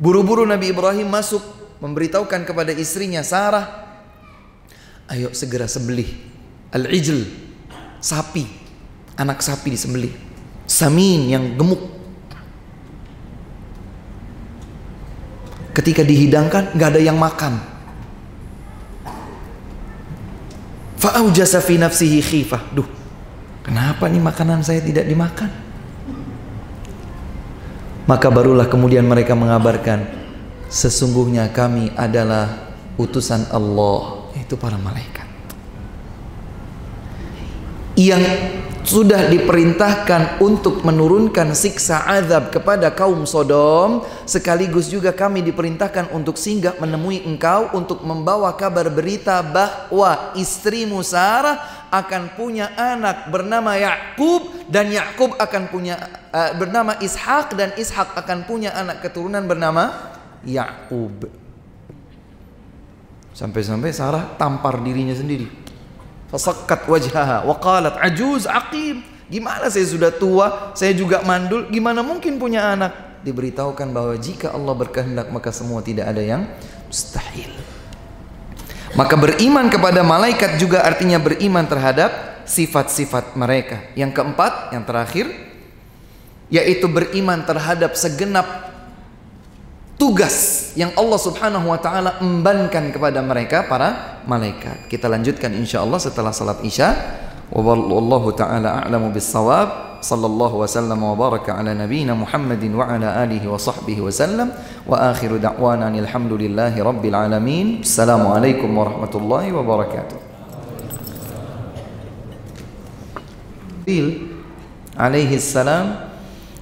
Buru-buru 0.00 0.46
Nabi 0.46 0.70
Ibrahim 0.70 1.10
masuk 1.10 1.42
Memberitahukan 1.82 2.46
kepada 2.46 2.70
istrinya 2.70 3.18
Sarah 3.26 3.66
Ayo 5.10 5.34
segera 5.34 5.66
sembelih 5.66 6.06
Al-ijl 6.70 7.26
Sapi 7.98 8.46
Anak 9.18 9.42
sapi 9.42 9.74
disembelih. 9.74 10.14
Samin 10.70 11.34
yang 11.34 11.58
gemuk 11.58 11.97
Ketika 15.78 16.02
dihidangkan 16.02 16.74
nggak 16.74 16.88
ada 16.90 16.98
yang 16.98 17.14
makan. 17.14 17.62
Fa'aujasa 20.98 21.62
fi 21.62 21.78
nafsihi 21.78 22.18
khifah. 22.18 22.74
Duh, 22.74 22.88
kenapa 23.62 24.10
nih 24.10 24.18
makanan 24.18 24.66
saya 24.66 24.82
tidak 24.82 25.06
dimakan? 25.06 25.46
Maka 28.10 28.26
barulah 28.26 28.66
kemudian 28.66 29.06
mereka 29.06 29.38
mengabarkan 29.38 30.02
sesungguhnya 30.66 31.46
kami 31.54 31.94
adalah 31.94 32.74
utusan 32.98 33.46
Allah, 33.54 34.26
itu 34.34 34.58
para 34.58 34.74
malaikat. 34.74 35.28
Yang 37.94 38.24
sudah 38.88 39.28
diperintahkan 39.28 40.40
untuk 40.40 40.80
menurunkan 40.80 41.52
siksa 41.52 42.08
azab 42.08 42.48
kepada 42.48 42.88
kaum 42.88 43.28
Sodom 43.28 44.00
sekaligus 44.24 44.88
juga 44.88 45.12
kami 45.12 45.44
diperintahkan 45.44 46.08
untuk 46.16 46.40
singgah 46.40 46.72
menemui 46.80 47.20
engkau 47.28 47.68
untuk 47.76 48.00
membawa 48.00 48.48
kabar 48.56 48.88
berita 48.88 49.44
bahwa 49.44 50.32
istrimu 50.40 51.04
Sarah 51.04 51.84
akan 51.92 52.32
punya 52.32 52.72
anak 52.80 53.28
bernama 53.28 53.76
Yakub 53.76 54.56
dan 54.72 54.88
Yakub 54.88 55.36
akan 55.36 55.68
punya 55.68 56.08
uh, 56.32 56.56
bernama 56.56 56.96
Ishak 56.96 57.60
dan 57.60 57.76
Ishak 57.76 58.16
akan 58.16 58.48
punya 58.48 58.72
anak 58.72 59.04
keturunan 59.04 59.44
bernama 59.44 60.16
Yakub. 60.48 61.28
Sampai-sampai 63.36 63.92
Sarah 63.92 64.32
tampar 64.40 64.80
dirinya 64.80 65.12
sendiri. 65.12 65.67
Fasakkat 66.28 66.84
wajhaha 66.84 67.48
wa 67.48 67.56
qalat 67.56 67.96
ajuz 68.04 68.44
aqim. 68.44 69.00
Gimana 69.28 69.68
saya 69.68 69.84
sudah 69.84 70.12
tua, 70.12 70.72
saya 70.72 70.96
juga 70.96 71.20
mandul, 71.20 71.68
gimana 71.68 72.00
mungkin 72.00 72.40
punya 72.40 72.72
anak? 72.72 73.20
Diberitahukan 73.20 73.92
bahwa 73.92 74.16
jika 74.16 74.56
Allah 74.56 74.72
berkehendak 74.72 75.28
maka 75.28 75.52
semua 75.52 75.84
tidak 75.84 76.08
ada 76.08 76.24
yang 76.24 76.48
mustahil. 76.88 77.52
Maka 78.96 79.20
beriman 79.20 79.68
kepada 79.68 80.00
malaikat 80.00 80.56
juga 80.56 80.80
artinya 80.80 81.20
beriman 81.20 81.68
terhadap 81.68 82.40
sifat-sifat 82.48 83.36
mereka. 83.36 83.84
Yang 83.92 84.16
keempat, 84.16 84.72
yang 84.72 84.88
terakhir, 84.88 85.28
yaitu 86.48 86.88
beriman 86.88 87.44
terhadap 87.44 87.92
segenap 87.92 88.48
tugas 89.98 90.70
yang 90.78 90.94
Allah 90.94 91.18
Subhanahu 91.18 91.74
wa 91.74 91.76
taala 91.82 92.22
embankan 92.22 92.94
kepada 92.94 93.18
mereka 93.20 93.66
para 93.66 94.22
malaikat. 94.24 94.86
Kita 94.86 95.10
lanjutkan 95.10 95.52
insyaallah 95.58 95.98
setelah 95.98 96.30
salat 96.30 96.62
Isya. 96.62 96.94
Wallahu 97.50 98.32
taala 98.32 98.86
a'lamu 98.86 99.10
bis-shawab. 99.10 99.90
Sallallahu 99.98 100.62
wasallam 100.62 101.02
wa 101.02 101.18
baraka 101.18 101.58
ala 101.58 101.74
nabiyyina 101.74 102.14
Muhammadin 102.14 102.70
wa 102.70 102.86
ala 102.86 103.18
alihi 103.18 103.50
wa 103.50 103.58
sahbihi 103.58 103.98
wasallam 103.98 104.54
wa 104.86 105.10
akhiru 105.10 105.42
da'wana 105.42 105.90
alhamdulillahi 105.90 106.78
rabbil 106.78 107.18
alamin. 107.18 107.82
Assalamualaikum 107.82 108.70
warahmatullahi 108.70 109.50
wabarakatuh. 109.50 110.18
Jibril 113.82 114.38
alaihi 114.94 115.42
salam 115.42 116.06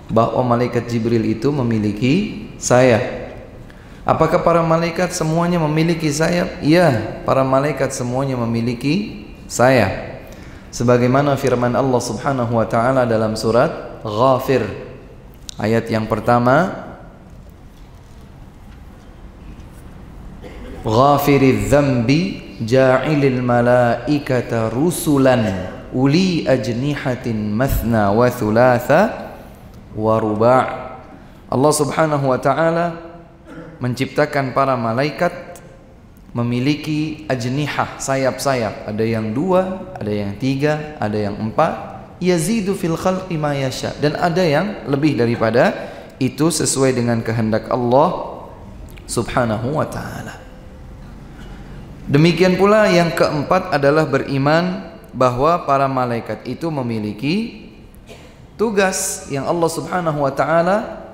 bahwa 0.09 0.57
malaikat 0.57 0.89
Jibril 0.89 1.29
itu 1.29 1.53
memiliki 1.53 2.47
sayap. 2.57 3.26
Apakah 4.07 4.39
para 4.47 4.63
malaikat 4.63 5.11
semuanya 5.11 5.59
memiliki 5.59 6.07
sayap? 6.07 6.63
Iya, 6.63 7.19
para 7.27 7.43
malaikat 7.43 7.91
semuanya 7.91 8.39
memiliki 8.39 9.27
sayap 9.51 10.23
sebagaimana 10.77 11.35
firman 11.41 11.73
Allah 11.73 11.99
Subhanahu 12.05 12.53
wa 12.53 12.67
taala 12.69 13.09
dalam 13.09 13.33
surat 13.33 13.99
Ghafir 14.05 14.63
ayat 15.57 15.89
yang 15.89 16.05
pertama. 16.07 16.85
Ghafiriz 20.87 21.67
dzambi 21.67 22.55
ja'ilil 22.63 23.43
malaikata 23.43 24.71
rusulan 24.71 25.43
uli 25.91 26.47
ajnihatin 26.47 27.51
mathna 27.51 28.15
wa 28.15 28.31
thulatha 28.31 29.35
wa 29.99 30.15
ruba' 30.23 30.63
Allah 31.51 31.73
Subhanahu 31.75 32.31
wa 32.31 32.39
taala 32.39 33.06
menciptakan 33.79 34.57
para 34.57 34.75
malaikat 34.75 35.61
memiliki 36.37 37.25
ajnihah 37.29 37.97
sayap-sayap. 37.97 38.89
Ada 38.93 39.05
yang 39.05 39.33
dua 39.33 39.93
ada 39.97 40.13
yang 40.13 40.37
tiga 40.37 40.97
ada 41.01 41.17
yang 41.17 41.37
empat. 41.41 41.97
Yazidu 42.17 42.73
fil 42.73 42.97
khalqi 42.97 43.37
ma 43.37 43.53
yasha. 43.53 43.93
Dan 44.01 44.17
ada 44.17 44.41
yang 44.41 44.89
lebih 44.89 45.21
daripada 45.21 45.93
itu 46.17 46.49
sesuai 46.49 46.97
dengan 46.97 47.21
kehendak 47.21 47.69
Allah 47.69 48.41
subhanahu 49.05 49.77
wa 49.77 49.85
ta'ala. 49.85 50.41
Demikian 52.07 52.57
pula 52.57 52.89
yang 52.89 53.13
keempat 53.13 53.75
adalah 53.75 54.07
beriman 54.07 54.95
bahwa 55.13 55.65
para 55.69 55.91
malaikat 55.91 56.45
itu 56.49 56.71
memiliki 56.73 57.67
tugas 58.57 59.29
yang 59.29 59.45
Allah 59.45 59.69
subhanahu 59.69 60.25
wa 60.25 60.33
ta'ala 60.33 61.05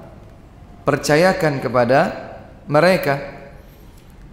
percayakan 0.86 1.58
kepada 1.58 2.31
mereka 2.66 3.42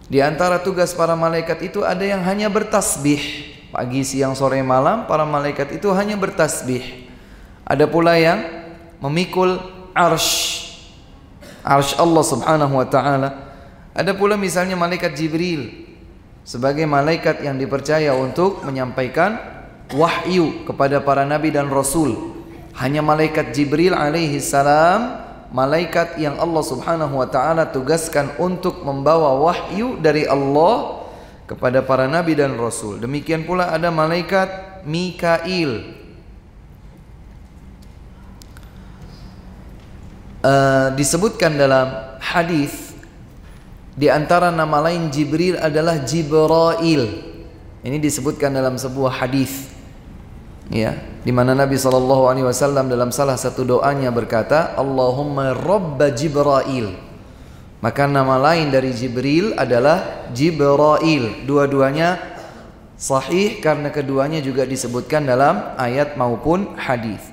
di 0.09 0.17
antara 0.25 0.57
tugas 0.57 0.89
para 0.97 1.13
malaikat 1.13 1.69
itu 1.69 1.85
ada 1.85 2.01
yang 2.01 2.25
hanya 2.25 2.49
bertasbih. 2.49 3.21
Pagi, 3.69 4.01
siang, 4.01 4.33
sore, 4.33 4.57
malam 4.65 5.05
para 5.05 5.21
malaikat 5.21 5.77
itu 5.77 5.93
hanya 5.93 6.17
bertasbih. 6.17 7.05
Ada 7.61 7.85
pula 7.85 8.17
yang 8.17 8.41
memikul 8.97 9.61
arsh. 9.93 10.65
Arsh 11.61 11.93
Allah 12.01 12.23
subhanahu 12.25 12.73
wa 12.81 12.87
ta'ala. 12.89 13.29
Ada 13.93 14.17
pula 14.17 14.33
misalnya 14.33 14.73
malaikat 14.73 15.13
Jibril. 15.13 15.85
Sebagai 16.41 16.89
malaikat 16.89 17.45
yang 17.45 17.61
dipercaya 17.61 18.17
untuk 18.17 18.65
menyampaikan 18.65 19.37
wahyu 19.93 20.65
kepada 20.65 20.97
para 21.05 21.21
nabi 21.21 21.53
dan 21.53 21.69
rasul. 21.69 22.41
Hanya 22.81 23.05
malaikat 23.05 23.53
Jibril 23.53 23.93
alaihi 23.93 24.41
salam 24.41 25.28
malaikat 25.49 26.21
yang 26.21 26.37
Allah 26.37 26.63
Subhanahu 26.65 27.17
wa 27.17 27.27
taala 27.29 27.65
tugaskan 27.65 28.37
untuk 28.37 28.85
membawa 28.85 29.33
wahyu 29.41 29.97
dari 29.97 30.25
Allah 30.29 31.05
kepada 31.49 31.81
para 31.81 32.05
nabi 32.05 32.37
dan 32.37 32.53
rasul. 32.53 33.01
Demikian 33.01 33.45
pula 33.45 33.73
ada 33.73 33.89
malaikat 33.89 34.81
Mikail. 34.85 35.97
Uh, 40.39 40.95
disebutkan 40.95 41.59
dalam 41.59 42.15
hadis 42.23 42.95
di 43.99 44.07
antara 44.07 44.47
nama 44.55 44.79
lain 44.87 45.11
Jibril 45.11 45.59
adalah 45.59 45.99
Jibrail. 45.99 47.27
Ini 47.83 47.97
disebutkan 47.99 48.55
dalam 48.55 48.79
sebuah 48.79 49.19
hadis 49.19 49.78
ya 50.69 50.95
di 51.19 51.35
mana 51.35 51.51
Nabi 51.51 51.75
wasallam 51.75 52.87
dalam 52.87 53.11
salah 53.11 53.35
satu 53.35 53.67
doanya 53.67 54.07
berkata 54.13 54.73
Allahumma 54.79 55.51
rabb 55.51 55.99
Jibril. 56.15 56.95
Maka 57.79 58.11
nama 58.11 58.35
lain 58.35 58.75
dari 58.75 58.91
Jibril 58.91 59.55
adalah 59.55 60.27
Jibrail 60.35 61.47
dua-duanya 61.47 62.19
sahih 62.99 63.63
karena 63.63 63.87
keduanya 63.87 64.43
juga 64.43 64.67
disebutkan 64.67 65.23
dalam 65.23 65.75
ayat 65.79 66.19
maupun 66.19 66.75
hadis. 66.75 67.23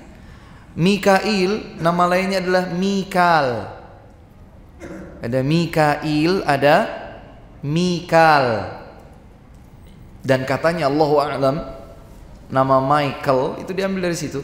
Mikail 0.78 1.82
nama 1.82 2.05
lainnya 2.07 2.39
adalah 2.39 2.70
Mikal. 2.70 3.74
Ada 5.18 5.41
Mikail 5.43 6.47
ada 6.47 6.76
Mikal. 7.66 8.47
Dan 10.22 10.47
katanya 10.47 10.87
Allahu 10.87 11.16
a'lam 11.22 11.57
nama 12.47 12.78
Michael 12.78 13.62
itu 13.62 13.72
diambil 13.74 14.11
dari 14.11 14.16
situ. 14.18 14.40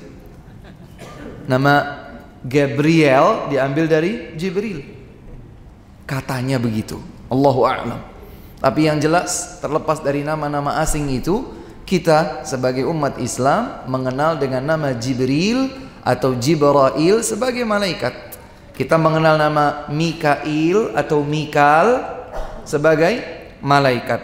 Nama 1.47 2.03
Gabriel 2.43 3.51
diambil 3.51 3.87
dari 3.87 4.35
Jibril. 4.35 4.83
Katanya 6.07 6.59
begitu. 6.59 6.99
Allahu 7.31 7.63
a'lam. 7.65 8.01
Tapi 8.63 8.87
yang 8.87 8.99
jelas 9.03 9.59
terlepas 9.59 9.99
dari 9.99 10.23
nama-nama 10.23 10.79
asing 10.83 11.11
itu, 11.11 11.51
kita 11.83 12.47
sebagai 12.47 12.87
umat 12.87 13.19
Islam 13.19 13.87
mengenal 13.91 14.39
dengan 14.39 14.63
nama 14.63 14.95
Jibril 14.95 15.71
atau 16.03 16.35
Jibrail 16.39 17.23
sebagai 17.27 17.67
malaikat. 17.67 18.15
Kita 18.75 18.99
mengenal 18.99 19.39
nama 19.39 19.87
Mikail 19.91 20.95
atau 20.95 21.23
Mikal 21.23 22.03
sebagai 22.67 23.19
malaikat. 23.63 24.23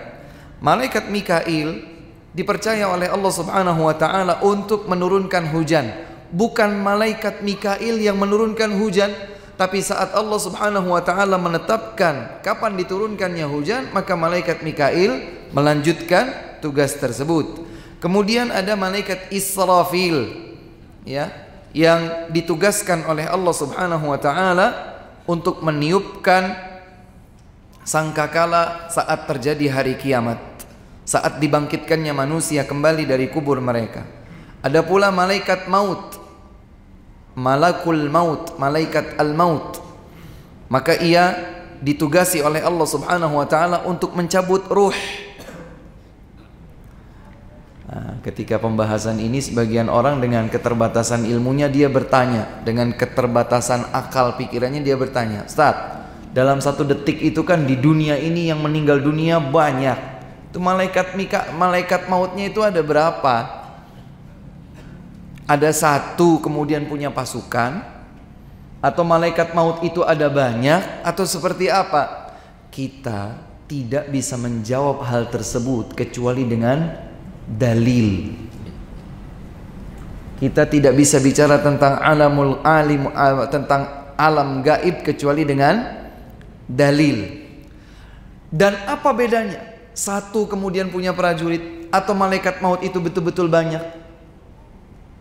Malaikat 0.58 1.10
Mikail 1.10 1.97
dipercaya 2.38 2.86
oleh 2.86 3.10
Allah 3.10 3.32
Subhanahu 3.34 3.90
wa 3.90 3.94
taala 3.98 4.38
untuk 4.46 4.86
menurunkan 4.86 5.50
hujan. 5.50 5.90
Bukan 6.30 6.78
malaikat 6.78 7.42
Mikail 7.42 7.98
yang 7.98 8.14
menurunkan 8.14 8.78
hujan, 8.78 9.10
tapi 9.58 9.82
saat 9.82 10.14
Allah 10.14 10.38
Subhanahu 10.38 10.94
wa 10.94 11.02
taala 11.02 11.34
menetapkan 11.34 12.38
kapan 12.46 12.78
diturunkannya 12.78 13.42
hujan, 13.42 13.90
maka 13.90 14.14
malaikat 14.14 14.62
Mikail 14.62 15.18
melanjutkan 15.50 16.30
tugas 16.62 16.94
tersebut. 16.94 17.66
Kemudian 17.98 18.54
ada 18.54 18.78
malaikat 18.78 19.34
Israfil 19.34 20.30
ya, 21.02 21.34
yang 21.74 22.30
ditugaskan 22.30 23.02
oleh 23.10 23.26
Allah 23.26 23.50
Subhanahu 23.50 24.14
wa 24.14 24.20
taala 24.22 24.66
untuk 25.26 25.58
meniupkan 25.66 26.54
sangkakala 27.82 28.86
saat 28.94 29.26
terjadi 29.26 29.66
hari 29.74 29.98
kiamat 29.98 30.47
saat 31.08 31.40
dibangkitkannya 31.40 32.12
manusia 32.12 32.68
kembali 32.68 33.08
dari 33.08 33.32
kubur 33.32 33.64
mereka. 33.64 34.04
Ada 34.60 34.84
pula 34.84 35.08
malaikat 35.08 35.64
maut. 35.64 36.20
Malakul 37.32 38.12
maut, 38.12 38.60
malaikat 38.60 39.16
al-maut. 39.16 39.80
Maka 40.68 41.00
ia 41.00 41.32
ditugasi 41.80 42.44
oleh 42.44 42.60
Allah 42.60 42.84
Subhanahu 42.84 43.40
wa 43.40 43.48
taala 43.48 43.88
untuk 43.88 44.12
mencabut 44.12 44.68
ruh. 44.68 44.92
Nah, 47.88 48.20
ketika 48.20 48.60
pembahasan 48.60 49.16
ini 49.16 49.40
sebagian 49.40 49.88
orang 49.88 50.20
dengan 50.20 50.44
keterbatasan 50.52 51.24
ilmunya 51.24 51.72
dia 51.72 51.88
bertanya, 51.88 52.60
dengan 52.68 52.92
keterbatasan 52.92 53.96
akal 53.96 54.36
pikirannya 54.36 54.84
dia 54.84 54.98
bertanya, 54.98 55.48
"Ustaz, 55.48 56.04
dalam 56.36 56.60
satu 56.60 56.84
detik 56.84 57.16
itu 57.24 57.40
kan 57.48 57.64
di 57.64 57.80
dunia 57.80 58.20
ini 58.20 58.52
yang 58.52 58.60
meninggal 58.60 59.00
dunia 59.00 59.40
banyak. 59.40 60.17
Itu 60.48 60.58
malaikat 60.64 61.12
Mika, 61.12 61.52
malaikat 61.52 62.08
mautnya 62.08 62.48
itu 62.48 62.64
ada 62.64 62.80
berapa? 62.80 63.36
Ada 65.44 65.70
satu 65.72 66.40
kemudian 66.40 66.88
punya 66.88 67.12
pasukan 67.12 67.84
atau 68.80 69.02
malaikat 69.04 69.52
maut 69.52 69.84
itu 69.84 70.00
ada 70.00 70.28
banyak 70.32 71.04
atau 71.04 71.24
seperti 71.28 71.68
apa? 71.68 72.32
Kita 72.72 73.36
tidak 73.68 74.08
bisa 74.08 74.40
menjawab 74.40 75.04
hal 75.04 75.28
tersebut 75.28 75.92
kecuali 75.92 76.48
dengan 76.48 76.96
dalil. 77.44 78.32
Kita 80.40 80.64
tidak 80.64 80.96
bisa 80.96 81.20
bicara 81.20 81.60
tentang 81.60 82.00
alamul 82.00 82.64
alim 82.64 83.10
tentang 83.52 84.14
alam 84.16 84.64
gaib 84.64 85.04
kecuali 85.04 85.44
dengan 85.44 86.08
dalil. 86.64 87.44
Dan 88.48 88.72
apa 88.88 89.12
bedanya? 89.12 89.67
Satu 89.98 90.46
kemudian 90.46 90.94
punya 90.94 91.10
prajurit 91.10 91.90
atau 91.90 92.14
malaikat 92.14 92.62
maut 92.62 92.78
itu 92.86 93.02
betul-betul 93.02 93.50
banyak. 93.50 93.82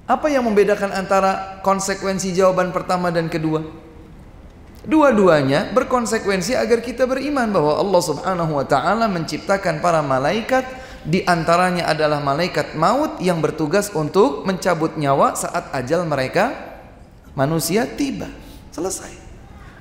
Apa 0.06 0.30
yang 0.30 0.46
membedakan 0.46 0.94
antara 0.94 1.58
konsekuensi 1.66 2.30
jawaban 2.38 2.70
pertama 2.70 3.10
dan 3.10 3.26
kedua? 3.26 3.66
Dua-duanya 4.86 5.74
berkonsekuensi 5.74 6.54
agar 6.54 6.86
kita 6.86 7.10
beriman 7.10 7.50
bahwa 7.50 7.74
Allah 7.82 8.02
Subhanahu 8.06 8.54
wa 8.54 8.64
taala 8.70 9.10
menciptakan 9.10 9.82
para 9.82 10.06
malaikat 10.06 10.64
di 11.02 11.26
antaranya 11.26 11.90
adalah 11.90 12.22
malaikat 12.22 12.78
maut 12.78 13.18
yang 13.18 13.42
bertugas 13.42 13.90
untuk 13.98 14.46
mencabut 14.46 14.94
nyawa 14.94 15.34
saat 15.34 15.74
ajal 15.74 16.06
mereka 16.06 16.54
manusia 17.34 17.90
tiba. 17.90 18.30
Selesai. 18.70 19.10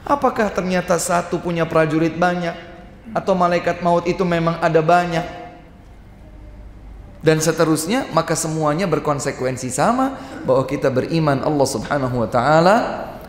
Apakah 0.08 0.48
ternyata 0.48 0.96
satu 0.96 1.36
punya 1.36 1.68
prajurit 1.68 2.16
banyak 2.16 2.65
atau 3.12 3.34
malaikat 3.36 3.84
maut 3.84 4.06
itu 4.08 4.22
memang 4.24 4.58
ada 4.58 4.80
banyak? 4.80 5.46
Dan 7.26 7.42
seterusnya, 7.42 8.06
maka 8.14 8.38
semuanya 8.38 8.86
berkonsekuensi 8.86 9.66
sama 9.66 10.14
bahwa 10.46 10.62
kita 10.62 10.94
beriman 10.94 11.42
Allah 11.42 11.66
Subhanahu 11.66 12.22
wa 12.22 12.30
taala 12.30 12.76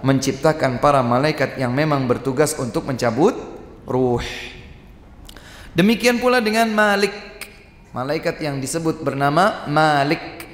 menciptakan 0.05 0.77
para 0.77 1.01
malaikat 1.01 1.57
yang 1.57 1.73
memang 1.73 2.05
bertugas 2.05 2.53
untuk 2.61 2.85
mencabut 2.85 3.33
ruh. 3.89 4.21
Demikian 5.73 6.21
pula 6.21 6.37
dengan 6.45 6.69
Malik, 6.69 7.13
malaikat 7.89 8.37
yang 8.37 8.61
disebut 8.61 9.01
bernama 9.01 9.65
Malik 9.65 10.45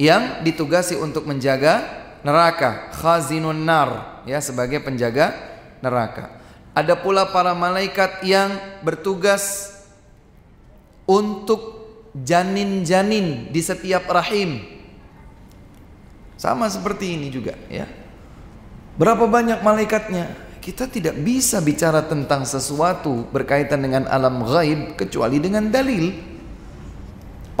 yang 0.00 0.40
ditugasi 0.40 0.96
untuk 0.96 1.28
menjaga 1.28 1.84
neraka, 2.24 2.88
khazinun 2.96 3.60
nar 3.60 4.24
ya 4.24 4.40
sebagai 4.40 4.80
penjaga 4.80 5.36
neraka. 5.84 6.39
Ada 6.80 6.96
pula 6.96 7.28
para 7.28 7.52
malaikat 7.52 8.24
yang 8.24 8.56
bertugas 8.80 9.68
untuk 11.04 11.84
janin-janin 12.16 13.52
di 13.52 13.60
setiap 13.60 14.08
rahim. 14.08 14.64
Sama 16.40 16.72
seperti 16.72 17.20
ini 17.20 17.28
juga 17.28 17.52
ya. 17.68 17.84
Berapa 18.96 19.28
banyak 19.28 19.60
malaikatnya? 19.60 20.48
Kita 20.64 20.88
tidak 20.88 21.20
bisa 21.20 21.60
bicara 21.60 22.00
tentang 22.00 22.48
sesuatu 22.48 23.28
berkaitan 23.28 23.84
dengan 23.84 24.08
alam 24.08 24.40
gaib 24.40 24.96
kecuali 24.96 25.36
dengan 25.36 25.68
dalil. 25.68 26.16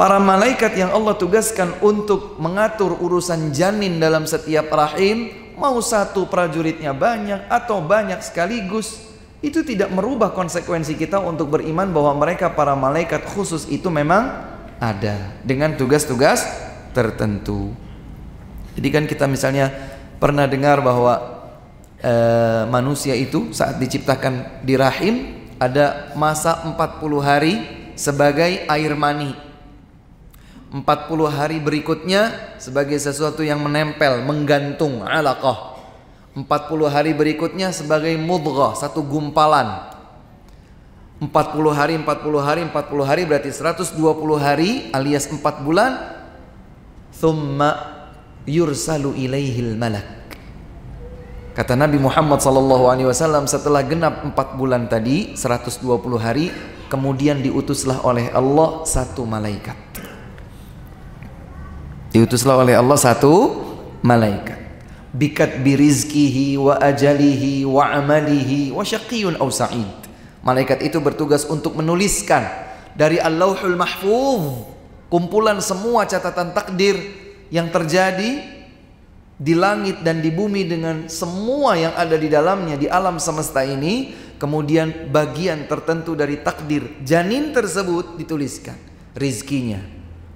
Para 0.00 0.16
malaikat 0.16 0.80
yang 0.80 0.96
Allah 0.96 1.12
tugaskan 1.20 1.76
untuk 1.84 2.40
mengatur 2.40 2.96
urusan 2.96 3.52
janin 3.52 4.00
dalam 4.00 4.24
setiap 4.24 4.72
rahim, 4.72 5.28
mau 5.60 5.76
satu 5.84 6.24
prajuritnya 6.24 6.96
banyak 6.96 7.52
atau 7.52 7.84
banyak 7.84 8.24
sekaligus, 8.24 9.09
itu 9.40 9.64
tidak 9.64 9.88
merubah 9.88 10.36
konsekuensi 10.36 10.96
kita 11.00 11.20
untuk 11.20 11.56
beriman 11.56 11.88
bahwa 11.90 12.20
mereka 12.20 12.52
para 12.52 12.76
malaikat 12.76 13.24
khusus 13.24 13.64
itu 13.72 13.88
memang 13.88 14.48
ada 14.76 15.32
dengan 15.44 15.72
tugas-tugas 15.76 16.44
tertentu. 16.92 17.72
Jadi 18.76 18.88
kan 18.92 19.04
kita 19.08 19.24
misalnya 19.28 19.72
Pernah 20.20 20.44
dengar 20.44 20.84
bahwa 20.84 21.16
e, 21.96 22.12
manusia 22.68 23.16
itu 23.16 23.56
saat 23.56 23.80
diciptakan 23.80 24.60
di 24.60 24.76
rahim 24.76 25.48
ada 25.56 26.12
masa 26.12 26.60
40 26.68 26.76
hari 27.24 27.54
sebagai 27.96 28.68
air 28.68 28.92
mani. 28.92 29.32
40 30.76 30.84
hari 31.32 31.56
berikutnya 31.56 32.52
sebagai 32.60 33.00
sesuatu 33.00 33.40
yang 33.40 33.64
menempel, 33.64 34.20
menggantung, 34.28 35.00
alaqah. 35.08 35.79
40 36.30 36.46
hari 36.86 37.10
berikutnya 37.10 37.74
sebagai 37.74 38.14
mudghah, 38.14 38.78
satu 38.78 39.02
gumpalan. 39.02 39.90
40 41.20 41.74
hari, 41.74 41.98
40 42.00 42.40
hari, 42.40 42.60
40 42.64 43.04
hari 43.04 43.22
berarti 43.28 43.50
120 43.52 43.98
hari 44.40 44.88
alias 44.94 45.26
4 45.28 45.66
bulan. 45.66 45.98
Thumma 47.10 47.76
yursalu 48.48 49.12
ilaihil 49.18 49.76
malak. 49.76 50.06
Kata 51.50 51.74
Nabi 51.76 51.98
Muhammad 51.98 52.40
sallallahu 52.40 52.88
alaihi 52.88 53.10
wasallam 53.10 53.44
setelah 53.50 53.82
genap 53.84 54.22
4 54.22 54.56
bulan 54.56 54.86
tadi 54.86 55.34
120 55.34 55.82
hari 56.16 56.48
kemudian 56.88 57.42
diutuslah 57.42 58.00
oleh 58.06 58.30
Allah 58.30 58.86
satu 58.86 59.26
malaikat. 59.26 59.76
Diutuslah 62.14 62.64
oleh 62.64 62.78
Allah 62.78 62.96
satu 62.96 63.60
malaikat. 64.00 64.69
Bikat 65.10 65.66
birizkihi 65.66 66.54
wa 66.54 66.78
ajalihi 66.78 67.66
wa 67.66 67.90
amalihi 67.90 68.70
wa 68.70 68.86
syaqiyun 68.86 69.38
aw 69.42 69.50
sa'id. 69.50 69.90
Malaikat 70.46 70.86
itu 70.86 71.02
bertugas 71.02 71.44
untuk 71.50 71.74
menuliskan 71.74 72.46
dari 72.94 73.18
Al-Lauhul 73.18 73.74
Mahfuz 73.74 74.70
kumpulan 75.10 75.58
semua 75.58 76.06
catatan 76.06 76.54
takdir 76.54 76.96
yang 77.50 77.68
terjadi 77.68 78.62
di 79.40 79.54
langit 79.58 80.00
dan 80.06 80.22
di 80.22 80.30
bumi 80.30 80.68
dengan 80.68 81.10
semua 81.10 81.74
yang 81.74 81.92
ada 81.98 82.14
di 82.14 82.30
dalamnya 82.30 82.78
di 82.78 82.86
alam 82.86 83.18
semesta 83.18 83.66
ini 83.66 84.14
kemudian 84.38 85.10
bagian 85.10 85.66
tertentu 85.66 86.14
dari 86.14 86.38
takdir 86.44 87.02
janin 87.02 87.50
tersebut 87.50 88.20
dituliskan 88.20 88.78
rizkinya 89.16 89.82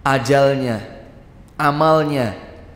ajalnya 0.02 0.82
amalnya 1.60 2.34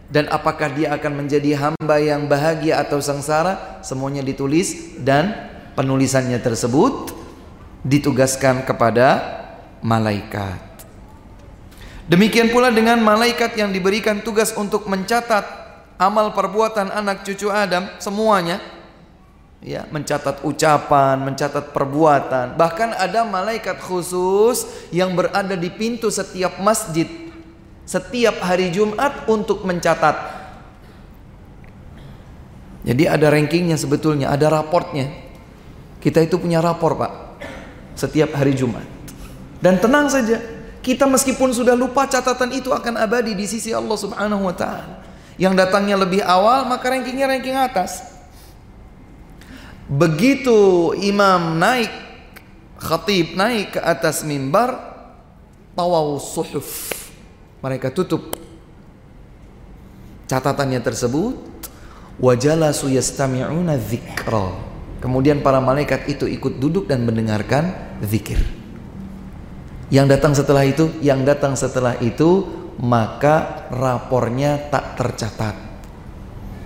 dan 0.08 0.28
apakah 0.32 0.72
dia 0.72 0.96
akan 0.96 1.24
menjadi 1.24 1.56
hamba 1.56 1.96
yang 2.00 2.24
bahagia 2.26 2.80
atau 2.80 3.00
sengsara 3.00 3.80
semuanya 3.84 4.24
ditulis 4.24 4.96
dan 5.00 5.32
penulisannya 5.76 6.40
tersebut 6.40 7.12
ditugaskan 7.84 8.64
kepada 8.64 9.38
malaikat 9.84 10.68
Demikian 12.08 12.48
pula 12.48 12.72
dengan 12.72 12.96
malaikat 13.04 13.52
yang 13.60 13.68
diberikan 13.68 14.24
tugas 14.24 14.56
untuk 14.56 14.88
mencatat 14.88 15.44
amal 16.00 16.32
perbuatan 16.32 16.88
anak 16.88 17.20
cucu 17.20 17.52
Adam 17.52 17.84
semuanya. 18.00 18.64
Ya, 19.60 19.84
mencatat 19.92 20.40
ucapan, 20.40 21.20
mencatat 21.20 21.76
perbuatan. 21.76 22.56
Bahkan 22.56 22.96
ada 22.96 23.28
malaikat 23.28 23.76
khusus 23.84 24.88
yang 24.88 25.12
berada 25.12 25.52
di 25.52 25.68
pintu 25.68 26.08
setiap 26.08 26.56
masjid 26.64 27.27
setiap 27.88 28.44
hari 28.44 28.68
Jumat 28.68 29.24
untuk 29.32 29.64
mencatat. 29.64 30.36
Jadi 32.84 33.08
ada 33.08 33.32
rankingnya 33.32 33.80
sebetulnya, 33.80 34.28
ada 34.28 34.52
raportnya. 34.52 35.08
Kita 35.96 36.20
itu 36.20 36.36
punya 36.36 36.60
rapor 36.60 37.00
pak, 37.00 37.12
setiap 37.96 38.36
hari 38.36 38.52
Jumat. 38.52 38.84
Dan 39.58 39.80
tenang 39.80 40.12
saja, 40.12 40.36
kita 40.84 41.08
meskipun 41.08 41.50
sudah 41.50 41.72
lupa 41.72 42.04
catatan 42.04 42.52
itu 42.52 42.70
akan 42.70 43.00
abadi 43.00 43.32
di 43.32 43.48
sisi 43.48 43.72
Allah 43.72 43.96
Subhanahu 43.96 44.44
wa 44.44 44.52
taala. 44.52 45.00
Yang 45.40 45.64
datangnya 45.64 45.96
lebih 45.96 46.20
awal 46.20 46.68
maka 46.68 46.92
rankingnya 46.92 47.24
ranking 47.24 47.56
atas. 47.56 48.04
Begitu 49.88 50.92
imam 51.00 51.56
naik 51.56 51.88
khatib 52.76 53.32
naik 53.32 53.74
ke 53.74 53.80
atas 53.80 54.22
mimbar 54.22 54.76
tawaw 55.72 56.20
suhuf 56.20 56.97
mereka 57.60 57.90
tutup 57.90 58.36
catatannya 60.28 60.80
tersebut 60.82 61.34
wajalasu 62.18 62.90
yastami'una 62.92 63.78
dzikra 63.78 64.54
kemudian 65.02 65.42
para 65.42 65.62
malaikat 65.62 66.10
itu 66.10 66.26
ikut 66.26 66.58
duduk 66.58 66.86
dan 66.90 67.06
mendengarkan 67.06 67.74
zikir 68.02 68.58
yang 69.88 70.04
datang 70.04 70.36
setelah 70.36 70.68
itu, 70.68 70.92
yang 71.00 71.24
datang 71.24 71.56
setelah 71.56 71.96
itu 72.04 72.44
maka 72.76 73.68
rapornya 73.72 74.68
tak 74.68 75.00
tercatat. 75.00 75.56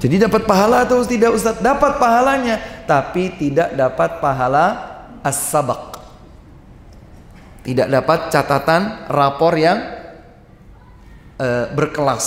Jadi 0.02 0.26
dapat 0.26 0.42
pahala 0.42 0.82
atau 0.82 0.98
tidak 1.06 1.30
Ustaz? 1.30 1.62
Dapat 1.62 2.02
pahalanya, 2.02 2.58
tapi 2.90 3.30
tidak 3.38 3.78
dapat 3.78 4.18
pahala 4.18 4.66
as-sabaq. 5.22 5.94
Tidak 7.62 7.86
dapat 7.86 8.34
catatan 8.34 9.06
rapor 9.06 9.54
yang 9.54 10.01
uh, 11.38 11.72
berkelas 11.72 12.26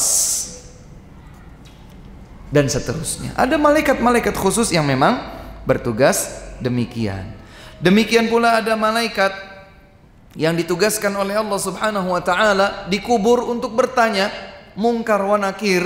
dan 2.54 2.72
seterusnya. 2.72 3.36
Ada 3.36 3.60
malaikat-malaikat 3.60 4.32
khusus 4.38 4.72
yang 4.72 4.88
memang 4.88 5.20
bertugas 5.68 6.32
demikian. 6.64 7.36
Demikian 7.84 8.32
pula 8.32 8.64
ada 8.64 8.80
malaikat 8.80 9.36
yang 10.40 10.56
ditugaskan 10.56 11.12
oleh 11.16 11.36
Allah 11.36 11.60
Subhanahu 11.60 12.16
wa 12.16 12.24
taala 12.24 12.88
dikubur 12.88 13.44
untuk 13.52 13.76
bertanya 13.76 14.32
mungkar 14.80 15.20
wa 15.20 15.36
nakir. 15.36 15.84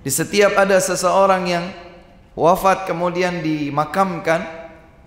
Di 0.00 0.08
setiap 0.08 0.56
ada 0.56 0.78
seseorang 0.80 1.42
yang 1.44 1.64
wafat 2.38 2.88
kemudian 2.88 3.42
dimakamkan 3.42 4.46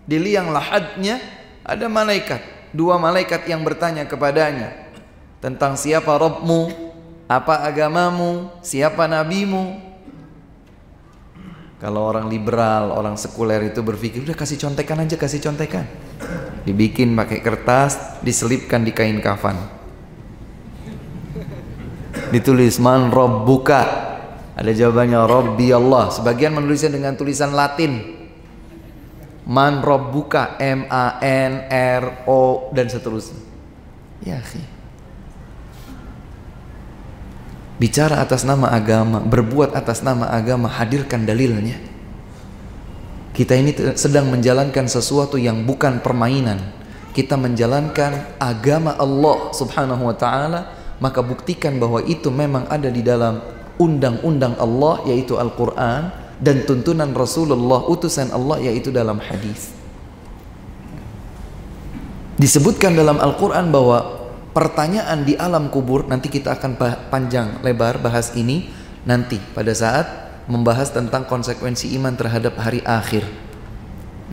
di 0.03 0.19
liang 0.19 0.51
lahadnya 0.51 1.17
ada 1.63 1.87
malaikat, 1.87 2.43
dua 2.75 2.99
malaikat 2.99 3.47
yang 3.47 3.63
bertanya 3.63 4.03
kepadanya 4.03 4.82
tentang 5.43 5.75
siapa 5.75 6.15
Rabbmu, 6.15 6.93
Apa 7.27 7.65
agamamu? 7.65 8.51
Siapa 8.61 9.07
nabimu? 9.07 9.79
Kalau 11.83 12.07
orang 12.07 12.31
liberal, 12.31 12.95
orang 12.95 13.19
sekuler 13.19 13.59
itu 13.67 13.83
berpikir, 13.83 14.23
udah 14.23 14.37
kasih 14.37 14.55
contekan 14.55 15.03
aja, 15.03 15.19
kasih 15.19 15.43
contekan. 15.43 15.83
Dibikin 16.63 17.11
pakai 17.11 17.43
kertas, 17.43 18.21
diselipkan 18.23 18.87
di 18.87 18.95
kain 18.95 19.19
kafan. 19.19 19.59
Ditulis 22.31 22.79
man 22.79 23.11
buka. 23.43 23.83
Ada 24.53 24.71
jawabannya 24.71 25.19
Rabbi 25.27 25.67
Allah. 25.75 26.13
Sebagian 26.13 26.55
menulisnya 26.55 26.93
dengan 26.93 27.19
tulisan 27.19 27.51
Latin. 27.51 28.21
Man 29.43 29.83
buka 29.83 30.55
M 30.55 30.87
A 30.87 31.19
N 31.19 31.67
R 31.67 32.23
O 32.29 32.71
dan 32.71 32.87
seterusnya. 32.87 33.43
Ya, 34.23 34.39
akhi. 34.39 34.72
Bicara 37.83 38.23
atas 38.23 38.47
nama 38.47 38.71
agama, 38.71 39.19
berbuat 39.19 39.75
atas 39.75 39.99
nama 40.07 40.31
agama, 40.31 40.71
hadirkan 40.71 41.27
dalilnya. 41.27 41.75
Kita 43.35 43.59
ini 43.59 43.75
sedang 43.99 44.31
menjalankan 44.31 44.87
sesuatu 44.87 45.35
yang 45.35 45.67
bukan 45.67 45.99
permainan. 45.99 46.63
Kita 47.11 47.35
menjalankan 47.35 48.39
agama 48.39 48.95
Allah 48.95 49.51
Subhanahu 49.51 50.07
wa 50.07 50.15
taala, 50.15 50.71
maka 51.03 51.19
buktikan 51.19 51.75
bahwa 51.75 51.99
itu 52.07 52.31
memang 52.31 52.71
ada 52.71 52.87
di 52.87 53.03
dalam 53.03 53.43
undang-undang 53.75 54.55
Allah 54.63 55.03
yaitu 55.03 55.35
Al-Qur'an 55.35 56.15
dan 56.39 56.63
tuntunan 56.63 57.11
Rasulullah 57.11 57.83
utusan 57.83 58.31
Allah 58.31 58.63
yaitu 58.63 58.95
dalam 58.95 59.19
hadis. 59.19 59.75
Disebutkan 62.39 62.95
dalam 62.95 63.19
Al-Qur'an 63.19 63.75
bahwa 63.75 64.22
pertanyaan 64.53 65.25
di 65.25 65.33
alam 65.35 65.67
kubur 65.73 66.05
nanti 66.05 66.29
kita 66.29 66.55
akan 66.55 66.77
panjang 67.09 67.59
lebar 67.65 67.99
bahas 67.99 68.31
ini 68.37 68.69
nanti 69.03 69.41
pada 69.51 69.73
saat 69.73 70.05
membahas 70.47 70.93
tentang 70.93 71.25
konsekuensi 71.25 71.91
iman 71.99 72.13
terhadap 72.15 72.55
hari 72.61 72.79
akhir. 72.85 73.25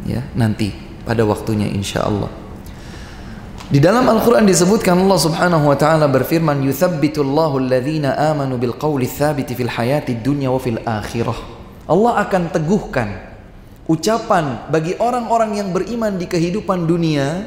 Ya 0.05 0.25
nanti 0.37 0.73
pada 1.03 1.25
waktunya 1.27 1.67
insya 1.67 2.05
Allah 2.07 2.31
di 3.71 3.79
dalam 3.79 4.03
Al-Quran 4.03 4.51
disebutkan 4.51 4.99
Allah 4.99 5.15
subhanahu 5.15 5.71
wa 5.71 5.79
ta'ala 5.79 6.11
berfirman 6.11 6.59
Yuthabbitullahu 6.67 7.63
alladhina 7.63 8.19
amanu 8.19 8.59
bil 8.59 8.75
qawli 8.75 9.07
thabiti 9.07 9.55
fil 9.55 9.71
hayati 9.71 10.19
dunya 10.19 10.51
wa 10.51 10.59
fil 10.59 10.83
akhirah. 10.83 11.39
Allah 11.87 12.19
akan 12.19 12.51
teguhkan 12.51 13.15
ucapan 13.87 14.67
bagi 14.75 14.99
orang-orang 14.99 15.63
yang 15.63 15.71
beriman 15.71 16.19
di 16.19 16.27
kehidupan 16.27 16.83
dunia 16.83 17.47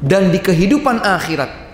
dan 0.00 0.32
di 0.32 0.40
kehidupan 0.40 1.04
akhirat. 1.04 1.72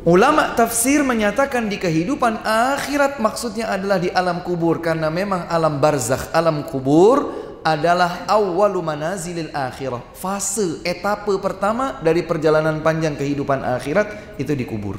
Ulama 0.00 0.56
tafsir 0.56 1.04
menyatakan 1.04 1.68
di 1.68 1.76
kehidupan 1.76 2.40
akhirat 2.40 3.20
maksudnya 3.20 3.68
adalah 3.68 4.00
di 4.00 4.08
alam 4.08 4.40
kubur 4.40 4.80
karena 4.80 5.12
memang 5.12 5.44
alam 5.44 5.76
barzakh, 5.76 6.32
alam 6.32 6.64
kubur 6.64 7.36
adalah 7.60 8.24
awalu 8.24 8.80
manazilil 8.80 9.52
akhirah. 9.52 10.00
Fase 10.16 10.80
etape 10.88 11.36
pertama 11.36 12.00
dari 12.00 12.24
perjalanan 12.24 12.80
panjang 12.80 13.12
kehidupan 13.12 13.60
akhirat 13.60 14.40
itu 14.40 14.56
di 14.56 14.64
kubur. 14.64 14.96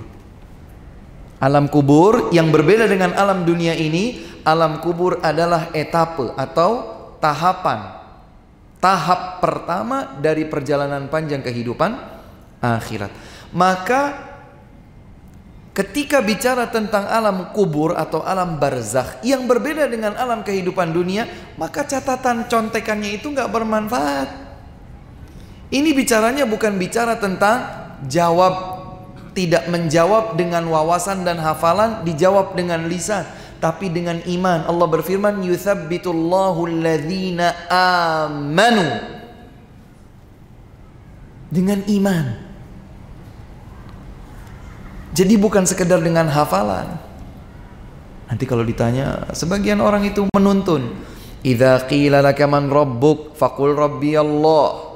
Alam 1.42 1.66
kubur 1.66 2.30
yang 2.30 2.54
berbeda 2.54 2.86
dengan 2.86 3.18
alam 3.18 3.42
dunia 3.42 3.74
ini, 3.74 4.22
alam 4.46 4.78
kubur 4.86 5.18
adalah 5.26 5.74
etape 5.74 6.38
atau 6.38 6.72
tahapan. 7.18 7.98
Tahap 8.78 9.42
pertama 9.42 10.22
dari 10.22 10.46
perjalanan 10.46 11.10
panjang 11.10 11.42
kehidupan 11.42 12.21
akhirat. 12.62 13.12
Maka 13.52 14.32
ketika 15.76 16.22
bicara 16.22 16.70
tentang 16.70 17.10
alam 17.10 17.52
kubur 17.52 17.98
atau 17.98 18.22
alam 18.22 18.62
barzakh 18.62 19.20
yang 19.26 19.50
berbeda 19.50 19.90
dengan 19.90 20.16
alam 20.16 20.46
kehidupan 20.46 20.94
dunia, 20.94 21.28
maka 21.58 21.84
catatan 21.84 22.48
contekannya 22.48 23.18
itu 23.20 23.34
nggak 23.34 23.50
bermanfaat. 23.52 24.30
Ini 25.72 25.90
bicaranya 25.96 26.44
bukan 26.44 26.76
bicara 26.76 27.16
tentang 27.16 27.64
jawab 28.08 28.84
tidak 29.32 29.72
menjawab 29.72 30.36
dengan 30.36 30.68
wawasan 30.68 31.24
dan 31.24 31.40
hafalan, 31.40 32.04
dijawab 32.04 32.52
dengan 32.60 32.84
lisan, 32.92 33.24
tapi 33.64 33.88
dengan 33.88 34.20
iman. 34.28 34.68
Allah 34.68 34.88
berfirman, 34.92 35.40
"Yuthabbitullahu 35.40 36.68
amanu." 37.72 38.88
Dengan 41.52 41.80
iman. 41.88 42.51
Jadi 45.12 45.36
bukan 45.36 45.68
sekedar 45.68 46.00
dengan 46.00 46.32
hafalan. 46.32 46.96
Nanti 48.32 48.48
kalau 48.48 48.64
ditanya, 48.64 49.28
sebagian 49.36 49.84
orang 49.84 50.08
itu 50.08 50.24
menuntun. 50.32 50.96
Idza 51.44 51.84
qila 51.84 52.24
laka 52.24 52.48
man 52.48 52.72
rabbuk 52.72 53.36
faqul 53.36 53.76
rabbi 53.76 54.16
Allah. 54.16 54.88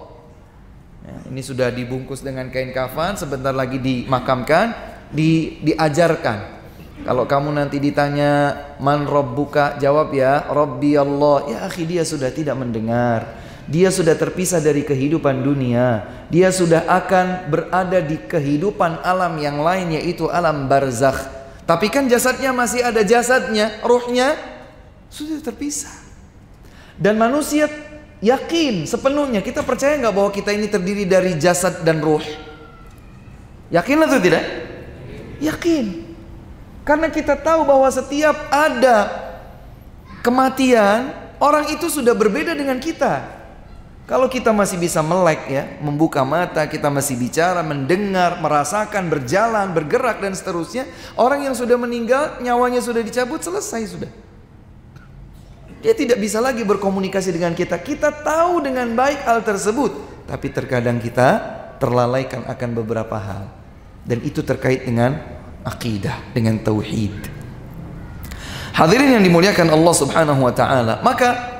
Ya, 1.03 1.17
ini 1.29 1.41
sudah 1.43 1.67
dibungkus 1.67 2.23
dengan 2.23 2.47
kain 2.47 2.71
kafan, 2.71 3.19
sebentar 3.19 3.51
lagi 3.51 3.77
dimakamkan, 3.77 4.71
di, 5.11 5.59
diajarkan. 5.61 6.55
Kalau 7.03 7.27
kamu 7.27 7.59
nanti 7.59 7.77
ditanya 7.83 8.55
man 8.79 9.03
rabbuka, 9.03 9.75
jawab 9.77 10.15
ya 10.15 10.47
Rabbi 10.47 10.95
Allah. 10.95 11.37
Ya 11.51 11.57
akhi 11.67 11.83
dia 11.85 12.07
sudah 12.07 12.31
tidak 12.31 12.55
mendengar. 12.55 13.44
Dia 13.65 13.89
sudah 13.89 14.13
terpisah 14.13 14.61
dari 14.61 14.85
kehidupan 14.85 15.41
dunia. 15.41 16.05
Dia 16.29 16.53
sudah 16.53 16.85
akan 16.85 17.49
berada 17.49 17.97
di 17.97 18.21
kehidupan 18.21 19.01
alam 19.01 19.33
yang 19.41 19.57
lain 19.61 19.97
yaitu 19.97 20.29
alam 20.29 20.69
barzakh. 20.69 21.17
Tapi 21.65 21.89
kan 21.89 22.05
jasadnya 22.05 22.53
masih 22.53 22.85
ada 22.85 23.01
jasadnya, 23.01 23.81
ruhnya 23.81 24.37
sudah 25.09 25.41
terpisah. 25.41 25.93
Dan 26.93 27.17
manusia 27.17 27.65
yakin 28.21 28.85
sepenuhnya 28.85 29.41
kita 29.41 29.65
percaya 29.65 29.97
nggak 29.97 30.13
bahwa 30.13 30.29
kita 30.29 30.53
ini 30.53 30.69
terdiri 30.69 31.09
dari 31.09 31.33
jasad 31.41 31.81
dan 31.81 32.05
ruh? 32.05 32.21
Yakin 33.73 34.05
atau 34.05 34.21
tidak? 34.21 34.45
Yakin. 35.41 36.05
Karena 36.85 37.09
kita 37.09 37.33
tahu 37.33 37.65
bahwa 37.65 37.89
setiap 37.89 38.37
ada 38.53 39.09
kematian, 40.21 41.09
orang 41.41 41.73
itu 41.73 41.89
sudah 41.89 42.13
berbeda 42.13 42.53
dengan 42.53 42.77
kita. 42.77 43.34
Kalau 44.05 44.29
kita 44.29 44.53
masih 44.53 44.77
bisa 44.77 45.01
melek 45.01 45.49
ya, 45.49 45.65
membuka 45.81 46.21
mata, 46.21 46.61
kita 46.69 46.93
masih 46.93 47.17
bicara, 47.17 47.65
mendengar, 47.65 48.37
merasakan, 48.37 49.09
berjalan, 49.09 49.73
bergerak 49.73 50.21
dan 50.21 50.37
seterusnya, 50.37 50.85
orang 51.17 51.49
yang 51.49 51.57
sudah 51.57 51.73
meninggal, 51.73 52.37
nyawanya 52.37 52.85
sudah 52.85 53.01
dicabut, 53.01 53.41
selesai 53.41 53.97
sudah. 53.97 54.11
Dia 55.81 55.97
tidak 55.97 56.21
bisa 56.21 56.37
lagi 56.37 56.61
berkomunikasi 56.61 57.33
dengan 57.33 57.57
kita. 57.57 57.81
Kita 57.81 58.13
tahu 58.13 58.61
dengan 58.61 58.93
baik 58.93 59.25
hal 59.25 59.41
tersebut, 59.41 59.97
tapi 60.29 60.53
terkadang 60.53 61.01
kita 61.01 61.41
terlalaikan 61.81 62.45
akan 62.45 62.69
beberapa 62.77 63.17
hal. 63.17 63.49
Dan 64.05 64.21
itu 64.21 64.45
terkait 64.45 64.85
dengan 64.85 65.17
akidah, 65.65 66.21
dengan 66.29 66.61
tauhid. 66.61 67.33
Hadirin 68.77 69.17
yang 69.17 69.25
dimuliakan 69.25 69.73
Allah 69.73 69.95
Subhanahu 69.97 70.45
wa 70.45 70.53
taala, 70.53 71.01
maka 71.01 71.54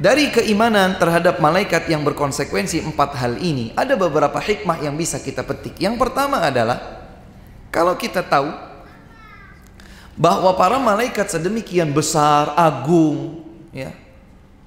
dari 0.00 0.32
keimanan 0.32 0.96
terhadap 0.96 1.44
malaikat 1.44 1.84
yang 1.92 2.00
berkonsekuensi 2.00 2.80
empat 2.88 3.20
hal 3.20 3.36
ini, 3.36 3.76
ada 3.76 3.92
beberapa 4.00 4.40
hikmah 4.40 4.80
yang 4.80 4.96
bisa 4.96 5.20
kita 5.20 5.44
petik. 5.44 5.76
Yang 5.76 6.00
pertama 6.00 6.40
adalah, 6.40 7.04
kalau 7.68 7.92
kita 8.00 8.24
tahu 8.24 8.48
bahwa 10.16 10.56
para 10.56 10.80
malaikat 10.80 11.28
sedemikian 11.28 11.92
besar, 11.92 12.56
agung, 12.56 13.44
ya, 13.76 13.92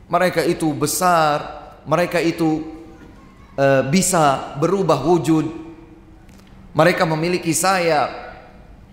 mereka 0.06 0.46
itu 0.46 0.70
besar, 0.70 1.66
mereka 1.82 2.22
itu 2.22 2.70
e, 3.58 3.90
bisa 3.90 4.54
berubah 4.62 5.02
wujud, 5.02 5.50
mereka 6.78 7.10
memiliki 7.10 7.58
sayap, 7.58 8.38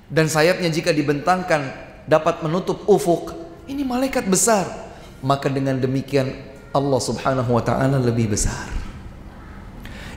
dan 0.09 0.25
sayapnya 0.25 0.73
jika 0.73 0.89
dibentangkan 0.89 1.69
dapat 2.09 2.41
menutup 2.41 2.81
ufuk. 2.89 3.37
Ini 3.69 3.85
malaikat 3.85 4.25
besar 4.25 4.90
maka 5.21 5.53
dengan 5.53 5.77
demikian 5.77 6.33
Allah 6.71 7.01
Subhanahu 7.01 7.51
wa 7.57 7.63
taala 7.65 7.99
lebih 7.99 8.33
besar. 8.33 8.69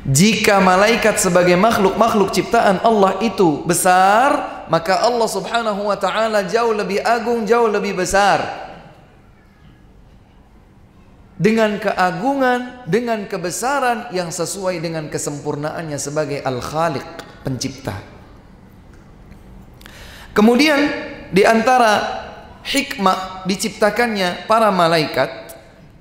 Jika 0.03 0.59
malaikat 0.59 1.15
sebagai 1.15 1.55
makhluk-makhluk 1.55 2.35
ciptaan 2.35 2.83
Allah 2.83 3.23
itu 3.23 3.63
besar, 3.63 4.67
maka 4.67 4.99
Allah 4.99 5.29
Subhanahu 5.31 5.87
wa 5.87 5.95
taala 5.95 6.43
jauh 6.43 6.75
lebih 6.75 6.99
agung, 6.99 7.47
jauh 7.47 7.71
lebih 7.71 7.95
besar. 7.95 8.63
Dengan 11.39 11.79
keagungan, 11.79 12.83
dengan 12.87 13.25
kebesaran 13.25 14.11
yang 14.11 14.29
sesuai 14.29 14.79
dengan 14.83 15.07
kesempurnaannya 15.07 15.97
sebagai 15.97 16.39
Al-Khaliq, 16.43 17.07
pencipta. 17.47 17.95
Kemudian 20.35 20.79
di 21.31 21.47
antara 21.47 22.23
hikmah 22.63 23.43
diciptakannya 23.43 24.47
para 24.47 24.71
malaikat 24.71 25.43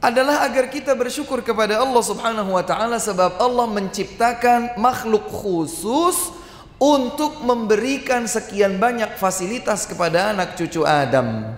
adalah 0.03 0.43
agar 0.43 0.67
kita 0.67 0.99
bersyukur 0.99 1.43
kepada 1.47 1.79
Allah 1.79 2.03
Subhanahu 2.03 2.59
wa 2.59 2.65
taala 2.67 2.99
sebab 2.99 3.39
Allah 3.39 3.67
menciptakan 3.71 4.75
makhluk 4.79 5.31
khusus 5.31 6.35
untuk 6.83 7.47
memberikan 7.47 8.27
sekian 8.27 8.83
banyak 8.83 9.15
fasilitas 9.15 9.87
kepada 9.87 10.35
anak 10.35 10.59
cucu 10.59 10.83
Adam. 10.83 11.55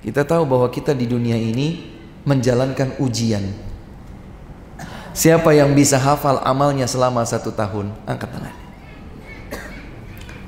Kita 0.00 0.24
tahu 0.24 0.48
bahwa 0.48 0.72
kita 0.72 0.96
di 0.96 1.04
dunia 1.04 1.36
ini 1.36 1.92
menjalankan 2.24 2.96
ujian. 2.96 3.44
Siapa 5.12 5.52
yang 5.52 5.76
bisa 5.76 6.00
hafal 6.00 6.40
amalnya 6.40 6.88
selama 6.88 7.20
satu 7.28 7.52
tahun? 7.52 7.92
Angkat 8.08 8.32
tangan. 8.32 8.56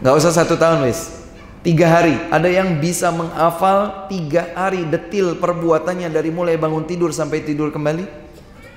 Gak 0.00 0.14
usah 0.16 0.32
satu 0.32 0.56
tahun 0.56 0.88
wis. 0.88 1.23
Tiga 1.64 1.88
hari. 1.88 2.12
Ada 2.28 2.44
yang 2.60 2.76
bisa 2.76 3.08
menghafal 3.08 4.04
tiga 4.12 4.52
hari 4.52 4.84
detil 4.84 5.40
perbuatannya 5.40 6.12
dari 6.12 6.28
mulai 6.28 6.60
bangun 6.60 6.84
tidur 6.84 7.08
sampai 7.08 7.40
tidur 7.40 7.72
kembali. 7.72 8.04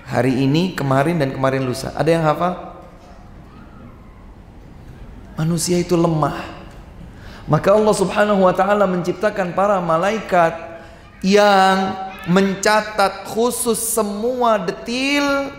Hari 0.08 0.48
ini, 0.48 0.72
kemarin 0.72 1.20
dan 1.20 1.36
kemarin 1.36 1.68
lusa. 1.68 1.92
Ada 2.00 2.10
yang 2.16 2.24
hafal? 2.24 2.80
Manusia 5.36 5.76
itu 5.84 6.00
lemah. 6.00 6.48
Maka 7.44 7.76
Allah 7.76 7.92
Subhanahu 7.92 8.48
wa 8.48 8.56
taala 8.56 8.88
menciptakan 8.88 9.52
para 9.52 9.84
malaikat 9.84 10.56
yang 11.20 11.92
mencatat 12.24 13.28
khusus 13.28 13.84
semua 13.84 14.64
detil 14.64 15.52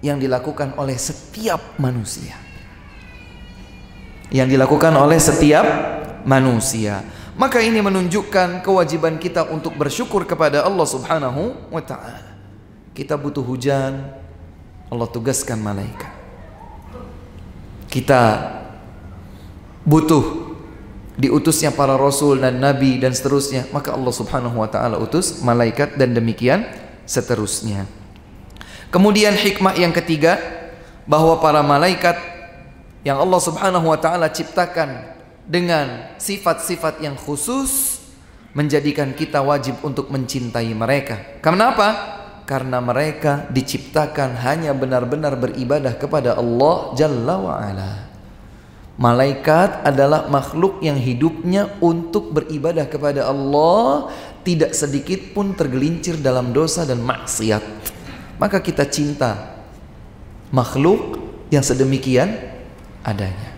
yang 0.00 0.16
dilakukan 0.16 0.72
oleh 0.80 0.96
setiap 0.96 1.60
manusia. 1.76 2.40
Yang 4.32 4.56
dilakukan 4.56 4.96
oleh 4.96 5.20
setiap 5.20 5.66
manusia. 6.24 7.04
Maka 7.38 7.62
ini 7.64 7.80
menunjukkan 7.80 8.60
kewajiban 8.60 9.16
kita 9.16 9.48
untuk 9.48 9.72
bersyukur 9.78 10.28
kepada 10.28 10.66
Allah 10.66 10.84
Subhanahu 10.84 11.72
wa 11.72 11.80
taala. 11.80 12.36
Kita 12.92 13.16
butuh 13.16 13.40
hujan, 13.40 14.12
Allah 14.90 15.08
tugaskan 15.08 15.56
malaikat. 15.62 16.12
Kita 17.88 18.20
butuh 19.86 20.52
diutusnya 21.16 21.72
para 21.72 21.96
rasul 21.96 22.40
dan 22.40 22.60
nabi 22.60 23.00
dan 23.00 23.12
seterusnya, 23.12 23.68
maka 23.72 23.94
Allah 23.94 24.12
Subhanahu 24.12 24.56
wa 24.60 24.68
taala 24.68 25.00
utus 25.00 25.40
malaikat 25.40 25.96
dan 25.96 26.12
demikian 26.12 26.66
seterusnya. 27.08 27.86
Kemudian 28.90 29.38
hikmah 29.38 29.78
yang 29.78 29.94
ketiga 29.94 30.36
bahwa 31.06 31.38
para 31.38 31.62
malaikat 31.62 32.18
yang 33.06 33.22
Allah 33.22 33.40
Subhanahu 33.40 33.86
wa 33.86 33.98
taala 33.98 34.28
ciptakan 34.28 35.19
dengan 35.50 36.14
sifat-sifat 36.22 37.02
yang 37.02 37.18
khusus 37.18 37.98
menjadikan 38.54 39.10
kita 39.10 39.42
wajib 39.42 39.82
untuk 39.82 40.06
mencintai 40.14 40.70
mereka. 40.70 41.42
Kenapa? 41.42 42.18
Karena 42.46 42.78
mereka 42.78 43.50
diciptakan 43.50 44.38
hanya 44.46 44.70
benar-benar 44.70 45.34
beribadah 45.34 45.98
kepada 45.98 46.38
Allah 46.38 46.94
Jalla 46.94 47.36
wa 47.38 47.54
ala. 47.58 47.92
Malaikat 48.94 49.82
adalah 49.82 50.30
makhluk 50.30 50.78
yang 50.84 50.98
hidupnya 50.98 51.66
untuk 51.82 52.30
beribadah 52.30 52.86
kepada 52.86 53.26
Allah, 53.26 54.12
tidak 54.46 54.76
sedikit 54.76 55.34
pun 55.34 55.56
tergelincir 55.58 56.20
dalam 56.20 56.54
dosa 56.54 56.86
dan 56.86 57.02
maksiat 57.02 57.90
maka 58.40 58.56
kita 58.64 58.88
cinta 58.88 59.60
makhluk 60.48 61.20
yang 61.52 61.60
sedemikian 61.60 62.40
adanya. 63.04 63.49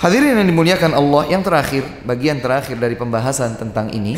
Hadirin 0.00 0.40
yang 0.40 0.48
dimuliakan 0.48 0.96
Allah, 0.96 1.28
yang 1.28 1.44
terakhir, 1.44 1.84
bagian 2.08 2.40
terakhir 2.40 2.80
dari 2.80 2.96
pembahasan 2.96 3.60
tentang 3.60 3.92
ini 3.92 4.16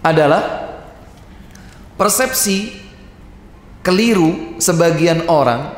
adalah 0.00 0.72
persepsi 2.00 2.80
keliru 3.84 4.56
sebagian 4.56 5.28
orang 5.28 5.76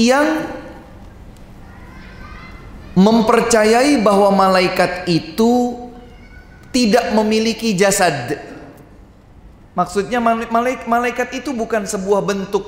yang 0.00 0.48
mempercayai 2.96 4.00
bahwa 4.00 4.32
malaikat 4.32 5.04
itu 5.04 5.84
tidak 6.72 7.12
memiliki 7.12 7.76
jasad 7.76 8.48
Maksudnya 9.78 10.18
malaikat 10.90 11.38
itu 11.38 11.54
bukan 11.54 11.86
sebuah 11.86 12.26
bentuk. 12.26 12.66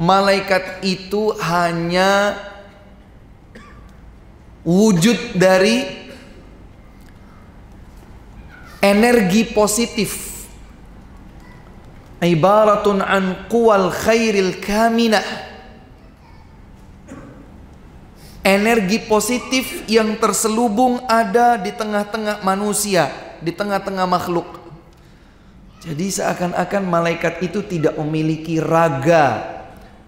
Malaikat 0.00 0.80
itu 0.80 1.36
hanya 1.36 2.32
wujud 4.70 5.34
dari 5.34 5.82
energi 8.78 9.50
positif. 9.50 10.30
Ibaratun 12.20 13.02
an 13.02 13.50
quwal 13.50 13.90
khairil 13.90 14.62
kaminah. 14.62 15.50
Energi 18.40 19.02
positif 19.04 19.84
yang 19.84 20.16
terselubung 20.16 21.04
ada 21.04 21.60
di 21.60 21.76
tengah-tengah 21.76 22.40
manusia, 22.40 23.12
di 23.44 23.52
tengah-tengah 23.52 24.08
makhluk. 24.08 24.48
Jadi 25.80 26.12
seakan-akan 26.12 26.82
malaikat 26.84 27.40
itu 27.40 27.64
tidak 27.64 27.96
memiliki 28.00 28.60
raga. 28.60 29.60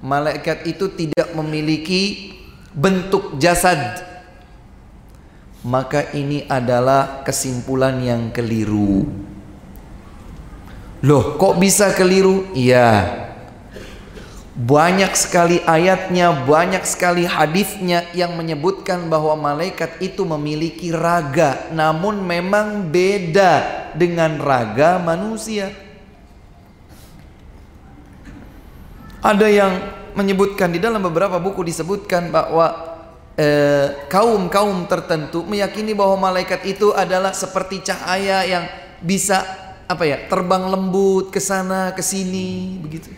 Malaikat 0.05 0.69
itu 0.69 0.89
tidak 0.93 1.33
memiliki 1.33 2.35
bentuk 2.73 3.37
jasad. 3.41 4.12
Maka 5.63 6.11
ini 6.11 6.43
adalah 6.51 7.23
kesimpulan 7.23 8.03
yang 8.03 8.35
keliru. 8.35 9.07
Loh, 11.03 11.39
kok 11.39 11.59
bisa 11.59 11.95
keliru? 11.95 12.51
Iya. 12.55 13.23
Banyak 14.53 15.17
sekali 15.17 15.65
ayatnya, 15.65 16.31
banyak 16.45 16.85
sekali 16.85 17.25
hadisnya 17.25 18.05
yang 18.13 18.37
menyebutkan 18.37 19.09
bahwa 19.09 19.33
malaikat 19.39 19.97
itu 20.05 20.29
memiliki 20.29 20.93
raga, 20.93 21.73
namun 21.73 22.21
memang 22.21 22.87
beda 22.93 23.65
dengan 23.97 24.37
raga 24.37 25.01
manusia. 25.01 25.73
Ada 29.25 29.49
yang 29.49 29.73
menyebutkan 30.13 30.69
di 30.69 30.79
dalam 30.83 31.01
beberapa 31.01 31.41
buku 31.41 31.65
disebutkan 31.65 32.29
bahwa 32.29 32.92
eh, 33.37 34.07
kaum-kaum 34.09 34.85
tertentu 34.89 35.45
meyakini 35.45 35.97
bahwa 35.97 36.31
malaikat 36.31 36.65
itu 36.69 36.93
adalah 36.93 37.33
seperti 37.33 37.81
cahaya 37.85 38.45
yang 38.45 38.65
bisa 39.03 39.43
apa 39.89 40.09
ya 40.09 40.25
terbang 40.31 40.73
lembut 40.73 41.29
ke 41.29 41.41
sana 41.41 41.93
ke 41.93 42.01
sini 42.01 42.81
begitu. 42.81 43.13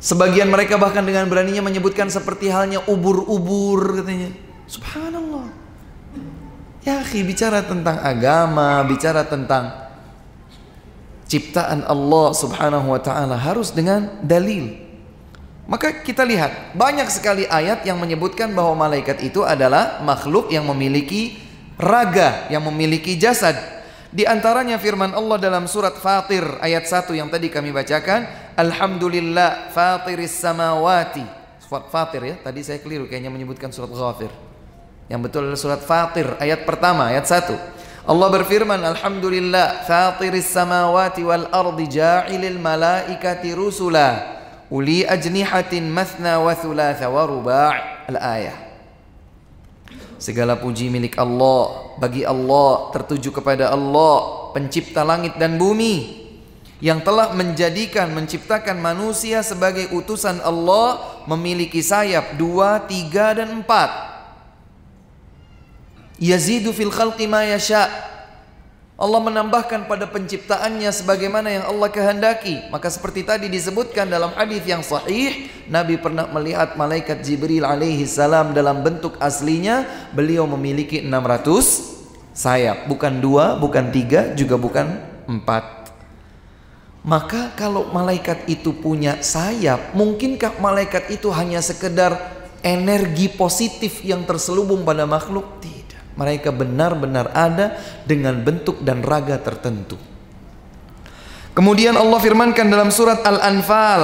Sebagian 0.00 0.48
mereka 0.48 0.80
bahkan 0.80 1.04
dengan 1.04 1.28
beraninya 1.28 1.60
menyebutkan 1.60 2.08
seperti 2.08 2.48
halnya 2.48 2.80
ubur-ubur 2.88 4.00
katanya. 4.00 4.32
Subhanallah. 4.64 5.52
Ya, 6.80 7.04
akhi, 7.04 7.20
bicara 7.20 7.60
tentang 7.60 8.00
agama, 8.00 8.80
bicara 8.88 9.28
tentang 9.28 9.92
ciptaan 11.28 11.84
Allah 11.84 12.32
Subhanahu 12.32 12.96
wa 12.96 13.00
taala 13.04 13.36
harus 13.36 13.76
dengan 13.76 14.08
dalil. 14.24 14.89
Maka 15.70 16.02
kita 16.02 16.26
lihat 16.26 16.74
banyak 16.74 17.06
sekali 17.06 17.46
ayat 17.46 17.86
yang 17.86 17.94
menyebutkan 18.02 18.50
bahwa 18.50 18.90
malaikat 18.90 19.22
itu 19.22 19.46
adalah 19.46 20.02
makhluk 20.02 20.50
yang 20.50 20.66
memiliki 20.66 21.38
raga, 21.78 22.50
yang 22.50 22.66
memiliki 22.66 23.14
jasad. 23.14 23.54
Di 24.10 24.26
antaranya 24.26 24.82
firman 24.82 25.14
Allah 25.14 25.38
dalam 25.38 25.70
surat 25.70 25.94
Fatir 25.94 26.42
ayat 26.58 26.90
1 26.90 27.14
yang 27.14 27.30
tadi 27.30 27.46
kami 27.54 27.70
bacakan, 27.70 28.26
Alhamdulillah 28.58 29.70
fatiris 29.70 30.34
samawati. 30.42 31.22
Surat 31.62 31.86
Fatir 31.86 32.22
ya, 32.26 32.34
tadi 32.42 32.66
saya 32.66 32.82
keliru 32.82 33.06
kayaknya 33.06 33.30
menyebutkan 33.30 33.70
surat 33.70 33.94
Ghafir. 33.94 34.34
Yang 35.06 35.20
betul 35.30 35.46
adalah 35.46 35.62
surat 35.62 35.82
Fatir 35.86 36.34
ayat 36.42 36.66
pertama, 36.66 37.14
ayat 37.14 37.30
1. 37.30 38.10
Allah 38.10 38.28
berfirman, 38.34 38.82
Alhamdulillah 38.82 39.86
fatiris 39.86 40.50
samawati 40.50 41.22
wal 41.22 41.46
ardi 41.54 41.86
ja'ilil 41.86 42.58
malaikati 42.58 43.54
rusula 43.54 44.39
uli 44.70 45.02
ajnihatin 45.04 45.90
mathna 45.90 46.38
wa 46.38 46.54
thulatha 46.54 47.10
wa 47.10 47.22
ruba' 47.26 47.74
al-ayah. 48.06 48.56
Segala 50.16 50.54
puji 50.54 50.92
milik 50.92 51.18
Allah, 51.18 51.96
bagi 51.98 52.22
Allah, 52.22 52.94
tertuju 52.94 53.34
kepada 53.34 53.72
Allah, 53.72 54.50
pencipta 54.54 55.02
langit 55.02 55.34
dan 55.40 55.56
bumi, 55.56 56.20
yang 56.80 57.04
telah 57.04 57.36
menjadikan 57.36 58.08
menciptakan 58.12 58.80
manusia 58.80 59.44
sebagai 59.44 59.92
utusan 59.92 60.40
Allah 60.40 61.20
memiliki 61.28 61.84
sayap 61.84 62.40
dua, 62.40 62.84
tiga 62.88 63.36
dan 63.36 63.60
empat. 63.60 63.88
Yazidu 66.20 66.72
fil 66.76 66.92
khalqi 66.92 67.24
ma 67.28 67.44
yasha. 67.44 67.88
Allah 69.00 69.16
menambahkan 69.16 69.88
pada 69.88 70.04
penciptaannya 70.04 70.92
sebagaimana 70.92 71.48
yang 71.48 71.64
Allah 71.64 71.88
kehendaki. 71.88 72.68
Maka 72.68 72.92
seperti 72.92 73.24
tadi 73.24 73.48
disebutkan 73.48 74.04
dalam 74.04 74.28
hadis 74.36 74.60
yang 74.68 74.84
sahih, 74.84 75.48
Nabi 75.72 75.96
pernah 75.96 76.28
melihat 76.28 76.76
malaikat 76.76 77.24
Jibril 77.24 77.64
alaihi 77.64 78.04
salam 78.04 78.52
dalam 78.52 78.84
bentuk 78.84 79.16
aslinya, 79.16 79.88
beliau 80.12 80.44
memiliki 80.44 81.00
600 81.00 82.36
sayap, 82.36 82.92
bukan 82.92 83.24
dua, 83.24 83.56
bukan 83.56 83.88
tiga, 83.88 84.36
juga 84.36 84.60
bukan 84.60 85.00
empat. 85.24 85.88
Maka 87.00 87.56
kalau 87.56 87.88
malaikat 87.96 88.44
itu 88.52 88.76
punya 88.76 89.24
sayap, 89.24 89.96
mungkinkah 89.96 90.60
malaikat 90.60 91.08
itu 91.08 91.32
hanya 91.32 91.64
sekedar 91.64 92.20
energi 92.60 93.32
positif 93.32 94.04
yang 94.04 94.28
terselubung 94.28 94.84
pada 94.84 95.08
makhluk? 95.08 95.56
Tidak. 95.64 95.79
Mereka 96.18 96.50
benar-benar 96.50 97.30
ada 97.34 97.78
dengan 98.02 98.38
bentuk 98.42 98.82
dan 98.82 99.02
raga 99.02 99.38
tertentu. 99.38 99.94
Kemudian 101.54 101.98
Allah 101.98 102.18
firmankan 102.22 102.66
dalam 102.70 102.94
surat 102.94 103.22
Al-Anfal, 103.26 104.02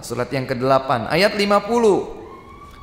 surat 0.00 0.28
yang 0.32 0.48
ke-8, 0.48 1.12
ayat 1.12 1.36
50. 1.36 2.16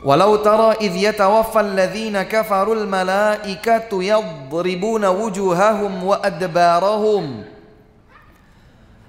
Walau 0.03 0.35
tara 0.43 0.75
idh 0.83 0.99
yatawaffa 0.99 1.63
alladhina 1.63 2.27
kafarul 2.27 2.83
malaikatu 2.83 4.03
yadribuna 4.03 5.15
wujuhahum 5.15 6.11
wa 6.11 6.19
adbarahum 6.19 7.47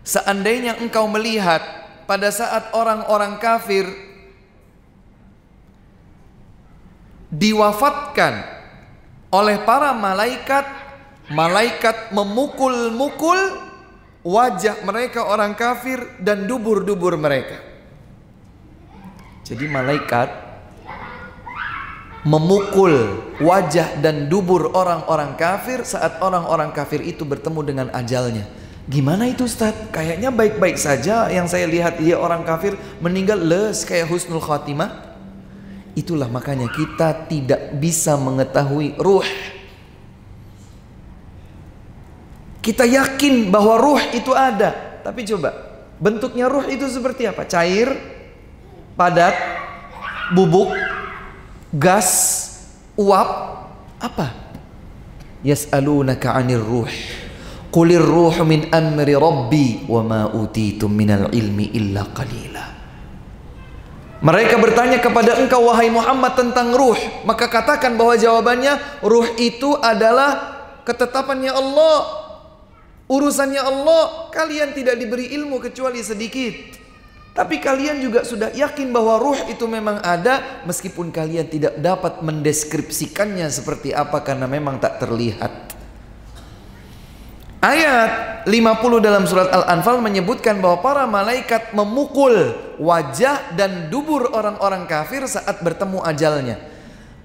Seandainya 0.07 0.79
engkau 0.79 1.11
melihat 1.11 1.65
pada 2.05 2.29
saat 2.29 2.71
orang-orang 2.77 3.41
kafir 3.41 3.89
diwafatkan 7.33 8.54
oleh 9.35 9.59
para 9.67 9.91
malaikat, 9.91 10.63
malaikat 11.35 12.15
memukul-mukul 12.15 13.39
wajah 14.23 14.87
mereka 14.87 15.27
orang 15.27 15.59
kafir 15.59 16.07
dan 16.23 16.47
dubur-dubur 16.47 17.19
mereka. 17.19 17.59
Jadi 19.43 19.67
malaikat 19.67 20.31
memukul 22.25 23.21
wajah 23.43 24.01
dan 24.01 24.33
dubur 24.33 24.73
orang-orang 24.73 25.37
kafir 25.37 25.85
saat 25.85 26.23
orang-orang 26.25 26.73
kafir 26.73 27.05
itu 27.05 27.27
bertemu 27.27 27.61
dengan 27.61 27.87
ajalnya. 27.93 28.49
Gimana 28.89 29.29
itu 29.29 29.45
Ustaz? 29.45 29.77
Kayaknya 29.93 30.33
baik-baik 30.33 30.77
saja 30.81 31.29
yang 31.29 31.49
saya 31.49 31.69
lihat 31.69 32.01
dia 32.01 32.17
orang 32.17 32.45
kafir 32.45 32.77
meninggal 33.05 33.41
les 33.41 33.85
kayak 33.85 34.09
husnul 34.09 34.41
khatimah. 34.41 35.14
Itulah 35.95 36.27
makanya 36.27 36.67
kita 36.75 37.31
tidak 37.31 37.79
bisa 37.79 38.19
mengetahui 38.19 38.99
ruh. 38.99 39.27
Kita 42.59 42.83
yakin 42.83 43.53
bahwa 43.53 43.79
ruh 43.79 44.03
itu 44.11 44.35
ada, 44.35 45.01
tapi 45.07 45.23
coba 45.29 45.53
bentuknya 46.03 46.51
ruh 46.51 46.67
itu 46.67 46.89
seperti 46.91 47.29
apa? 47.31 47.47
Cair, 47.47 47.95
padat, 48.99 49.37
bubuk, 50.35 50.75
gas, 51.71 52.11
uap, 52.99 53.29
apa? 54.01 54.33
Yas'alunaka 55.45 56.35
'anir 56.35 56.63
ruh. 56.63 56.91
Qulir 57.75 58.07
ruh 58.07 58.39
min 58.47 58.71
amri 58.71 59.19
rabbi 59.19 59.83
wa 59.91 60.01
ma 60.07 60.21
utitum 60.31 60.95
minal 60.95 61.35
ilmi 61.35 61.75
illa 61.75 62.07
qalila. 62.15 62.54
Mereka 64.23 64.61
bertanya 64.63 65.03
kepada 65.03 65.43
engkau 65.43 65.67
wahai 65.67 65.91
Muhammad 65.91 66.39
tentang 66.39 66.71
ruh, 66.71 66.97
maka 67.27 67.51
katakan 67.51 67.99
bahwa 67.99 68.15
jawabannya 68.15 68.79
ruh 69.03 69.27
itu 69.41 69.75
adalah 69.83 70.55
ketetapannya 70.87 71.51
Allah. 71.51 72.23
Urusannya 73.05 73.61
Allah, 73.61 74.33
kalian 74.33 74.73
tidak 74.73 74.97
diberi 74.97 75.35
ilmu 75.35 75.61
kecuali 75.61 76.01
sedikit. 76.01 76.85
Tapi 77.35 77.59
kalian 77.59 77.99
juga 77.99 78.23
sudah 78.23 78.55
yakin 78.55 78.95
bahwa 78.95 79.19
ruh 79.19 79.51
itu 79.51 79.67
memang 79.67 79.99
ada 79.99 80.63
meskipun 80.71 81.11
kalian 81.11 81.51
tidak 81.51 81.75
dapat 81.83 82.23
mendeskripsikannya 82.23 83.51
seperti 83.51 83.91
apa 83.91 84.23
karena 84.23 84.47
memang 84.47 84.79
tak 84.79 85.03
terlihat. 85.03 85.74
Ayat 87.65 88.45
50 88.45 89.01
dalam 89.01 89.25
surat 89.25 89.49
Al-Anfal 89.49 89.97
menyebutkan 90.05 90.61
bahwa 90.61 90.85
para 90.85 91.09
malaikat 91.09 91.73
memukul 91.73 92.53
wajah 92.77 93.57
dan 93.57 93.89
dubur 93.89 94.37
orang-orang 94.37 94.85
kafir 94.85 95.25
saat 95.25 95.65
bertemu 95.65 96.05
ajalnya. 96.05 96.61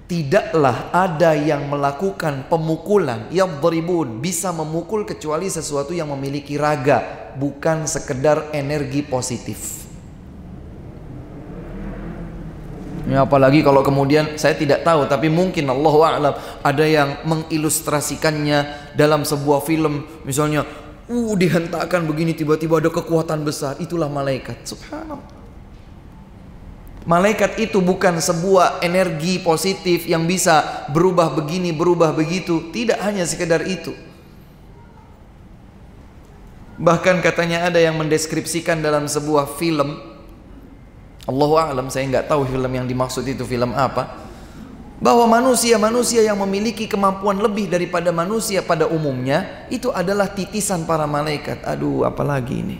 Tidaklah 0.08 0.96
ada 0.96 1.36
yang 1.36 1.68
melakukan 1.68 2.48
pemukulan 2.48 3.28
yang 3.28 3.60
beribun 3.60 4.24
bisa 4.24 4.48
memukul 4.48 5.04
kecuali 5.04 5.52
sesuatu 5.52 5.92
yang 5.92 6.08
memiliki 6.08 6.56
raga, 6.56 7.04
bukan 7.36 7.84
sekedar 7.84 8.48
energi 8.56 9.04
positif. 9.04 9.89
Ya, 13.10 13.26
apalagi 13.26 13.66
kalau 13.66 13.82
kemudian 13.82 14.38
saya 14.38 14.54
tidak 14.54 14.86
tahu 14.86 15.02
tapi 15.10 15.26
mungkin 15.26 15.66
Allah 15.66 15.94
a'lam 16.14 16.34
ada 16.62 16.84
yang 16.86 17.18
mengilustrasikannya 17.26 18.94
dalam 18.94 19.26
sebuah 19.26 19.66
film. 19.66 20.06
Misalnya 20.22 20.62
uh 21.10 21.32
dihentakkan 21.34 22.06
begini 22.06 22.38
tiba-tiba 22.38 22.78
ada 22.78 22.86
kekuatan 22.86 23.42
besar. 23.42 23.74
Itulah 23.82 24.06
malaikat. 24.06 24.62
Subhanallah. 24.62 25.42
Malaikat 27.02 27.58
itu 27.58 27.82
bukan 27.82 28.22
sebuah 28.22 28.78
energi 28.78 29.42
positif 29.42 30.06
yang 30.06 30.30
bisa 30.30 30.86
berubah 30.94 31.34
begini 31.34 31.74
berubah 31.74 32.14
begitu. 32.14 32.70
Tidak 32.70 33.02
hanya 33.02 33.26
sekedar 33.26 33.66
itu. 33.66 33.90
Bahkan 36.78 37.26
katanya 37.26 37.66
ada 37.66 37.82
yang 37.82 37.98
mendeskripsikan 37.98 38.78
dalam 38.78 39.10
sebuah 39.10 39.58
film 39.58 40.09
Allahu 41.30 41.54
a'lam 41.54 41.86
saya 41.86 42.10
nggak 42.10 42.26
tahu 42.26 42.42
film 42.50 42.70
yang 42.74 42.90
dimaksud 42.90 43.22
itu 43.22 43.46
film 43.46 43.70
apa 43.70 44.26
bahwa 45.00 45.24
manusia-manusia 45.40 46.20
yang 46.20 46.36
memiliki 46.44 46.84
kemampuan 46.84 47.40
lebih 47.40 47.72
daripada 47.72 48.12
manusia 48.12 48.60
pada 48.60 48.84
umumnya 48.84 49.64
itu 49.72 49.88
adalah 49.88 50.28
titisan 50.28 50.84
para 50.84 51.08
malaikat. 51.08 51.64
Aduh, 51.64 52.04
apalagi 52.04 52.60
ini. 52.60 52.76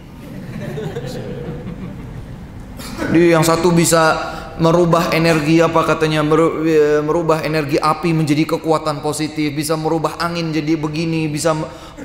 Dia 3.09 3.41
yang 3.41 3.45
satu 3.47 3.73
bisa 3.73 4.13
merubah 4.61 5.09
energi 5.17 5.65
apa 5.65 5.81
katanya 5.89 6.21
e, 6.21 7.01
merubah 7.01 7.41
energi 7.41 7.81
api 7.81 8.13
menjadi 8.13 8.45
kekuatan 8.45 9.01
positif, 9.01 9.57
bisa 9.57 9.73
merubah 9.75 10.21
angin 10.21 10.53
jadi 10.53 10.77
begini, 10.77 11.33
bisa 11.33 11.57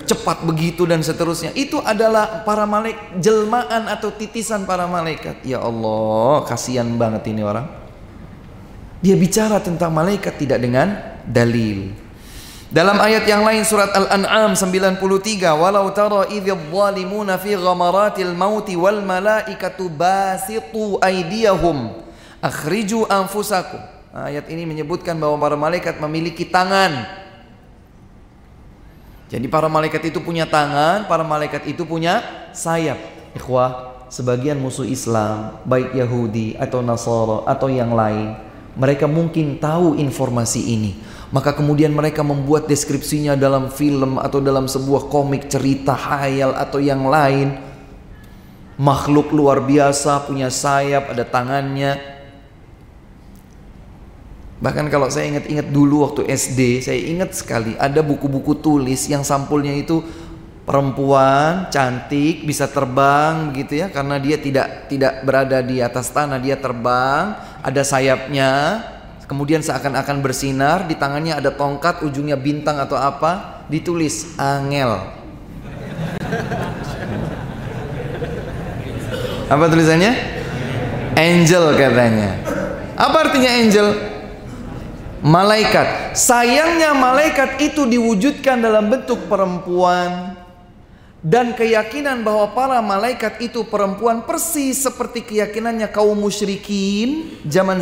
cepat 0.07 0.47
begitu 0.47 0.87
dan 0.87 1.03
seterusnya. 1.03 1.51
Itu 1.51 1.83
adalah 1.83 2.47
para 2.47 2.63
malaikat 2.63 3.19
jelmaan 3.19 3.91
atau 3.91 4.15
titisan 4.15 4.63
para 4.63 4.87
malaikat. 4.87 5.43
Ya 5.43 5.59
Allah, 5.59 6.47
kasihan 6.47 6.87
banget 6.95 7.27
ini 7.27 7.43
orang. 7.43 7.67
Dia 9.03 9.19
bicara 9.19 9.59
tentang 9.59 9.91
malaikat 9.91 10.39
tidak 10.39 10.63
dengan 10.63 10.95
dalil. 11.27 11.91
Dalam 12.71 12.97
ayat 12.97 13.27
yang 13.29 13.45
lain 13.45 13.61
surat 13.67 13.93
Al-An'am 13.93 14.55
93, 14.57 14.97
walau 15.53 15.91
tara 15.91 16.25
idh 16.31 16.49
dhalimuna 16.71 17.37
fi 17.37 17.53
ghamaratil 17.53 18.33
mauti 18.33 18.73
wal 18.79 19.05
malaikatu 19.05 19.91
basitu 19.91 20.97
aydiyahum 21.03 22.04
akhriju 22.45 23.09
anfusakum. 23.09 23.81
Ayat 24.15 24.47
ini 24.47 24.63
menyebutkan 24.63 25.17
bahwa 25.17 25.35
para 25.41 25.57
malaikat 25.57 25.97
memiliki 25.99 26.45
tangan. 26.47 27.25
Jadi 29.27 29.49
para 29.49 29.65
malaikat 29.65 30.13
itu 30.13 30.21
punya 30.21 30.45
tangan, 30.45 31.09
para 31.09 31.25
malaikat 31.25 31.65
itu 31.67 31.83
punya 31.83 32.21
sayap. 32.53 32.95
Ikhwah, 33.35 34.07
sebagian 34.07 34.55
musuh 34.61 34.87
Islam, 34.87 35.59
baik 35.67 35.91
Yahudi 35.97 36.55
atau 36.55 36.79
Nasara 36.79 37.43
atau 37.43 37.67
yang 37.67 37.91
lain, 37.91 38.37
mereka 38.79 39.09
mungkin 39.09 39.59
tahu 39.59 39.99
informasi 39.99 40.61
ini. 40.71 40.91
Maka 41.35 41.51
kemudian 41.51 41.91
mereka 41.91 42.23
membuat 42.23 42.71
deskripsinya 42.71 43.35
dalam 43.35 43.67
film 43.67 44.15
atau 44.21 44.39
dalam 44.39 44.71
sebuah 44.71 45.11
komik 45.11 45.51
cerita 45.51 45.91
hayal 45.91 46.55
atau 46.55 46.79
yang 46.79 47.03
lain. 47.03 47.59
Makhluk 48.79 49.35
luar 49.35 49.59
biasa 49.59 50.23
punya 50.23 50.47
sayap, 50.47 51.11
ada 51.11 51.27
tangannya, 51.27 52.14
Bahkan 54.55 54.87
kalau 54.87 55.11
saya 55.11 55.35
ingat-ingat 55.35 55.67
dulu 55.67 56.07
waktu 56.07 56.31
SD, 56.31 56.79
saya 56.79 56.95
ingat 56.95 57.35
sekali 57.35 57.75
ada 57.75 57.99
buku-buku 57.99 58.55
tulis 58.63 59.03
yang 59.11 59.19
sampulnya 59.19 59.75
itu 59.75 59.99
perempuan 60.63 61.67
cantik 61.67 62.47
bisa 62.47 62.63
terbang 62.71 63.51
gitu 63.51 63.83
ya. 63.83 63.91
Karena 63.91 64.15
dia 64.15 64.39
tidak 64.39 64.87
tidak 64.87 65.27
berada 65.27 65.59
di 65.59 65.83
atas 65.83 66.07
tanah 66.07 66.39
dia 66.39 66.55
terbang 66.55 67.35
ada 67.59 67.81
sayapnya 67.83 68.79
kemudian 69.27 69.59
seakan-akan 69.59 70.23
bersinar 70.23 70.87
di 70.87 70.95
tangannya 70.95 71.35
ada 71.35 71.51
tongkat 71.51 72.05
ujungnya 72.07 72.39
bintang 72.39 72.79
atau 72.79 72.95
apa 72.95 73.65
ditulis 73.67 74.39
angel. 74.39 75.03
Apa 79.45 79.69
tulisannya? 79.69 80.13
Angel 81.13 81.75
katanya. 81.77 82.39
Apa 82.95 83.29
artinya 83.29 83.51
angel 83.51 84.14
malaikat. 85.25 86.13
Sayangnya 86.13 86.93
malaikat 86.93 87.57
itu 87.57 87.89
diwujudkan 87.89 88.61
dalam 88.61 88.93
bentuk 88.93 89.25
perempuan 89.25 90.37
dan 91.25 91.57
keyakinan 91.57 92.21
bahwa 92.21 92.53
para 92.53 92.77
malaikat 92.85 93.41
itu 93.41 93.65
perempuan 93.65 94.21
persis 94.29 94.85
seperti 94.85 95.25
keyakinannya 95.25 95.89
kaum 95.89 96.13
musyrikin 96.13 97.41
zaman 97.49 97.81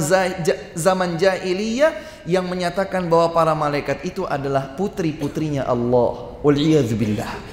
zaman 0.71 1.19
jahiliyah 1.19 2.23
yang 2.23 2.47
menyatakan 2.47 3.11
bahwa 3.11 3.35
para 3.35 3.51
malaikat 3.51 3.99
itu 4.07 4.23
adalah 4.23 4.71
putri-putrinya 4.79 5.67
Allah. 5.67 6.39
Waliyadzubillah. 6.39 7.51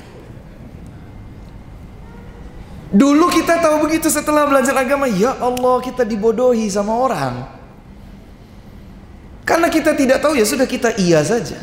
Dulu 2.91 3.27
kita 3.31 3.59
tahu 3.63 3.87
begitu 3.87 4.11
setelah 4.11 4.51
belajar 4.51 4.75
agama, 4.75 5.07
ya 5.07 5.39
Allah 5.39 5.79
kita 5.79 6.03
dibodohi 6.03 6.67
sama 6.71 6.95
orang. 6.99 7.60
Karena 9.51 9.67
kita 9.67 9.99
tidak 9.99 10.23
tahu 10.23 10.39
ya 10.39 10.47
sudah 10.47 10.63
kita 10.63 10.95
iya 10.95 11.27
saja. 11.27 11.59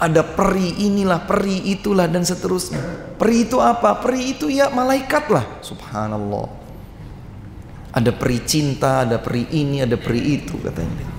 Ada 0.00 0.24
peri 0.24 0.88
inilah, 0.88 1.28
peri 1.28 1.68
itulah 1.68 2.08
dan 2.08 2.24
seterusnya. 2.24 2.80
Peri 3.20 3.44
itu 3.44 3.60
apa? 3.60 4.00
Peri 4.00 4.32
itu 4.32 4.48
ya 4.48 4.72
malaikat 4.72 5.28
lah. 5.28 5.44
Subhanallah. 5.60 6.48
Ada 7.92 8.08
peri 8.08 8.40
cinta, 8.40 9.04
ada 9.04 9.20
peri 9.20 9.52
ini, 9.52 9.84
ada 9.84 10.00
peri 10.00 10.40
itu 10.40 10.56
katanya. 10.64 11.12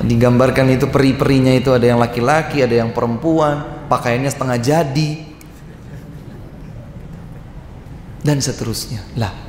Digambarkan 0.00 0.72
itu 0.72 0.88
peri-perinya 0.88 1.52
itu 1.52 1.68
ada 1.76 1.84
yang 1.84 2.00
laki-laki, 2.00 2.64
ada 2.64 2.80
yang 2.80 2.96
perempuan, 2.96 3.84
pakaiannya 3.92 4.32
setengah 4.32 4.56
jadi, 4.56 5.12
dan 8.24 8.40
seterusnya. 8.40 9.04
Lah, 9.20 9.45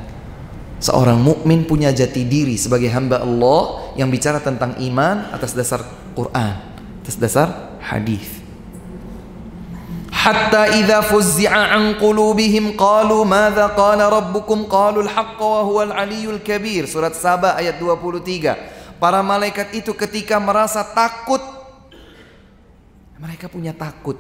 seorang 0.78 1.18
mukmin 1.18 1.66
punya 1.66 1.90
jati 1.90 2.26
diri 2.26 2.58
sebagai 2.58 2.90
hamba 2.94 3.22
Allah 3.22 3.94
yang 3.98 4.10
bicara 4.14 4.38
tentang 4.42 4.78
iman 4.78 5.30
atas 5.34 5.58
dasar 5.58 5.82
Quran, 6.14 6.54
atas 7.04 7.18
dasar 7.18 7.78
hadis. 7.82 8.26
Hatta 10.12 10.76
idza 10.76 11.06
fuzzi'a 11.08 11.78
an 11.78 11.96
qulubihim 11.98 12.76
qalu 12.76 13.24
madza 13.24 13.72
qala 13.74 14.12
rabbukum 14.12 14.68
qalu 14.68 15.08
al-haqqa 15.08 15.46
wa 15.46 15.62
huwal 15.64 15.94
aliyyul 15.94 16.44
kabir. 16.44 16.84
Surat 16.84 17.16
Saba 17.16 17.56
ayat 17.56 17.80
23. 17.80 19.00
Para 19.00 19.22
malaikat 19.22 19.78
itu 19.78 19.94
ketika 19.94 20.42
merasa 20.42 20.82
takut 20.82 21.40
mereka 23.18 23.50
punya 23.50 23.74
takut 23.74 24.18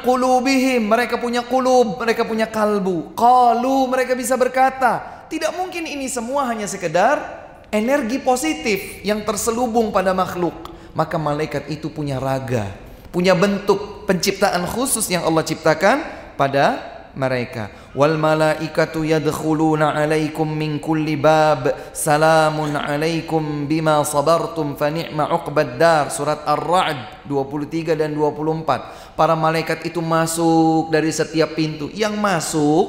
Qulubihim, 0.00 0.88
mereka 0.88 1.20
punya 1.20 1.44
kulub, 1.44 2.00
mereka 2.00 2.24
punya 2.24 2.48
kalbu. 2.48 3.12
Qalu, 3.12 3.84
mereka 3.92 4.16
bisa 4.16 4.32
berkata, 4.40 5.26
tidak 5.28 5.52
mungkin 5.60 5.84
ini 5.84 6.08
semua 6.08 6.48
hanya 6.48 6.64
sekedar 6.64 7.20
energi 7.68 8.16
positif 8.16 9.04
yang 9.04 9.20
terselubung 9.22 9.92
pada 9.92 10.16
makhluk. 10.16 10.72
Maka 10.96 11.20
malaikat 11.20 11.68
itu 11.68 11.92
punya 11.92 12.18
raga, 12.18 12.72
punya 13.12 13.36
bentuk 13.36 14.08
penciptaan 14.08 14.64
khusus 14.66 15.06
yang 15.06 15.22
Allah 15.22 15.44
ciptakan 15.46 16.02
pada 16.34 16.80
mereka. 17.18 17.72
Wal 17.96 18.14
malaikatu 18.14 19.02
yadkhuluna 19.02 19.96
alaikum 19.96 20.46
min 20.46 20.78
kulli 20.78 21.18
bab. 21.18 21.70
Salamun 21.90 22.78
alaikum 22.78 23.66
bima 23.66 23.98
sabartum 24.06 24.78
fa 24.78 24.92
ni'ma 24.92 25.30
uqbad 25.34 25.80
dar. 25.80 26.12
Surat 26.14 26.46
ar-ra'd 26.46 27.26
23 27.26 27.98
dan 27.98 28.14
24 28.14 29.16
para 29.18 29.34
malaikat 29.34 29.82
itu 29.86 29.98
masuk 29.98 30.94
dari 30.94 31.10
setiap 31.10 31.58
pintu. 31.58 31.90
Yang 31.90 32.14
masuk 32.20 32.86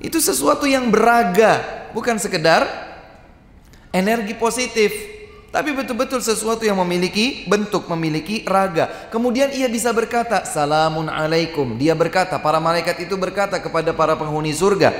itu 0.00 0.18
sesuatu 0.18 0.64
yang 0.64 0.88
beraga. 0.88 1.84
Bukan 1.92 2.16
sekedar 2.16 2.64
energi 3.92 4.32
positif 4.32 5.11
tapi 5.52 5.76
betul-betul 5.76 6.24
sesuatu 6.24 6.64
yang 6.64 6.80
memiliki 6.80 7.44
bentuk, 7.44 7.84
memiliki 7.92 8.40
raga. 8.48 8.88
Kemudian 9.12 9.52
ia 9.52 9.68
bisa 9.68 9.92
berkata, 9.92 10.48
Salamun 10.48 11.12
alaikum. 11.12 11.76
Dia 11.76 11.92
berkata, 11.92 12.40
para 12.40 12.56
malaikat 12.56 13.04
itu 13.04 13.20
berkata 13.20 13.60
kepada 13.60 13.92
para 13.92 14.16
penghuni 14.16 14.56
surga. 14.56 14.96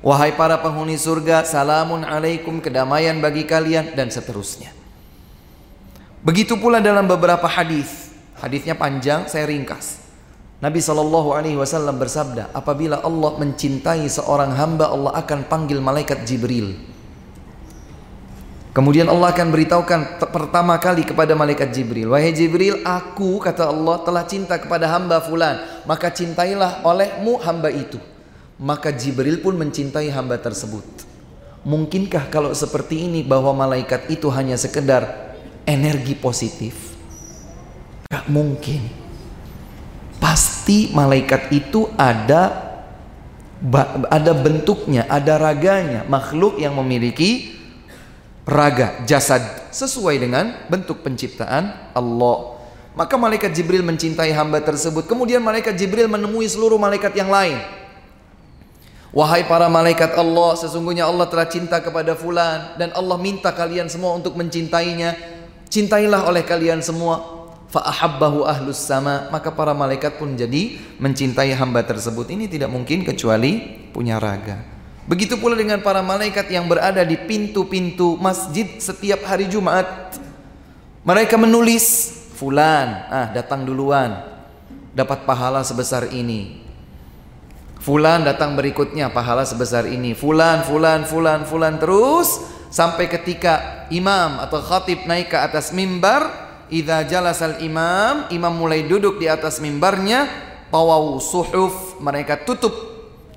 Wahai 0.00 0.32
para 0.32 0.56
penghuni 0.56 0.96
surga, 0.96 1.44
salamun 1.44 2.08
alaikum, 2.08 2.64
kedamaian 2.64 3.20
bagi 3.20 3.44
kalian, 3.44 3.92
dan 3.92 4.08
seterusnya. 4.08 4.72
Begitu 6.24 6.56
pula 6.56 6.80
dalam 6.80 7.04
beberapa 7.04 7.44
hadis. 7.44 8.08
Hadisnya 8.40 8.72
panjang, 8.72 9.28
saya 9.28 9.44
ringkas. 9.44 10.00
Nabi 10.64 10.80
Shallallahu 10.80 11.36
Alaihi 11.36 11.60
Wasallam 11.60 12.00
bersabda, 12.00 12.56
apabila 12.56 13.04
Allah 13.04 13.36
mencintai 13.36 14.08
seorang 14.08 14.56
hamba, 14.56 14.88
Allah 14.88 15.20
akan 15.20 15.44
panggil 15.44 15.84
malaikat 15.84 16.24
Jibril. 16.24 16.80
Kemudian 18.70 19.10
Allah 19.10 19.34
akan 19.34 19.50
beritahukan 19.50 20.22
pertama 20.30 20.78
kali 20.78 21.02
kepada 21.02 21.34
malaikat 21.34 21.74
Jibril, 21.74 22.14
"Wahai 22.14 22.30
Jibril, 22.30 22.78
aku 22.86 23.42
kata 23.42 23.66
Allah 23.66 23.98
telah 24.06 24.22
cinta 24.22 24.54
kepada 24.62 24.86
hamba 24.86 25.18
fulan, 25.18 25.58
maka 25.90 26.06
cintailah 26.14 26.86
olehmu 26.86 27.34
hamba 27.42 27.66
itu." 27.74 27.98
Maka 28.62 28.94
Jibril 28.94 29.42
pun 29.42 29.58
mencintai 29.58 30.06
hamba 30.14 30.38
tersebut. 30.38 30.86
Mungkinkah 31.66 32.30
kalau 32.30 32.54
seperti 32.54 33.10
ini 33.10 33.26
bahwa 33.26 33.50
malaikat 33.56 34.06
itu 34.06 34.30
hanya 34.30 34.54
sekedar 34.54 35.34
energi 35.66 36.14
positif? 36.14 36.94
Gak 38.06 38.30
mungkin. 38.30 38.86
Pasti 40.22 40.94
malaikat 40.94 41.50
itu 41.50 41.90
ada 41.98 42.70
ada 44.08 44.32
bentuknya, 44.32 45.04
ada 45.10 45.36
raganya, 45.36 46.06
makhluk 46.06 46.56
yang 46.56 46.76
memiliki 46.78 47.59
raga, 48.50 48.98
jasad 49.06 49.70
sesuai 49.70 50.18
dengan 50.18 50.66
bentuk 50.66 51.06
penciptaan 51.06 51.94
Allah. 51.94 52.58
Maka 52.98 53.14
malaikat 53.14 53.54
Jibril 53.54 53.86
mencintai 53.86 54.34
hamba 54.34 54.58
tersebut. 54.58 55.06
Kemudian 55.06 55.38
malaikat 55.38 55.78
Jibril 55.78 56.10
menemui 56.10 56.50
seluruh 56.50 56.76
malaikat 56.76 57.14
yang 57.14 57.30
lain. 57.30 57.62
Wahai 59.10 59.46
para 59.46 59.66
malaikat 59.70 60.14
Allah, 60.18 60.54
sesungguhnya 60.58 61.06
Allah 61.06 61.26
telah 61.26 61.46
cinta 61.46 61.78
kepada 61.82 62.14
fulan 62.14 62.78
dan 62.78 62.94
Allah 62.94 63.18
minta 63.18 63.50
kalian 63.50 63.90
semua 63.90 64.14
untuk 64.14 64.38
mencintainya. 64.38 65.14
Cintailah 65.70 66.26
oleh 66.26 66.42
kalian 66.42 66.82
semua. 66.82 67.38
Fa'ahabbahu 67.70 68.42
ahlus 68.50 68.82
sama, 68.82 69.30
maka 69.30 69.54
para 69.54 69.70
malaikat 69.70 70.18
pun 70.18 70.34
jadi 70.34 70.78
mencintai 70.98 71.54
hamba 71.54 71.86
tersebut. 71.86 72.26
Ini 72.34 72.50
tidak 72.50 72.70
mungkin 72.70 73.06
kecuali 73.06 73.78
punya 73.94 74.18
raga. 74.18 74.69
Begitu 75.10 75.42
pula 75.42 75.58
dengan 75.58 75.82
para 75.82 76.06
malaikat 76.06 76.46
yang 76.54 76.70
berada 76.70 77.02
di 77.02 77.18
pintu-pintu 77.18 78.14
masjid 78.14 78.78
setiap 78.78 79.26
hari 79.26 79.50
Jumat. 79.50 80.14
Mereka 81.02 81.34
menulis, 81.34 82.14
fulan, 82.38 83.10
ah 83.10 83.26
datang 83.34 83.66
duluan, 83.66 84.22
dapat 84.94 85.26
pahala 85.26 85.66
sebesar 85.66 86.14
ini. 86.14 86.62
Fulan 87.82 88.22
datang 88.22 88.54
berikutnya, 88.54 89.10
pahala 89.10 89.42
sebesar 89.42 89.90
ini. 89.90 90.14
Fulan, 90.14 90.62
fulan, 90.62 91.02
fulan, 91.02 91.42
fulan 91.42 91.82
terus 91.82 92.46
sampai 92.70 93.10
ketika 93.10 93.90
imam 93.90 94.38
atau 94.38 94.62
khatib 94.62 95.10
naik 95.10 95.34
ke 95.34 95.38
atas 95.42 95.74
mimbar, 95.74 96.30
idza 96.70 97.02
jalasal 97.02 97.58
imam, 97.58 98.30
imam 98.30 98.54
mulai 98.54 98.86
duduk 98.86 99.18
di 99.18 99.26
atas 99.26 99.58
mimbarnya, 99.58 100.30
tawau 100.70 101.18
suhuf, 101.18 101.98
mereka 101.98 102.38
tutup 102.46 102.89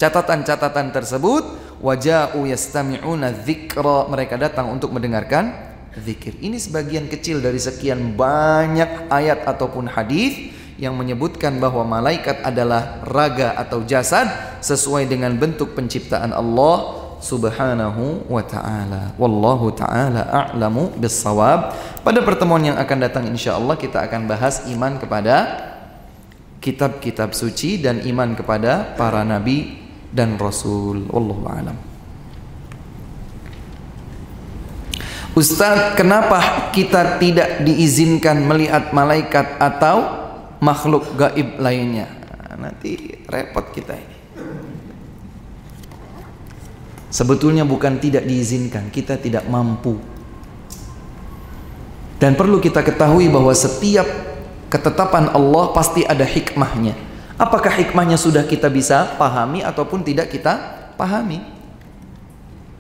catatan-catatan 0.04 0.92
tersebut 0.92 1.44
waja'u 1.80 2.44
yastami'una 2.44 3.32
dzikra. 3.32 4.12
Mereka 4.12 4.36
datang 4.36 4.68
untuk 4.68 4.92
mendengarkan 4.92 5.56
zikir 5.96 6.36
ini 6.44 6.60
sebagian 6.60 7.08
kecil 7.08 7.40
dari 7.40 7.56
sekian 7.56 8.20
banyak 8.20 9.08
ayat 9.08 9.48
ataupun 9.48 9.88
hadis 9.88 10.52
yang 10.76 10.98
menyebutkan 11.00 11.56
bahwa 11.62 11.86
malaikat 11.88 12.44
adalah 12.44 13.00
raga 13.08 13.56
atau 13.56 13.86
jasad 13.88 14.28
sesuai 14.60 15.08
dengan 15.08 15.32
bentuk 15.40 15.72
penciptaan 15.78 16.36
Allah 16.36 17.00
subhanahu 17.24 18.28
wa 18.28 18.44
ta'ala. 18.44 19.16
Wallahu 19.16 19.72
ta'ala 19.72 20.28
a'lamu 20.28 20.92
bissawab. 21.00 21.72
Pada 22.04 22.20
pertemuan 22.26 22.60
yang 22.60 22.76
akan 22.76 22.98
datang 23.00 23.24
insyaallah 23.32 23.80
kita 23.80 24.04
akan 24.04 24.28
bahas 24.28 24.68
iman 24.68 25.00
kepada 25.00 25.36
kitab-kitab 26.60 27.32
suci 27.32 27.80
dan 27.80 28.04
iman 28.04 28.36
kepada 28.36 28.98
para 29.00 29.24
nabi 29.24 29.83
dan 30.14 30.38
Rasul. 30.38 31.10
Wallahu 31.10 31.44
a'lam. 31.50 31.78
Ustaz, 35.34 35.98
kenapa 35.98 36.70
kita 36.70 37.18
tidak 37.18 37.66
diizinkan 37.66 38.46
melihat 38.46 38.94
malaikat 38.94 39.58
atau 39.58 40.06
makhluk 40.62 41.18
gaib 41.18 41.58
lainnya? 41.58 42.06
Nah, 42.30 42.70
nanti 42.70 43.18
repot 43.26 43.66
kita 43.74 43.98
ini. 43.98 44.18
Sebetulnya 47.10 47.66
bukan 47.66 47.98
tidak 47.98 48.30
diizinkan, 48.30 48.94
kita 48.94 49.18
tidak 49.18 49.50
mampu. 49.50 49.98
Dan 52.22 52.38
perlu 52.38 52.62
kita 52.62 52.86
ketahui 52.86 53.26
bahwa 53.30 53.54
setiap 53.58 54.06
ketetapan 54.70 55.34
Allah 55.34 55.74
pasti 55.74 56.06
ada 56.06 56.26
hikmahnya. 56.26 56.94
Apakah 57.34 57.74
hikmahnya 57.74 58.16
sudah 58.16 58.46
kita 58.46 58.70
bisa 58.70 59.18
pahami 59.18 59.66
ataupun 59.66 60.06
tidak 60.06 60.30
kita 60.30 60.54
pahami? 60.94 61.42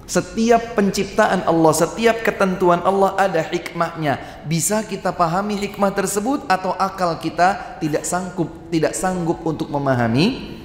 Setiap 0.03 0.77
penciptaan 0.77 1.47
Allah, 1.47 1.73
setiap 1.73 2.21
ketentuan 2.21 2.83
Allah 2.85 3.17
ada 3.17 3.41
hikmahnya. 3.41 4.45
Bisa 4.45 4.85
kita 4.85 5.09
pahami 5.15 5.57
hikmah 5.57 5.89
tersebut 5.95 6.45
atau 6.45 6.75
akal 6.75 7.17
kita 7.17 7.79
tidak 7.81 8.03
sanggup 8.05 8.51
tidak 8.69 8.93
sanggup 8.93 9.41
untuk 9.41 9.71
memahami 9.73 10.59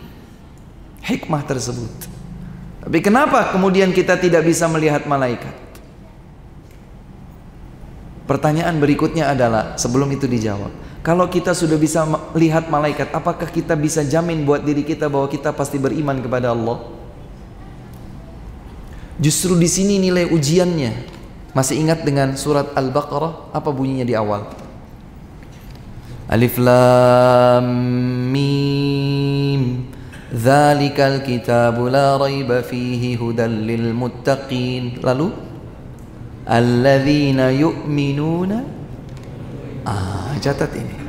hikmah 1.06 1.40
tersebut. 1.48 1.88
Tapi 2.84 2.98
kenapa 3.00 3.48
kemudian 3.54 3.94
kita 3.94 4.20
tidak 4.20 4.44
bisa 4.44 4.68
melihat 4.68 5.08
malaikat? 5.08 5.54
Pertanyaan 8.28 8.76
berikutnya 8.76 9.32
adalah 9.32 9.80
sebelum 9.80 10.12
itu 10.12 10.28
dijawab, 10.28 10.68
Kalau 11.02 11.30
kita 11.30 11.54
sudah 11.54 11.78
bisa 11.78 12.04
lihat 12.34 12.68
malaikat, 12.68 13.14
apakah 13.14 13.48
kita 13.48 13.78
bisa 13.78 14.02
jamin 14.02 14.42
buat 14.42 14.60
diri 14.66 14.82
kita 14.82 15.06
bahwa 15.06 15.30
kita 15.30 15.54
pasti 15.54 15.78
beriman 15.78 16.18
kepada 16.18 16.50
Allah? 16.52 16.84
Justru 19.18 19.58
di 19.58 19.66
sini 19.66 19.98
nilai 19.98 20.30
ujiannya. 20.30 21.18
Masih 21.56 21.80
ingat 21.80 22.06
dengan 22.06 22.38
surat 22.38 22.70
Al-Baqarah 22.76 23.50
apa 23.50 23.70
bunyinya 23.72 24.06
di 24.06 24.14
awal? 24.14 24.46
Alif 26.28 26.60
Lam 26.60 27.66
Mim 28.30 29.88
Dzalikal 30.28 31.24
kitabu 31.24 31.88
la 31.88 32.20
raiba 32.20 32.60
fihi 32.60 33.16
hudal 33.16 33.64
lil 33.64 33.96
muttaqin. 33.96 35.00
Lalu 35.00 35.32
alladzina 36.44 37.48
yu'minuna 37.48 38.77
Ah, 39.88 40.36
catat 40.36 40.68
ini. 40.76 41.08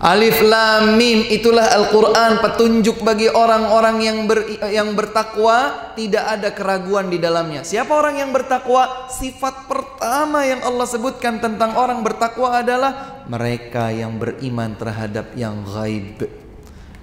Alif 0.00 0.40
Lam 0.40 0.96
Mim 0.96 1.28
itulah 1.28 1.76
Al-Qur'an 1.76 2.40
petunjuk 2.40 3.04
bagi 3.04 3.28
orang-orang 3.28 4.00
yang 4.00 4.18
ber, 4.24 4.48
yang 4.72 4.96
bertakwa, 4.96 5.92
tidak 5.92 6.24
ada 6.24 6.48
keraguan 6.56 7.12
di 7.12 7.20
dalamnya. 7.20 7.60
Siapa 7.68 7.92
orang 7.92 8.16
yang 8.16 8.32
bertakwa? 8.32 9.12
Sifat 9.12 9.68
pertama 9.68 10.48
yang 10.48 10.64
Allah 10.64 10.88
sebutkan 10.88 11.36
tentang 11.36 11.76
orang 11.76 12.00
bertakwa 12.00 12.64
adalah 12.64 13.22
mereka 13.28 13.92
yang 13.92 14.16
beriman 14.16 14.72
terhadap 14.72 15.36
yang 15.36 15.68
gaib. 15.68 16.24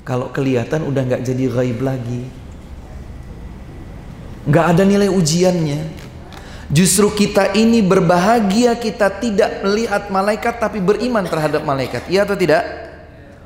Kalau 0.01 0.33
kelihatan 0.33 0.81
udah 0.81 1.01
nggak 1.05 1.21
jadi 1.21 1.45
gaib 1.53 1.79
lagi. 1.85 2.25
nggak 4.49 4.65
ada 4.73 4.83
nilai 4.89 5.11
ujiannya. 5.13 6.06
Justru 6.67 7.07
kita 7.15 7.55
ini 7.55 7.79
berbahagia 7.79 8.75
kita 8.75 9.07
tidak 9.23 9.63
melihat 9.63 10.11
malaikat 10.11 10.59
tapi 10.59 10.83
beriman 10.83 11.23
terhadap 11.23 11.63
malaikat. 11.63 12.03
Iya 12.11 12.27
atau 12.27 12.35
tidak? 12.35 12.63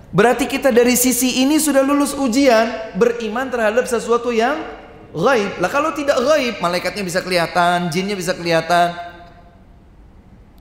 Berarti 0.10 0.49
kita 0.49 0.73
dari 0.73 0.98
sisi 0.98 1.45
ini 1.45 1.61
sudah 1.61 1.85
lulus 1.85 2.18
ujian 2.18 2.98
beriman 2.98 3.45
terhadap 3.48 3.85
sesuatu 3.85 4.34
yang 4.34 4.57
gaib. 5.14 5.61
Lah 5.61 5.69
kalau 5.69 5.93
tidak 5.93 6.18
gaib, 6.18 6.57
malaikatnya 6.60 7.03
bisa 7.06 7.22
kelihatan, 7.22 7.93
jinnya 7.93 8.18
bisa 8.18 8.34
kelihatan. 8.34 8.98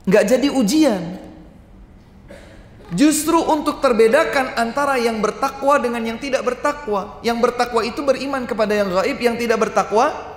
Nggak 0.05 0.25
jadi 0.29 0.49
ujian. 0.53 1.03
Justru 2.93 3.41
untuk 3.41 3.81
terbedakan 3.81 4.61
antara 4.61 5.01
yang 5.01 5.17
bertakwa 5.25 5.81
dengan 5.81 6.03
yang 6.05 6.19
tidak 6.21 6.45
bertakwa. 6.45 7.25
Yang 7.25 7.39
bertakwa 7.41 7.81
itu 7.89 8.05
beriman 8.05 8.45
kepada 8.45 8.77
yang 8.77 8.93
gaib, 8.93 9.19
yang 9.19 9.35
tidak 9.41 9.59
bertakwa 9.65 10.30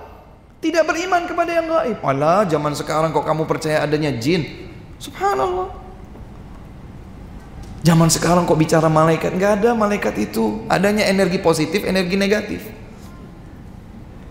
tidak 0.64 0.88
beriman 0.88 1.28
kepada 1.28 1.60
yang 1.60 1.68
gaib. 1.68 2.00
Alah, 2.00 2.48
zaman 2.48 2.72
sekarang 2.72 3.12
kok 3.12 3.28
kamu 3.28 3.44
percaya 3.44 3.84
adanya 3.84 4.08
jin? 4.16 4.72
Subhanallah. 4.96 5.68
Zaman 7.84 8.08
sekarang 8.08 8.48
kok 8.48 8.56
bicara 8.56 8.88
malaikat? 8.88 9.36
Nggak 9.36 9.60
ada 9.60 9.70
malaikat 9.76 10.16
itu. 10.16 10.64
Adanya 10.72 11.04
energi 11.04 11.36
positif, 11.36 11.84
energi 11.84 12.16
negatif. 12.16 12.64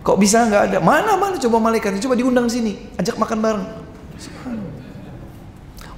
Kok 0.02 0.18
bisa 0.18 0.42
nggak 0.42 0.62
ada? 0.74 0.78
Mana 0.82 1.14
mana 1.14 1.38
coba 1.38 1.62
malaikat? 1.62 2.02
Coba 2.02 2.18
diundang 2.18 2.50
sini, 2.50 2.82
ajak 2.98 3.14
makan 3.14 3.38
bareng. 3.38 3.66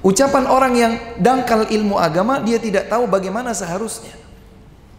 Ucapan 0.05 0.45
orang 0.45 0.73
yang 0.77 0.93
dangkal 1.17 1.65
ilmu 1.65 1.97
agama, 1.97 2.37
dia 2.45 2.61
tidak 2.61 2.93
tahu 2.93 3.09
bagaimana 3.09 3.57
seharusnya. 3.57 4.26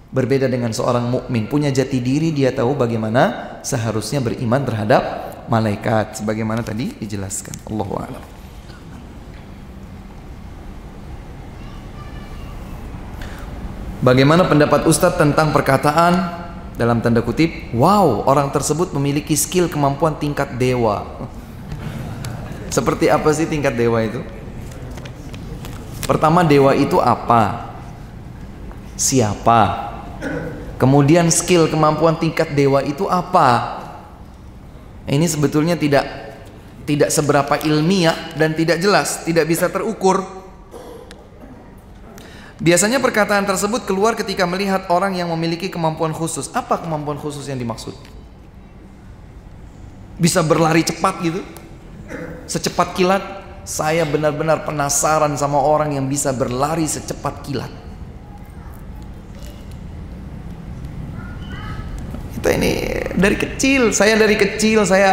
Berbeda 0.09 0.49
dengan 0.49 0.73
seorang 0.73 1.05
mukmin 1.05 1.45
punya 1.45 1.69
jati 1.69 2.01
diri, 2.01 2.33
dia 2.33 2.49
tahu 2.49 2.73
bagaimana 2.73 3.61
seharusnya 3.61 4.25
beriman 4.25 4.65
terhadap 4.65 5.03
malaikat 5.53 6.17
sebagaimana 6.17 6.65
tadi 6.65 6.97
dijelaskan. 6.97 7.53
Allahu 7.69 7.95
a'lam. 8.01 8.25
Bagaimana 13.99 14.49
pendapat 14.49 14.89
Ustadz 14.89 15.21
tentang 15.21 15.53
perkataan 15.53 16.13
dalam 16.79 17.03
tanda 17.03 17.21
kutip, 17.21 17.75
wow, 17.75 18.25
orang 18.25 18.49
tersebut 18.55 18.95
memiliki 18.95 19.35
skill 19.35 19.69
kemampuan 19.69 20.17
tingkat 20.17 20.55
dewa. 20.57 21.05
Seperti 22.77 23.11
apa 23.11 23.29
sih 23.35 23.45
tingkat 23.45 23.77
dewa 23.77 24.01
itu? 24.01 24.23
Pertama, 26.07 26.47
dewa 26.47 26.73
itu 26.73 26.97
apa? 27.03 27.75
Siapa? 28.95 29.91
Kemudian 30.79 31.27
skill 31.35 31.67
kemampuan 31.67 32.15
tingkat 32.19 32.55
dewa 32.55 32.83
itu 32.87 33.11
apa? 33.11 33.83
Ini 35.11 35.27
sebetulnya 35.27 35.75
tidak 35.75 36.07
tidak 36.89 37.11
seberapa 37.13 37.61
ilmiah 37.67 38.33
dan 38.39 38.55
tidak 38.57 38.81
jelas, 38.81 39.27
tidak 39.27 39.45
bisa 39.45 39.67
terukur. 39.69 40.25
Biasanya 42.59 42.99
perkataan 42.99 43.47
tersebut 43.47 43.87
keluar 43.87 44.19
ketika 44.19 44.43
melihat 44.47 44.87
orang 44.91 45.15
yang 45.15 45.31
memiliki 45.31 45.71
kemampuan 45.71 46.11
khusus. 46.11 46.51
Apa 46.55 46.79
kemampuan 46.83 47.19
khusus 47.19 47.47
yang 47.47 47.59
dimaksud? 47.59 47.95
Bisa 50.19 50.43
berlari 50.43 50.83
cepat 50.83 51.15
gitu? 51.23 51.41
Secepat 52.51 52.95
kilat? 52.99 53.23
Saya 53.63 54.03
benar-benar 54.09 54.65
penasaran 54.65 55.37
sama 55.39 55.61
orang 55.61 55.95
yang 55.95 56.09
bisa 56.09 56.33
berlari 56.35 56.89
secepat 56.89 57.47
kilat. 57.47 57.88
Kita 62.39 62.55
ini 62.55 62.87
dari 63.19 63.35
kecil, 63.35 63.91
saya 63.91 64.15
dari 64.15 64.39
kecil 64.39 64.87
saya 64.87 65.11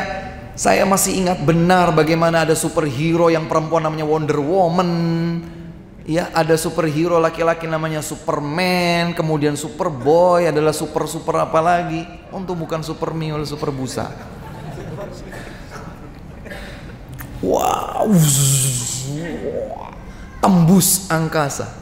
saya 0.53 0.85
masih 0.85 1.25
ingat 1.25 1.41
benar 1.41 1.89
bagaimana 1.89 2.45
ada 2.45 2.53
superhero 2.53 3.33
yang 3.33 3.49
perempuan 3.49 3.81
namanya 3.81 4.05
Wonder 4.05 4.37
Woman. 4.37 4.91
Ya, 6.05 6.29
ada 6.37 6.53
superhero 6.53 7.17
laki-laki 7.17 7.65
namanya 7.65 7.97
Superman, 8.05 9.17
kemudian 9.17 9.57
Superboy 9.57 10.45
adalah 10.45 10.69
super-super 10.69 11.33
apa 11.41 11.57
lagi? 11.65 12.05
Untuk 12.29 12.61
bukan 12.61 12.85
Super 12.85 13.09
Mio, 13.17 13.41
Super 13.41 13.73
Busa. 13.73 14.13
Wow. 17.41 18.05
Tembus 20.45 21.09
angkasa. 21.09 21.73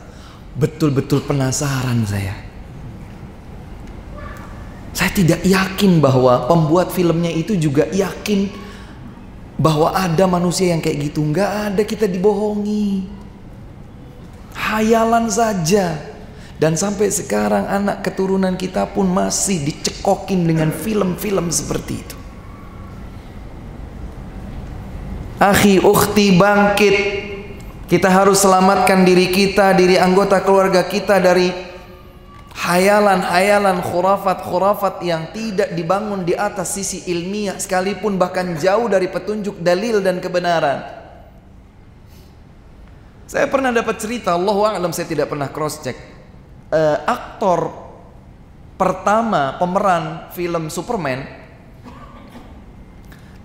Betul-betul 0.55 1.27
penasaran 1.27 2.07
saya. 2.07 2.52
Tidak 5.13 5.45
yakin 5.45 6.01
bahwa 6.01 6.49
pembuat 6.49 6.89
filmnya 6.89 7.29
itu 7.29 7.53
juga 7.53 7.85
yakin 7.93 8.49
bahwa 9.61 9.93
ada 9.93 10.25
manusia 10.25 10.73
yang 10.73 10.81
kayak 10.81 11.13
gitu. 11.13 11.21
Nggak 11.21 11.51
ada 11.69 11.81
kita 11.85 12.09
dibohongi. 12.09 13.05
Hayalan 14.57 15.29
saja. 15.29 16.13
Dan 16.57 16.79
sampai 16.79 17.11
sekarang 17.11 17.67
anak 17.67 18.05
keturunan 18.05 18.55
kita 18.55 18.87
pun 18.89 19.09
masih 19.09 19.67
dicekokin 19.67 20.47
dengan 20.47 20.69
film-film 20.71 21.51
seperti 21.51 21.93
itu. 21.93 22.17
Akhi, 25.43 25.75
ukhti 25.83 26.39
bangkit. 26.39 26.97
Kita 27.91 28.07
harus 28.07 28.39
selamatkan 28.39 29.03
diri 29.03 29.27
kita, 29.27 29.75
diri 29.75 29.99
anggota 29.99 30.39
keluarga 30.39 30.87
kita 30.87 31.19
dari 31.19 31.51
hayalan-hayalan 32.53 33.81
khurafat-khurafat 33.81 35.01
yang 35.01 35.33
tidak 35.33 35.73
dibangun 35.73 36.21
di 36.21 36.37
atas 36.37 36.77
sisi 36.77 37.01
ilmiah 37.09 37.57
sekalipun 37.57 38.15
bahkan 38.15 38.53
jauh 38.55 38.85
dari 38.85 39.09
petunjuk 39.09 39.59
dalil 39.59 39.99
dan 39.99 40.21
kebenaran. 40.21 41.01
Saya 43.25 43.49
pernah 43.49 43.73
dapat 43.73 43.97
cerita, 43.97 44.37
Allah 44.37 44.77
alam 44.77 44.93
saya 44.93 45.09
tidak 45.09 45.33
pernah 45.33 45.49
cross 45.49 45.81
check. 45.81 45.97
Uh, 46.69 47.01
aktor 47.09 47.73
pertama 48.77 49.57
pemeran 49.61 50.33
film 50.33 50.69
Superman 50.73 51.21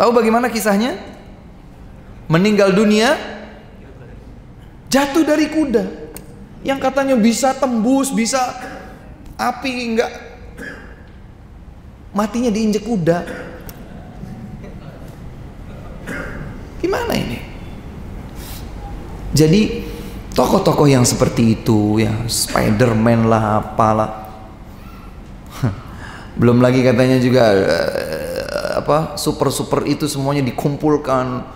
tahu 0.00 0.16
bagaimana 0.16 0.48
kisahnya? 0.48 0.96
Meninggal 2.28 2.72
dunia 2.76 3.16
jatuh 4.92 5.24
dari 5.24 5.48
kuda 5.48 5.84
yang 6.60 6.76
katanya 6.76 7.16
bisa 7.16 7.56
tembus, 7.56 8.12
bisa 8.12 8.40
api 9.38 9.70
enggak. 9.94 10.12
Matinya 12.10 12.50
diinjek 12.50 12.82
kuda. 12.82 13.22
Gimana 16.82 17.14
ini? 17.14 17.38
Jadi 19.30 19.86
tokoh-tokoh 20.34 20.90
yang 20.90 21.06
seperti 21.06 21.62
itu 21.62 22.02
ya 22.02 22.10
Spiderman 22.26 23.30
lah 23.30 23.62
apalah. 23.62 24.10
Belum 26.38 26.58
lagi 26.58 26.82
katanya 26.82 27.22
juga 27.22 27.54
uh, 27.54 28.82
apa 28.82 29.14
super 29.14 29.54
super 29.54 29.86
itu 29.86 30.10
semuanya 30.10 30.42
dikumpulkan. 30.42 31.54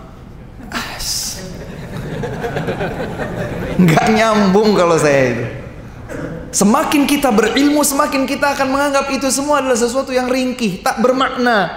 Nggak 3.73 4.07
nyambung 4.15 4.77
kalau 4.77 4.95
saya 4.95 5.21
itu 5.33 5.62
Semakin 6.53 7.09
kita 7.09 7.33
berilmu, 7.33 7.81
semakin 7.81 8.29
kita 8.29 8.53
akan 8.53 8.69
menganggap 8.69 9.09
itu 9.09 9.25
semua 9.33 9.57
adalah 9.57 9.73
sesuatu 9.73 10.13
yang 10.13 10.29
ringkih, 10.29 10.85
tak 10.85 11.01
bermakna. 11.01 11.73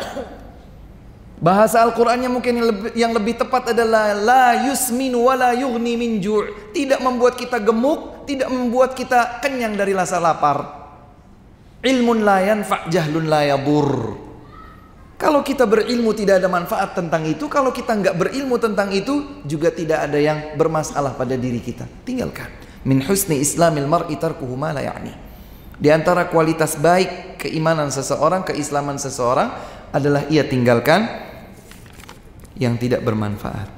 Bahasa 1.40 1.81
Al-Qur'annya 1.81 2.28
mungkin 2.28 2.53
yang 2.61 2.66
lebih, 2.69 2.90
yang 2.93 3.12
lebih 3.16 3.40
tepat 3.40 3.73
adalah 3.73 4.12
la 4.12 4.69
yusminu 4.69 5.32
wa 5.32 5.32
la 5.32 5.57
yughni 5.57 5.97
min 5.97 6.20
ju'. 6.20 6.77
Tidak 6.77 7.01
membuat 7.01 7.40
kita 7.40 7.57
gemuk, 7.57 8.28
tidak 8.28 8.53
membuat 8.53 8.93
kita 8.93 9.40
kenyang 9.40 9.81
dari 9.81 9.97
rasa 9.97 10.20
lapar. 10.20 10.69
Ilmun 11.81 12.20
la 12.20 12.44
yanfa' 12.44 12.93
jahlun 12.93 13.32
la 13.32 13.48
yabur. 13.48 14.12
Kalau 15.16 15.40
kita 15.40 15.65
berilmu 15.65 16.12
tidak 16.12 16.44
ada 16.44 16.53
manfaat 16.53 16.93
tentang 16.93 17.24
itu, 17.24 17.48
kalau 17.48 17.73
kita 17.73 17.97
nggak 17.97 18.16
berilmu 18.20 18.61
tentang 18.61 18.93
itu 18.93 19.40
juga 19.48 19.73
tidak 19.73 20.05
ada 20.05 20.20
yang 20.20 20.39
bermasalah 20.61 21.16
pada 21.16 21.32
diri 21.32 21.65
kita. 21.65 21.89
Tinggalkan. 22.05 22.65
Min 22.86 23.02
husni 23.02 23.42
islamil 23.42 23.90
mar'i 23.90 24.14
tarkuhu 24.14 24.54
ma 24.54 24.70
la 24.70 24.86
ya'ni. 24.86 25.10
Di 25.76 25.90
antara 25.90 26.30
kualitas 26.30 26.78
baik 26.78 27.42
keimanan 27.42 27.90
seseorang, 27.90 28.46
keislaman 28.46 28.96
seseorang 28.96 29.50
adalah 29.90 30.24
ia 30.30 30.46
tinggalkan 30.46 31.04
yang 32.56 32.78
tidak 32.78 33.02
bermanfaat. 33.02 33.68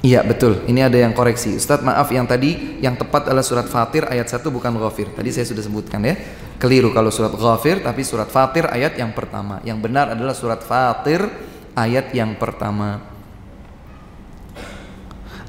Iya 0.00 0.24
betul, 0.24 0.64
ini 0.64 0.80
ada 0.80 0.96
yang 0.96 1.12
koreksi. 1.12 1.60
Ustadz 1.60 1.84
maaf 1.84 2.08
yang 2.08 2.24
tadi 2.24 2.80
yang 2.80 2.96
tepat 2.96 3.28
adalah 3.28 3.44
surat 3.44 3.68
Fatir 3.68 4.08
ayat 4.08 4.32
1 4.32 4.48
bukan 4.48 4.72
Ghafir. 4.80 5.12
Tadi 5.12 5.28
saya 5.28 5.44
sudah 5.44 5.60
sebutkan 5.60 6.00
ya. 6.00 6.16
Keliru 6.56 6.88
kalau 6.96 7.12
surat 7.12 7.36
Ghafir 7.36 7.84
tapi 7.84 8.00
surat 8.00 8.32
Fatir 8.32 8.64
ayat 8.64 8.96
yang 8.96 9.12
pertama. 9.12 9.60
Yang 9.60 9.78
benar 9.84 10.16
adalah 10.16 10.32
surat 10.32 10.64
Fatir 10.64 11.28
ayat 11.76 12.16
yang 12.16 12.32
pertama 12.40 13.09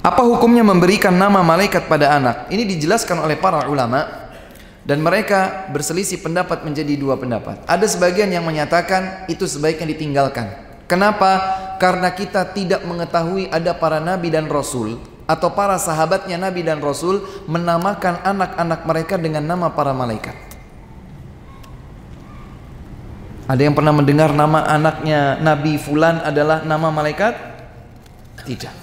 Apa 0.02 0.26
hukumnya 0.26 0.66
memberikan 0.66 1.14
nama 1.14 1.46
malaikat 1.46 1.86
pada 1.86 2.18
anak? 2.18 2.50
Ini 2.50 2.66
dijelaskan 2.66 3.22
oleh 3.22 3.38
para 3.38 3.70
ulama 3.70 4.34
dan 4.82 4.98
mereka 4.98 5.70
berselisih 5.70 6.26
pendapat 6.26 6.66
menjadi 6.66 6.98
dua 6.98 7.22
pendapat. 7.22 7.62
Ada 7.70 7.86
sebagian 7.86 8.34
yang 8.34 8.42
menyatakan 8.42 9.30
itu 9.30 9.46
sebaiknya 9.46 9.94
ditinggalkan. 9.94 10.50
Kenapa? 10.90 11.38
Karena 11.78 12.10
kita 12.18 12.50
tidak 12.50 12.82
mengetahui 12.82 13.54
ada 13.54 13.78
para 13.78 14.02
nabi 14.02 14.34
dan 14.34 14.50
rasul 14.50 14.98
atau 15.30 15.54
para 15.54 15.78
sahabatnya 15.78 16.42
nabi 16.42 16.66
dan 16.66 16.82
rasul 16.82 17.22
menamakan 17.46 18.26
anak-anak 18.26 18.82
mereka 18.90 19.16
dengan 19.22 19.46
nama 19.46 19.70
para 19.70 19.94
malaikat. 19.94 20.34
Ada 23.46 23.70
yang 23.70 23.78
pernah 23.78 23.94
mendengar 23.94 24.34
nama 24.34 24.64
anaknya 24.64 25.36
Nabi 25.44 25.76
Fulan 25.76 26.24
adalah 26.24 26.64
nama 26.64 26.88
malaikat? 26.88 27.36
Tidak. 28.48 28.81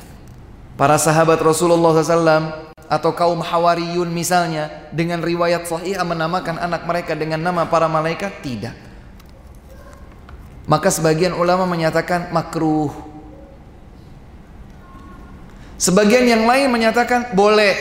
Para 0.79 0.95
sahabat 0.95 1.43
Rasulullah 1.43 1.91
SAW 1.91 2.71
atau 2.87 3.11
kaum 3.11 3.43
Hawariyun 3.43 4.07
misalnya 4.15 4.87
dengan 4.95 5.19
riwayat 5.19 5.67
sahih 5.67 5.99
menamakan 6.07 6.55
anak 6.55 6.87
mereka 6.87 7.19
dengan 7.19 7.43
nama 7.43 7.67
para 7.67 7.91
malaikat? 7.91 8.39
Tidak. 8.39 8.87
Maka 10.71 10.87
sebagian 10.95 11.35
ulama 11.35 11.67
menyatakan 11.67 12.31
makruh. 12.31 12.95
Sebagian 15.83 16.31
yang 16.31 16.47
lain 16.47 16.71
menyatakan 16.71 17.35
boleh. 17.35 17.75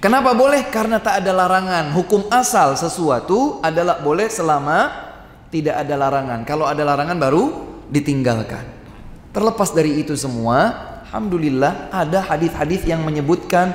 Kenapa 0.00 0.32
boleh? 0.32 0.64
Karena 0.72 0.96
tak 0.96 1.20
ada 1.20 1.36
larangan. 1.36 1.92
Hukum 1.92 2.32
asal 2.32 2.72
sesuatu 2.80 3.60
adalah 3.60 4.00
boleh 4.00 4.32
selama 4.32 4.88
tidak 5.52 5.76
ada 5.76 5.92
larangan. 5.92 6.40
Kalau 6.48 6.64
ada 6.64 6.80
larangan 6.88 7.20
baru 7.20 7.44
ditinggalkan 7.92 8.79
terlepas 9.30 9.70
dari 9.74 10.02
itu 10.02 10.14
semua 10.18 10.90
Alhamdulillah 11.10 11.90
ada 11.90 12.22
hadis-hadis 12.22 12.86
yang 12.86 13.02
menyebutkan 13.02 13.74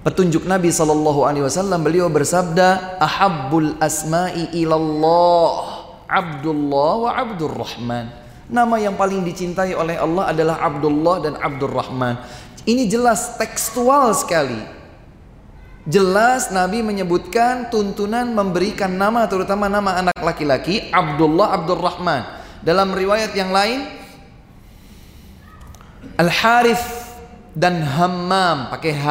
petunjuk 0.00 0.48
Nabi 0.48 0.72
Shallallahu 0.72 1.28
Alaihi 1.28 1.44
Wasallam. 1.44 1.84
Beliau 1.84 2.08
bersabda, 2.08 2.96
"Ahabbul 2.96 3.76
asma'i 3.76 4.48
ilallah 4.56 5.84
Abdullah 6.08 6.92
wa 7.04 7.10
Abdurrahman." 7.12 8.04
Nama 8.48 8.76
yang 8.80 8.96
paling 8.96 9.20
dicintai 9.28 9.76
oleh 9.76 10.00
Allah 10.00 10.32
adalah 10.32 10.56
Abdullah 10.64 11.20
dan 11.20 11.34
Abdurrahman. 11.36 12.16
Ini 12.64 12.88
jelas 12.88 13.36
tekstual 13.36 14.16
sekali. 14.16 14.80
Jelas 15.84 16.48
Nabi 16.48 16.80
menyebutkan 16.80 17.68
tuntunan 17.68 18.24
memberikan 18.32 18.88
nama 18.88 19.28
terutama 19.28 19.68
nama 19.68 20.00
anak 20.00 20.16
laki-laki 20.16 20.88
Abdullah 20.96 21.60
Abdurrahman. 21.60 22.24
Dalam 22.64 22.96
riwayat 22.96 23.36
yang 23.36 23.52
lain 23.52 24.00
Al-Harith 26.18 26.84
dan 27.52 27.84
Hammam 27.84 28.72
pakai 28.72 28.92
H. 28.96 29.06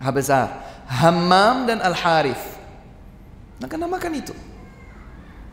H 0.00 0.04
besar. 0.12 0.46
Hammam 0.90 1.70
dan 1.70 1.78
Al-Harith. 1.84 2.58
Maka 3.60 3.76
namakan 3.76 4.12
itu. 4.16 4.34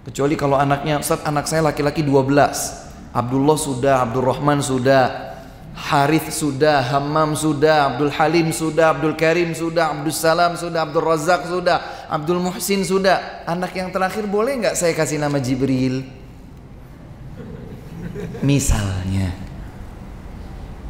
Kecuali 0.07 0.39
kalau 0.39 0.55
anaknya, 0.55 1.03
Ustaz 1.03 1.19
anak 1.27 1.51
saya 1.51 1.67
laki-laki 1.67 1.99
12. 1.99 2.87
Abdullah 3.11 3.57
sudah, 3.59 3.95
Abdurrahman 4.07 4.63
sudah, 4.63 5.35
Harith 5.77 6.31
sudah, 6.33 6.79
Hammam 6.79 7.35
sudah, 7.35 7.93
Abdul 7.93 8.09
Halim 8.15 8.49
sudah, 8.49 8.97
Abdul 8.97 9.13
Karim 9.13 9.51
sudah, 9.53 9.93
Abdul 9.93 10.15
Salam 10.15 10.57
sudah, 10.57 10.87
Abdul 10.87 11.05
Razak 11.05 11.45
sudah, 11.45 12.07
Abdul 12.09 12.41
Muhsin 12.41 12.81
sudah. 12.81 13.45
Anak 13.45 13.77
yang 13.77 13.93
terakhir 13.93 14.25
boleh 14.25 14.57
nggak 14.63 14.75
saya 14.79 14.95
kasih 14.97 15.21
nama 15.21 15.37
Jibril? 15.37 16.07
Misalnya. 18.41 19.46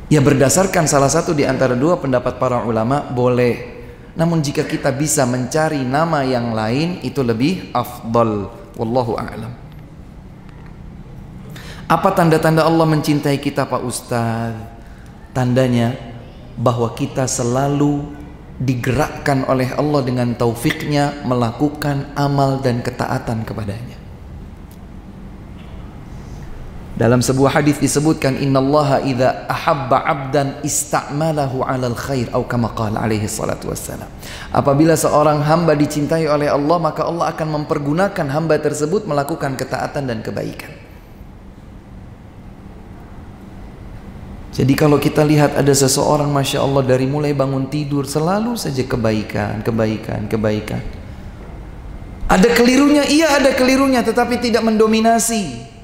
Ya 0.08 0.24
berdasarkan 0.24 0.88
salah 0.88 1.12
satu 1.12 1.36
di 1.36 1.44
antara 1.44 1.76
dua 1.76 2.00
pendapat 2.00 2.40
para 2.40 2.64
ulama 2.64 3.04
boleh. 3.04 3.76
Namun 4.16 4.40
jika 4.40 4.64
kita 4.64 4.96
bisa 4.96 5.28
mencari 5.28 5.84
nama 5.84 6.24
yang 6.24 6.56
lain 6.56 7.04
itu 7.04 7.20
lebih 7.20 7.76
afdal. 7.76 8.48
Wallahu 8.80 9.20
a'lam. 9.20 9.52
Apa 11.92 12.16
tanda-tanda 12.16 12.64
Allah 12.64 12.88
mencintai 12.88 13.36
kita 13.40 13.68
Pak 13.68 13.84
Ustaz? 13.84 14.56
Tandanya 15.36 15.92
bahwa 16.56 16.96
kita 16.96 17.28
selalu 17.28 18.08
digerakkan 18.58 19.46
oleh 19.46 19.70
Allah 19.76 20.02
dengan 20.02 20.34
taufiknya 20.34 21.22
melakukan 21.28 22.10
amal 22.18 22.64
dan 22.64 22.82
ketaatan 22.82 23.46
kepadanya. 23.46 23.97
Dalam 26.98 27.22
sebuah 27.22 27.62
hadis 27.62 27.78
disebutkan 27.78 28.42
innallaha 28.42 29.06
idza 29.06 29.46
ahabba 29.46 30.02
'abdan 30.02 30.66
ista'malahu 30.66 31.62
'alal 31.62 31.94
khair 31.94 32.26
atau 32.34 32.42
kama 32.50 32.74
qala 32.74 33.06
alaihi 33.06 33.30
salatu 33.30 33.70
wassalam. 33.70 34.10
Apabila 34.50 34.98
seorang 34.98 35.46
hamba 35.46 35.78
dicintai 35.78 36.26
oleh 36.26 36.50
Allah 36.50 36.82
maka 36.82 37.06
Allah 37.06 37.30
akan 37.30 37.62
mempergunakan 37.62 38.26
hamba 38.34 38.58
tersebut 38.58 39.06
melakukan 39.06 39.54
ketaatan 39.54 40.10
dan 40.10 40.26
kebaikan. 40.26 40.74
Jadi 44.58 44.74
kalau 44.74 44.98
kita 44.98 45.22
lihat 45.22 45.54
ada 45.54 45.70
seseorang 45.70 46.34
Masya 46.34 46.66
Allah 46.66 46.82
dari 46.82 47.06
mulai 47.06 47.30
bangun 47.30 47.70
tidur 47.70 48.10
selalu 48.10 48.58
saja 48.58 48.82
kebaikan, 48.82 49.62
kebaikan, 49.62 50.26
kebaikan. 50.26 50.82
Ada 52.26 52.58
kelirunya, 52.58 53.06
iya 53.06 53.38
ada 53.38 53.54
kelirunya 53.54 54.02
tetapi 54.02 54.42
tidak 54.42 54.66
mendominasi. 54.66 55.77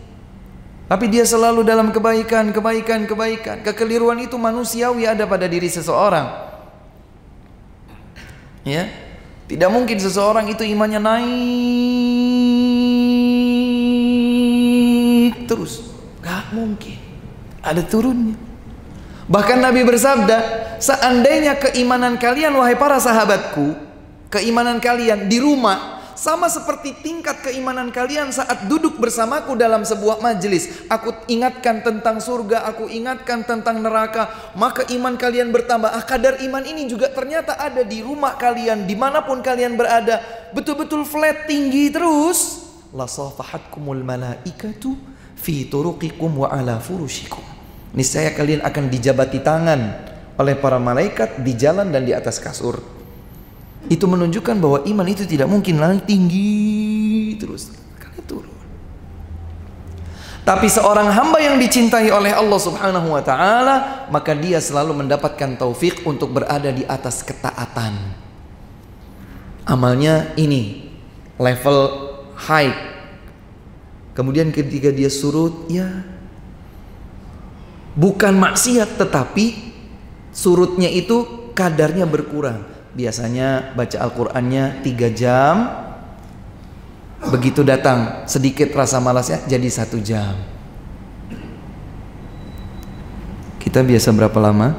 Tapi 0.84 1.08
dia 1.08 1.24
selalu 1.24 1.64
dalam 1.64 1.96
kebaikan, 1.96 2.52
kebaikan, 2.52 3.08
kebaikan. 3.08 3.64
Kekeliruan 3.64 4.20
itu 4.20 4.36
manusiawi 4.36 5.08
ada 5.08 5.24
pada 5.24 5.48
diri 5.48 5.72
seseorang. 5.72 6.28
Ya. 8.68 8.92
Tidak 9.48 9.68
mungkin 9.72 10.00
seseorang 10.00 10.48
itu 10.52 10.64
imannya 10.64 11.00
naik 11.04 11.34
terus. 15.48 15.84
Gak 16.24 16.52
mungkin. 16.56 17.00
Ada 17.64 17.84
turunnya. 17.84 18.36
Bahkan 19.28 19.60
Nabi 19.64 19.88
bersabda, 19.88 20.38
seandainya 20.84 21.56
keimanan 21.56 22.20
kalian 22.20 22.52
wahai 22.60 22.76
para 22.76 23.00
sahabatku, 23.00 23.72
keimanan 24.28 24.84
kalian 24.84 25.32
di 25.32 25.40
rumah 25.40 26.03
sama 26.24 26.48
seperti 26.48 26.96
tingkat 27.04 27.44
keimanan 27.44 27.92
kalian 27.92 28.32
saat 28.32 28.72
duduk 28.72 28.96
bersamaku 28.96 29.60
dalam 29.60 29.84
sebuah 29.84 30.24
majelis. 30.24 30.88
Aku 30.88 31.12
ingatkan 31.28 31.84
tentang 31.84 32.24
surga, 32.24 32.64
aku 32.64 32.88
ingatkan 32.88 33.44
tentang 33.44 33.84
neraka. 33.84 34.32
Maka 34.56 34.88
iman 34.96 35.20
kalian 35.20 35.52
bertambah. 35.52 35.92
Ah, 35.92 36.00
kadar 36.00 36.40
iman 36.40 36.64
ini 36.64 36.88
juga 36.88 37.12
ternyata 37.12 37.60
ada 37.60 37.84
di 37.84 38.00
rumah 38.00 38.40
kalian, 38.40 38.88
di 38.88 38.96
mana 38.96 39.20
pun 39.20 39.44
kalian 39.44 39.76
berada. 39.76 40.24
Betul-betul 40.56 41.04
flat 41.04 41.44
tinggi 41.44 41.92
terus. 41.92 42.72
La 42.96 43.04
safahatkumul 43.04 44.00
malaikatu 44.08 44.96
fi 45.36 45.68
turuqikum 45.68 46.48
wa 46.48 46.56
ala 46.56 46.80
furushikum. 46.80 47.44
Niscaya 48.00 48.32
kalian 48.32 48.64
akan 48.64 48.88
dijabati 48.88 49.44
tangan 49.44 49.82
oleh 50.40 50.56
para 50.56 50.80
malaikat 50.80 51.44
di 51.44 51.52
jalan 51.60 51.92
dan 51.92 52.08
di 52.08 52.16
atas 52.16 52.40
kasur. 52.40 53.03
Itu 53.92 54.08
menunjukkan 54.08 54.56
bahwa 54.60 54.80
iman 54.88 55.08
itu 55.08 55.28
tidak 55.28 55.52
mungkin 55.52 55.80
naik 55.80 56.08
tinggi 56.08 57.36
terus. 57.36 57.72
Karena 58.00 58.22
turun. 58.24 58.56
Tapi 60.44 60.68
seorang 60.68 61.08
hamba 61.08 61.40
yang 61.40 61.56
dicintai 61.56 62.12
oleh 62.12 62.36
Allah 62.36 62.60
Subhanahu 62.60 63.16
wa 63.16 63.24
taala, 63.24 64.08
maka 64.12 64.36
dia 64.36 64.60
selalu 64.60 65.04
mendapatkan 65.04 65.56
taufik 65.56 66.04
untuk 66.04 66.36
berada 66.36 66.68
di 66.72 66.84
atas 66.84 67.24
ketaatan. 67.24 67.96
Amalnya 69.64 70.36
ini 70.36 70.92
level 71.40 71.80
high. 72.36 72.76
Kemudian 74.12 74.52
ketika 74.52 74.92
dia 74.92 75.08
surut, 75.08 75.72
ya 75.72 76.04
bukan 77.96 78.36
maksiat 78.36 79.00
tetapi 79.00 79.74
surutnya 80.36 80.90
itu 80.92 81.50
kadarnya 81.56 82.04
berkurang. 82.04 82.73
Biasanya 82.94 83.74
baca 83.74 83.98
Al-Qur'annya 83.98 84.86
3 84.86 85.10
jam. 85.14 85.56
Begitu 87.24 87.66
datang 87.66 88.28
sedikit 88.30 88.70
rasa 88.78 89.02
malasnya 89.02 89.42
jadi 89.50 89.66
satu 89.70 89.98
jam. 89.98 90.38
Kita 93.58 93.82
biasa 93.82 94.14
berapa 94.14 94.38
lama? 94.38 94.76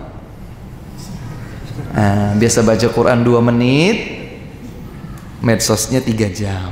Nah, 1.94 2.34
biasa 2.38 2.62
baca 2.62 2.86
Quran 2.90 3.22
2 3.26 3.38
menit, 3.42 3.96
medsosnya 5.42 5.98
3 5.98 6.30
jam. 6.30 6.70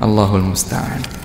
Allahul 0.00 0.44
Musta'an. 0.44 1.19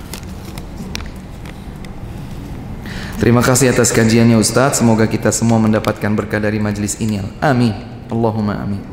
Terima 3.15 3.39
kasih 3.39 3.71
atas 3.71 3.95
kajiannya 3.95 4.35
Ustadz. 4.35 4.83
Semoga 4.83 5.07
kita 5.07 5.31
semua 5.31 5.55
mendapatkan 5.55 6.11
berkah 6.11 6.43
dari 6.43 6.59
majlis 6.59 6.99
ini. 6.99 7.23
Amin. 7.39 7.71
Allahumma 8.11 8.59
amin. 8.59 8.83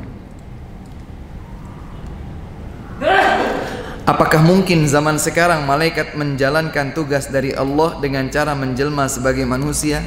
Apakah 4.02 4.42
mungkin 4.42 4.86
zaman 4.86 5.18
sekarang 5.18 5.66
malaikat 5.66 6.14
menjalankan 6.14 6.94
tugas 6.94 7.30
dari 7.30 7.54
Allah 7.54 7.98
dengan 7.98 8.30
cara 8.30 8.54
menjelma 8.54 9.10
sebagai 9.10 9.42
manusia? 9.42 10.02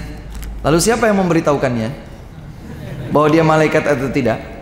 Lalu 0.64 0.80
siapa 0.80 1.12
yang 1.12 1.20
memberitahukannya? 1.20 1.90
Bahwa 3.12 3.28
dia 3.28 3.44
malaikat 3.44 3.84
atau 3.84 4.08
tidak? 4.12 4.55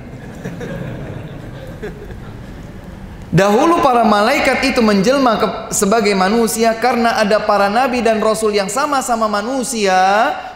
Dahulu 3.34 3.82
para 3.82 4.06
malaikat 4.06 4.62
itu 4.62 4.78
menjelma 4.86 5.42
ke, 5.42 5.48
sebagai 5.74 6.14
manusia 6.14 6.70
karena 6.78 7.18
ada 7.18 7.42
para 7.42 7.66
nabi 7.66 8.06
dan 8.06 8.22
rasul 8.22 8.54
yang 8.54 8.70
sama-sama 8.70 9.26
manusia 9.26 9.98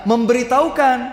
memberitahukan 0.05 1.09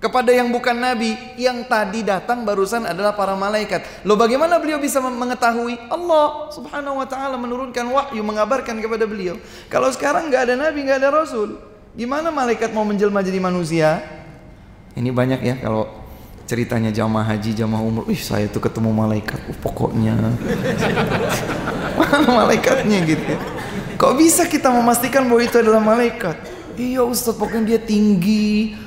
kepada 0.00 0.32
yang 0.32 0.48
bukan 0.48 0.72
nabi 0.72 1.12
yang 1.36 1.68
tadi 1.68 2.00
datang 2.00 2.48
barusan 2.48 2.88
adalah 2.88 3.12
para 3.12 3.36
malaikat. 3.36 3.84
Loh 4.08 4.16
bagaimana 4.16 4.56
beliau 4.56 4.80
bisa 4.80 4.96
mengetahui? 5.04 5.76
Allah 5.92 6.48
Subhanahu 6.56 7.04
wa 7.04 7.04
taala 7.04 7.36
menurunkan 7.36 7.84
wahyu 7.92 8.24
mengabarkan 8.24 8.80
kepada 8.80 9.04
beliau. 9.04 9.36
Kalau 9.68 9.92
sekarang 9.92 10.32
nggak 10.32 10.48
ada 10.48 10.54
nabi, 10.56 10.80
nggak 10.80 10.96
ada 10.96 11.12
rasul, 11.12 11.60
gimana 11.92 12.32
malaikat 12.32 12.72
mau 12.72 12.88
menjelma 12.88 13.20
jadi 13.20 13.36
manusia? 13.36 14.00
Ini 14.96 15.12
banyak 15.12 15.44
ya 15.44 15.60
kalau 15.60 16.05
ceritanya 16.46 16.94
jamaah 16.94 17.26
haji, 17.34 17.58
jamaah 17.58 17.82
umur, 17.82 18.06
ih 18.06 18.22
saya 18.22 18.46
tuh 18.46 18.62
ketemu 18.62 18.94
malaikat, 18.94 19.42
uh, 19.50 19.58
pokoknya 19.58 20.14
mana 21.98 22.28
malaikatnya 22.30 23.02
gitu 23.02 23.24
ya. 23.34 23.38
Kok 23.98 24.14
bisa 24.14 24.46
kita 24.46 24.70
memastikan 24.70 25.26
bahwa 25.26 25.42
itu 25.42 25.58
adalah 25.58 25.82
malaikat? 25.82 26.38
Iya 26.78 27.02
Ustadz, 27.02 27.34
pokoknya 27.34 27.74
dia 27.74 27.80
tinggi, 27.82 28.78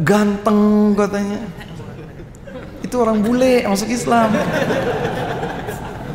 ganteng 0.00 0.96
katanya. 0.96 1.44
Itu 2.80 3.02
orang 3.04 3.20
bule 3.20 3.66
masuk 3.68 3.92
Islam. 3.92 4.32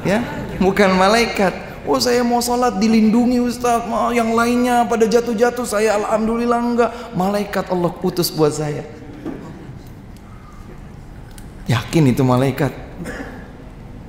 Ya, 0.02 0.24
bukan 0.58 0.98
malaikat. 0.98 1.54
Oh 1.86 2.00
saya 2.02 2.24
mau 2.26 2.42
sholat 2.42 2.82
dilindungi 2.82 3.38
Ustadz, 3.44 3.86
yang 4.18 4.34
lainnya 4.34 4.88
pada 4.90 5.06
jatuh-jatuh 5.06 5.68
saya 5.68 5.94
alhamdulillah 6.00 6.60
enggak. 6.60 6.92
Malaikat 7.14 7.70
Allah 7.70 7.92
putus 7.94 8.34
buat 8.34 8.56
saya. 8.56 8.97
Yakin 11.68 12.16
itu 12.16 12.24
malaikat? 12.24 12.72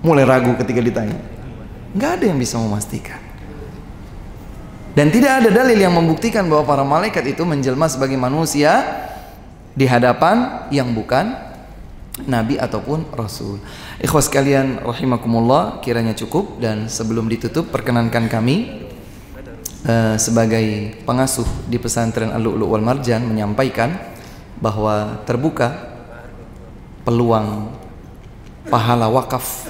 Mulai 0.02 0.24
ragu 0.24 0.54
ketika 0.62 0.78
ditanya. 0.78 1.18
Nggak 1.94 2.10
ada 2.22 2.24
yang 2.30 2.38
bisa 2.38 2.54
memastikan. 2.58 3.18
Dan 4.94 5.14
tidak 5.14 5.42
ada 5.42 5.50
dalil 5.62 5.78
yang 5.78 5.94
membuktikan 5.94 6.46
bahwa 6.50 6.66
para 6.66 6.82
malaikat 6.82 7.22
itu 7.22 7.42
menjelma 7.46 7.86
sebagai 7.86 8.18
manusia 8.18 8.82
di 9.74 9.86
hadapan 9.86 10.66
yang 10.74 10.90
bukan 10.90 11.34
nabi 12.26 12.58
ataupun 12.58 13.06
rasul. 13.14 13.62
Ikhwas 14.02 14.26
kalian 14.26 14.82
rahimakumullah, 14.82 15.78
kiranya 15.86 16.18
cukup 16.18 16.58
dan 16.58 16.90
sebelum 16.90 17.30
ditutup 17.30 17.70
perkenankan 17.70 18.26
kami 18.26 18.86
uh, 19.86 20.18
sebagai 20.18 20.98
pengasuh 21.06 21.46
di 21.70 21.78
pesantren 21.78 22.34
Al-Lu'lu' 22.34 22.66
wal 22.66 22.82
Marjan 22.82 23.22
menyampaikan 23.22 23.94
bahwa 24.58 25.22
terbuka 25.22 25.87
peluang 27.08 27.72
pahala 28.68 29.08
wakaf 29.08 29.64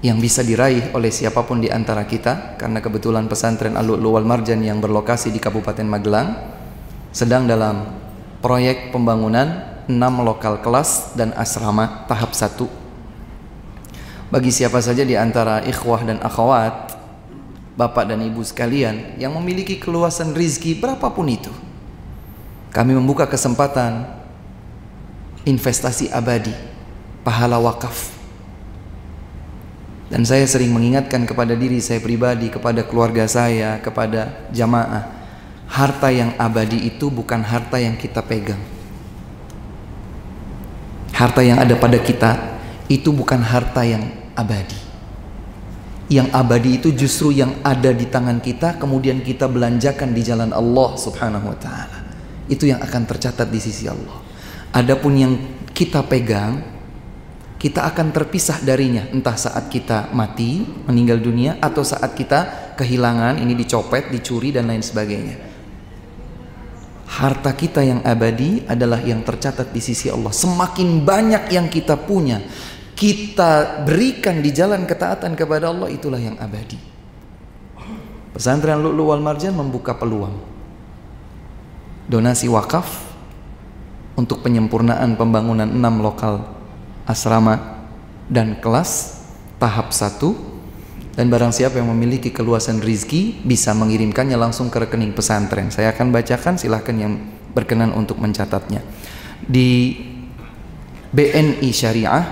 yang 0.00 0.16
bisa 0.16 0.40
diraih 0.40 0.96
oleh 0.96 1.12
siapa 1.12 1.44
pun 1.44 1.60
di 1.60 1.68
antara 1.68 2.08
kita 2.08 2.56
karena 2.56 2.80
kebetulan 2.80 3.28
pesantren 3.28 3.76
Al-Lu'lu 3.76 4.16
wal 4.16 4.24
Marjan 4.24 4.64
yang 4.64 4.80
berlokasi 4.80 5.28
di 5.28 5.36
Kabupaten 5.36 5.84
Magelang 5.84 6.40
sedang 7.12 7.44
dalam 7.44 7.84
proyek 8.40 8.96
pembangunan 8.96 9.84
6 9.92 10.00
lokal 10.24 10.64
kelas 10.64 11.20
dan 11.20 11.36
asrama 11.36 12.08
tahap 12.08 12.32
1 12.32 14.32
bagi 14.32 14.48
siapa 14.48 14.80
saja 14.80 15.04
di 15.04 15.20
antara 15.20 15.60
ikhwah 15.68 16.00
dan 16.00 16.16
akhwat 16.24 16.96
bapak 17.76 18.08
dan 18.08 18.24
ibu 18.24 18.40
sekalian 18.40 19.20
yang 19.20 19.36
memiliki 19.36 19.76
keluasan 19.76 20.32
rizki 20.32 20.80
berapapun 20.80 21.28
itu 21.28 21.52
kami 22.72 22.96
membuka 22.96 23.28
kesempatan 23.28 24.21
investasi 25.42 26.10
abadi, 26.14 26.54
pahala 27.26 27.58
wakaf. 27.58 28.14
Dan 30.12 30.28
saya 30.28 30.44
sering 30.44 30.68
mengingatkan 30.70 31.24
kepada 31.24 31.56
diri 31.56 31.80
saya 31.80 31.96
pribadi, 31.98 32.52
kepada 32.52 32.84
keluarga 32.84 33.24
saya, 33.24 33.80
kepada 33.80 34.44
jamaah, 34.52 35.08
harta 35.72 36.12
yang 36.12 36.36
abadi 36.36 36.84
itu 36.84 37.08
bukan 37.08 37.40
harta 37.40 37.80
yang 37.80 37.96
kita 37.96 38.20
pegang. 38.20 38.60
Harta 41.16 41.40
yang 41.40 41.56
ada 41.56 41.72
pada 41.80 41.96
kita 41.96 42.60
itu 42.92 43.08
bukan 43.08 43.40
harta 43.40 43.80
yang 43.88 44.04
abadi. 44.36 44.76
Yang 46.12 46.28
abadi 46.36 46.70
itu 46.76 46.88
justru 46.92 47.32
yang 47.32 47.56
ada 47.64 47.88
di 47.88 48.04
tangan 48.04 48.36
kita 48.44 48.76
kemudian 48.76 49.24
kita 49.24 49.48
belanjakan 49.48 50.12
di 50.12 50.20
jalan 50.20 50.52
Allah 50.52 50.90
Subhanahu 51.00 51.48
wa 51.48 51.56
taala. 51.56 51.98
Itu 52.52 52.68
yang 52.68 52.84
akan 52.84 53.08
tercatat 53.08 53.48
di 53.48 53.56
sisi 53.56 53.88
Allah. 53.88 54.21
Adapun 54.72 55.12
yang 55.20 55.32
kita 55.76 56.00
pegang, 56.08 56.64
kita 57.60 57.84
akan 57.92 58.08
terpisah 58.08 58.58
darinya, 58.64 59.04
entah 59.12 59.36
saat 59.36 59.68
kita 59.68 60.10
mati, 60.16 60.64
meninggal 60.88 61.20
dunia, 61.20 61.60
atau 61.60 61.84
saat 61.84 62.16
kita 62.16 62.72
kehilangan, 62.80 63.36
ini 63.36 63.52
dicopet, 63.52 64.08
dicuri, 64.08 64.48
dan 64.48 64.72
lain 64.72 64.80
sebagainya. 64.80 65.36
Harta 67.12 67.52
kita 67.52 67.84
yang 67.84 68.00
abadi 68.00 68.64
adalah 68.64 69.04
yang 69.04 69.20
tercatat 69.20 69.68
di 69.68 69.84
sisi 69.84 70.08
Allah. 70.08 70.32
Semakin 70.32 71.04
banyak 71.04 71.52
yang 71.52 71.68
kita 71.68 72.00
punya, 72.00 72.40
kita 72.96 73.84
berikan 73.84 74.40
di 74.40 74.48
jalan 74.56 74.88
ketaatan 74.88 75.36
kepada 75.36 75.68
Allah, 75.68 75.92
itulah 75.92 76.16
yang 76.16 76.40
abadi. 76.40 76.80
Pesantren 78.32 78.80
Lu'lu 78.80 79.12
wal 79.12 79.20
Marjan 79.20 79.52
membuka 79.52 79.92
peluang. 79.92 80.32
Donasi 82.08 82.48
wakaf 82.48 83.11
untuk 84.16 84.44
penyempurnaan 84.44 85.16
pembangunan 85.16 85.68
enam 85.68 86.04
lokal 86.04 86.44
asrama 87.08 87.84
dan 88.28 88.58
kelas 88.60 89.22
tahap 89.56 89.92
satu. 89.94 90.50
Dan 91.12 91.28
barang 91.28 91.52
siapa 91.52 91.76
yang 91.76 91.92
memiliki 91.92 92.32
keluasan 92.32 92.80
rizki 92.80 93.36
bisa 93.44 93.76
mengirimkannya 93.76 94.32
langsung 94.32 94.72
ke 94.72 94.80
rekening 94.80 95.12
pesantren. 95.12 95.68
Saya 95.68 95.92
akan 95.92 96.08
bacakan 96.08 96.56
silahkan 96.56 96.96
yang 96.96 97.20
berkenan 97.52 97.92
untuk 97.92 98.16
mencatatnya. 98.16 98.80
Di 99.44 99.92
BNI 101.12 101.68
Syariah 101.68 102.24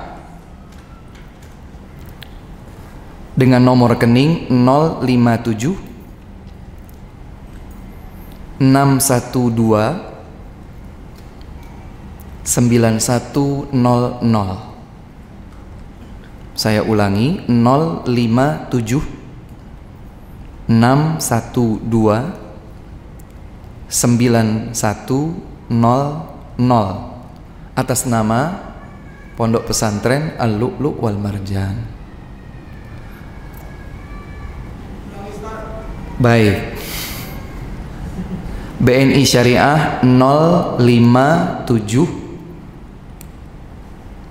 dengan 3.36 3.60
nomor 3.60 4.00
rekening 4.00 4.48
057 4.48 5.76
612 8.60 10.09
9100 12.50 13.70
saya 16.58 16.82
ulangi 16.82 17.46
057 17.46 18.74
612 20.66 21.78
9100 23.86 24.74
atas 27.78 28.10
nama 28.10 28.58
Pondok 29.38 29.70
Pesantren 29.70 30.34
Al-Lu'lu' 30.34 30.98
wal 30.98 31.22
Marjan. 31.22 31.86
Baik. 36.18 36.74
BNI 38.82 39.22
Syariah 39.24 40.02
057 40.04 42.19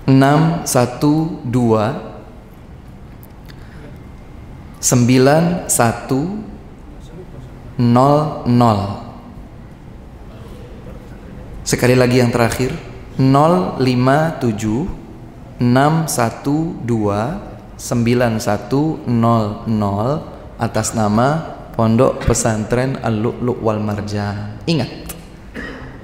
612 0.09 0.65
Sekali 11.61 11.93
lagi 11.93 12.17
yang 12.17 12.33
terakhir 12.33 12.73
057 13.21 14.41
612 15.61 15.61
9100 17.77 19.05
atas 20.59 20.97
nama 20.97 21.27
Pondok 21.77 22.25
Pesantren 22.25 22.99
Al-Lu'lu' 22.99 23.61
wal 23.63 23.79
Marjan. 23.79 24.59
Ingat, 24.67 25.15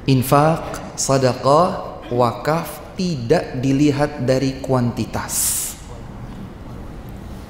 infak, 0.08 0.96
sedekah, 0.96 2.00
wakaf 2.14 2.85
tidak 2.96 3.60
dilihat 3.60 4.24
dari 4.24 4.60
kuantitas. 4.60 5.64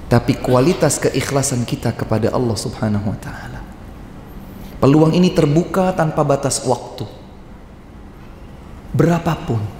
Tapi 0.06 0.38
kualitas 0.38 1.02
keikhlasan 1.02 1.66
kita 1.66 1.90
kepada 1.94 2.30
Allah 2.30 2.58
Subhanahu 2.58 3.10
wa 3.10 3.18
taala. 3.18 3.62
Peluang 4.78 5.18
ini 5.18 5.34
terbuka 5.34 5.96
tanpa 5.98 6.22
batas 6.22 6.62
waktu. 6.62 7.10
Berapapun 8.94 9.76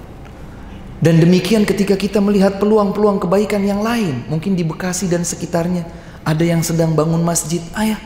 dan 0.96 1.20
demikian 1.20 1.68
ketika 1.68 1.92
kita 1.92 2.24
melihat 2.24 2.56
peluang-peluang 2.56 3.20
kebaikan 3.20 3.60
yang 3.60 3.84
lain, 3.84 4.24
mungkin 4.32 4.56
di 4.56 4.64
Bekasi 4.64 5.12
dan 5.12 5.28
sekitarnya, 5.28 5.84
ada 6.24 6.40
yang 6.40 6.64
sedang 6.64 6.96
bangun 6.96 7.20
masjid, 7.20 7.60
ayah. 7.76 8.00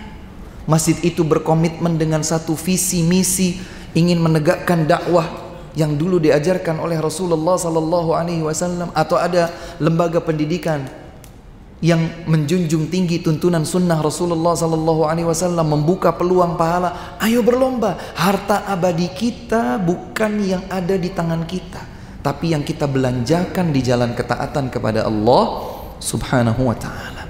Masjid 0.67 0.99
itu 1.07 1.23
berkomitmen 1.23 1.97
dengan 1.97 2.21
satu 2.21 2.53
visi 2.59 3.03
misi 3.07 3.59
ingin 3.95 4.19
menegakkan 4.23 4.87
dakwah 4.87 5.50
yang 5.79 5.95
dulu 5.95 6.19
diajarkan 6.19 6.79
oleh 6.83 6.99
Rasulullah 6.99 7.55
sallallahu 7.55 8.11
alaihi 8.17 8.43
wasallam 8.43 8.91
atau 8.95 9.17
ada 9.19 9.51
lembaga 9.79 10.19
pendidikan 10.19 10.87
yang 11.81 12.29
menjunjung 12.29 12.93
tinggi 12.93 13.25
tuntunan 13.25 13.65
sunnah 13.65 13.99
Rasulullah 14.05 14.53
sallallahu 14.53 15.09
alaihi 15.09 15.25
wasallam 15.25 15.65
membuka 15.65 16.13
peluang 16.13 16.61
pahala 16.61 17.19
ayo 17.25 17.41
berlomba 17.41 17.97
harta 18.19 18.69
abadi 18.69 19.09
kita 19.09 19.81
bukan 19.81 20.33
yang 20.45 20.63
ada 20.69 20.99
di 21.01 21.09
tangan 21.09 21.49
kita 21.49 21.91
tapi 22.21 22.53
yang 22.53 22.61
kita 22.61 22.85
belanjakan 22.85 23.73
di 23.73 23.81
jalan 23.81 24.13
ketaatan 24.13 24.69
kepada 24.69 25.09
Allah 25.09 25.73
Subhanahu 26.01 26.69
wa 26.69 26.77
taala. 26.77 27.25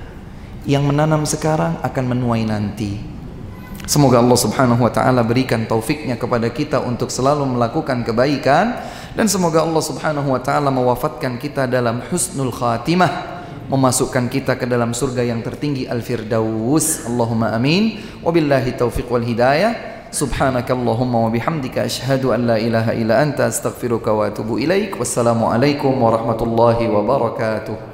Yang 0.67 0.85
menanam 0.87 1.23
sekarang 1.27 1.79
akan 1.83 2.05
menuai 2.15 2.43
nanti. 2.47 2.99
Semoga 3.89 4.20
Allah 4.20 4.39
Subhanahu 4.39 4.81
wa 4.85 4.93
taala 4.93 5.24
berikan 5.24 5.65
taufiknya 5.65 6.16
kepada 6.20 6.48
kita 6.52 6.81
untuk 6.85 7.09
selalu 7.09 7.44
melakukan 7.57 8.05
kebaikan 8.05 8.77
dan 9.16 9.27
semoga 9.27 9.65
Allah 9.65 9.82
Subhanahu 9.82 10.31
wa 10.31 10.40
taala 10.40 10.69
mewafatkan 10.69 11.40
kita 11.40 11.66
dalam 11.66 12.05
husnul 12.12 12.52
khatimah 12.55 13.40
memasukkan 13.70 14.27
kita 14.27 14.59
ke 14.59 14.66
dalam 14.66 14.90
surga 14.90 15.23
yang 15.23 15.40
tertinggi 15.47 15.86
al-firdaus. 15.86 17.07
Allahumma 17.07 17.55
amin. 17.55 18.02
Wabillahi 18.27 18.74
taufiq 18.74 19.07
wal 19.07 19.23
hidayah. 19.23 20.02
Subhanakallahumma 20.11 21.27
wa 21.27 21.31
bihamdika 21.31 21.86
asyhadu 21.86 22.35
an 22.35 22.51
la 22.51 22.59
ilaha 22.59 22.90
illa 22.98 23.23
anta 23.23 23.47
astaghfiruka 23.47 24.11
wa 24.11 24.27
atubu 24.27 24.59
ilaik. 24.59 24.98
Wassalamu 24.98 25.47
alaikum 25.47 25.94
warahmatullahi 25.94 26.90
wabarakatuh. 26.90 27.90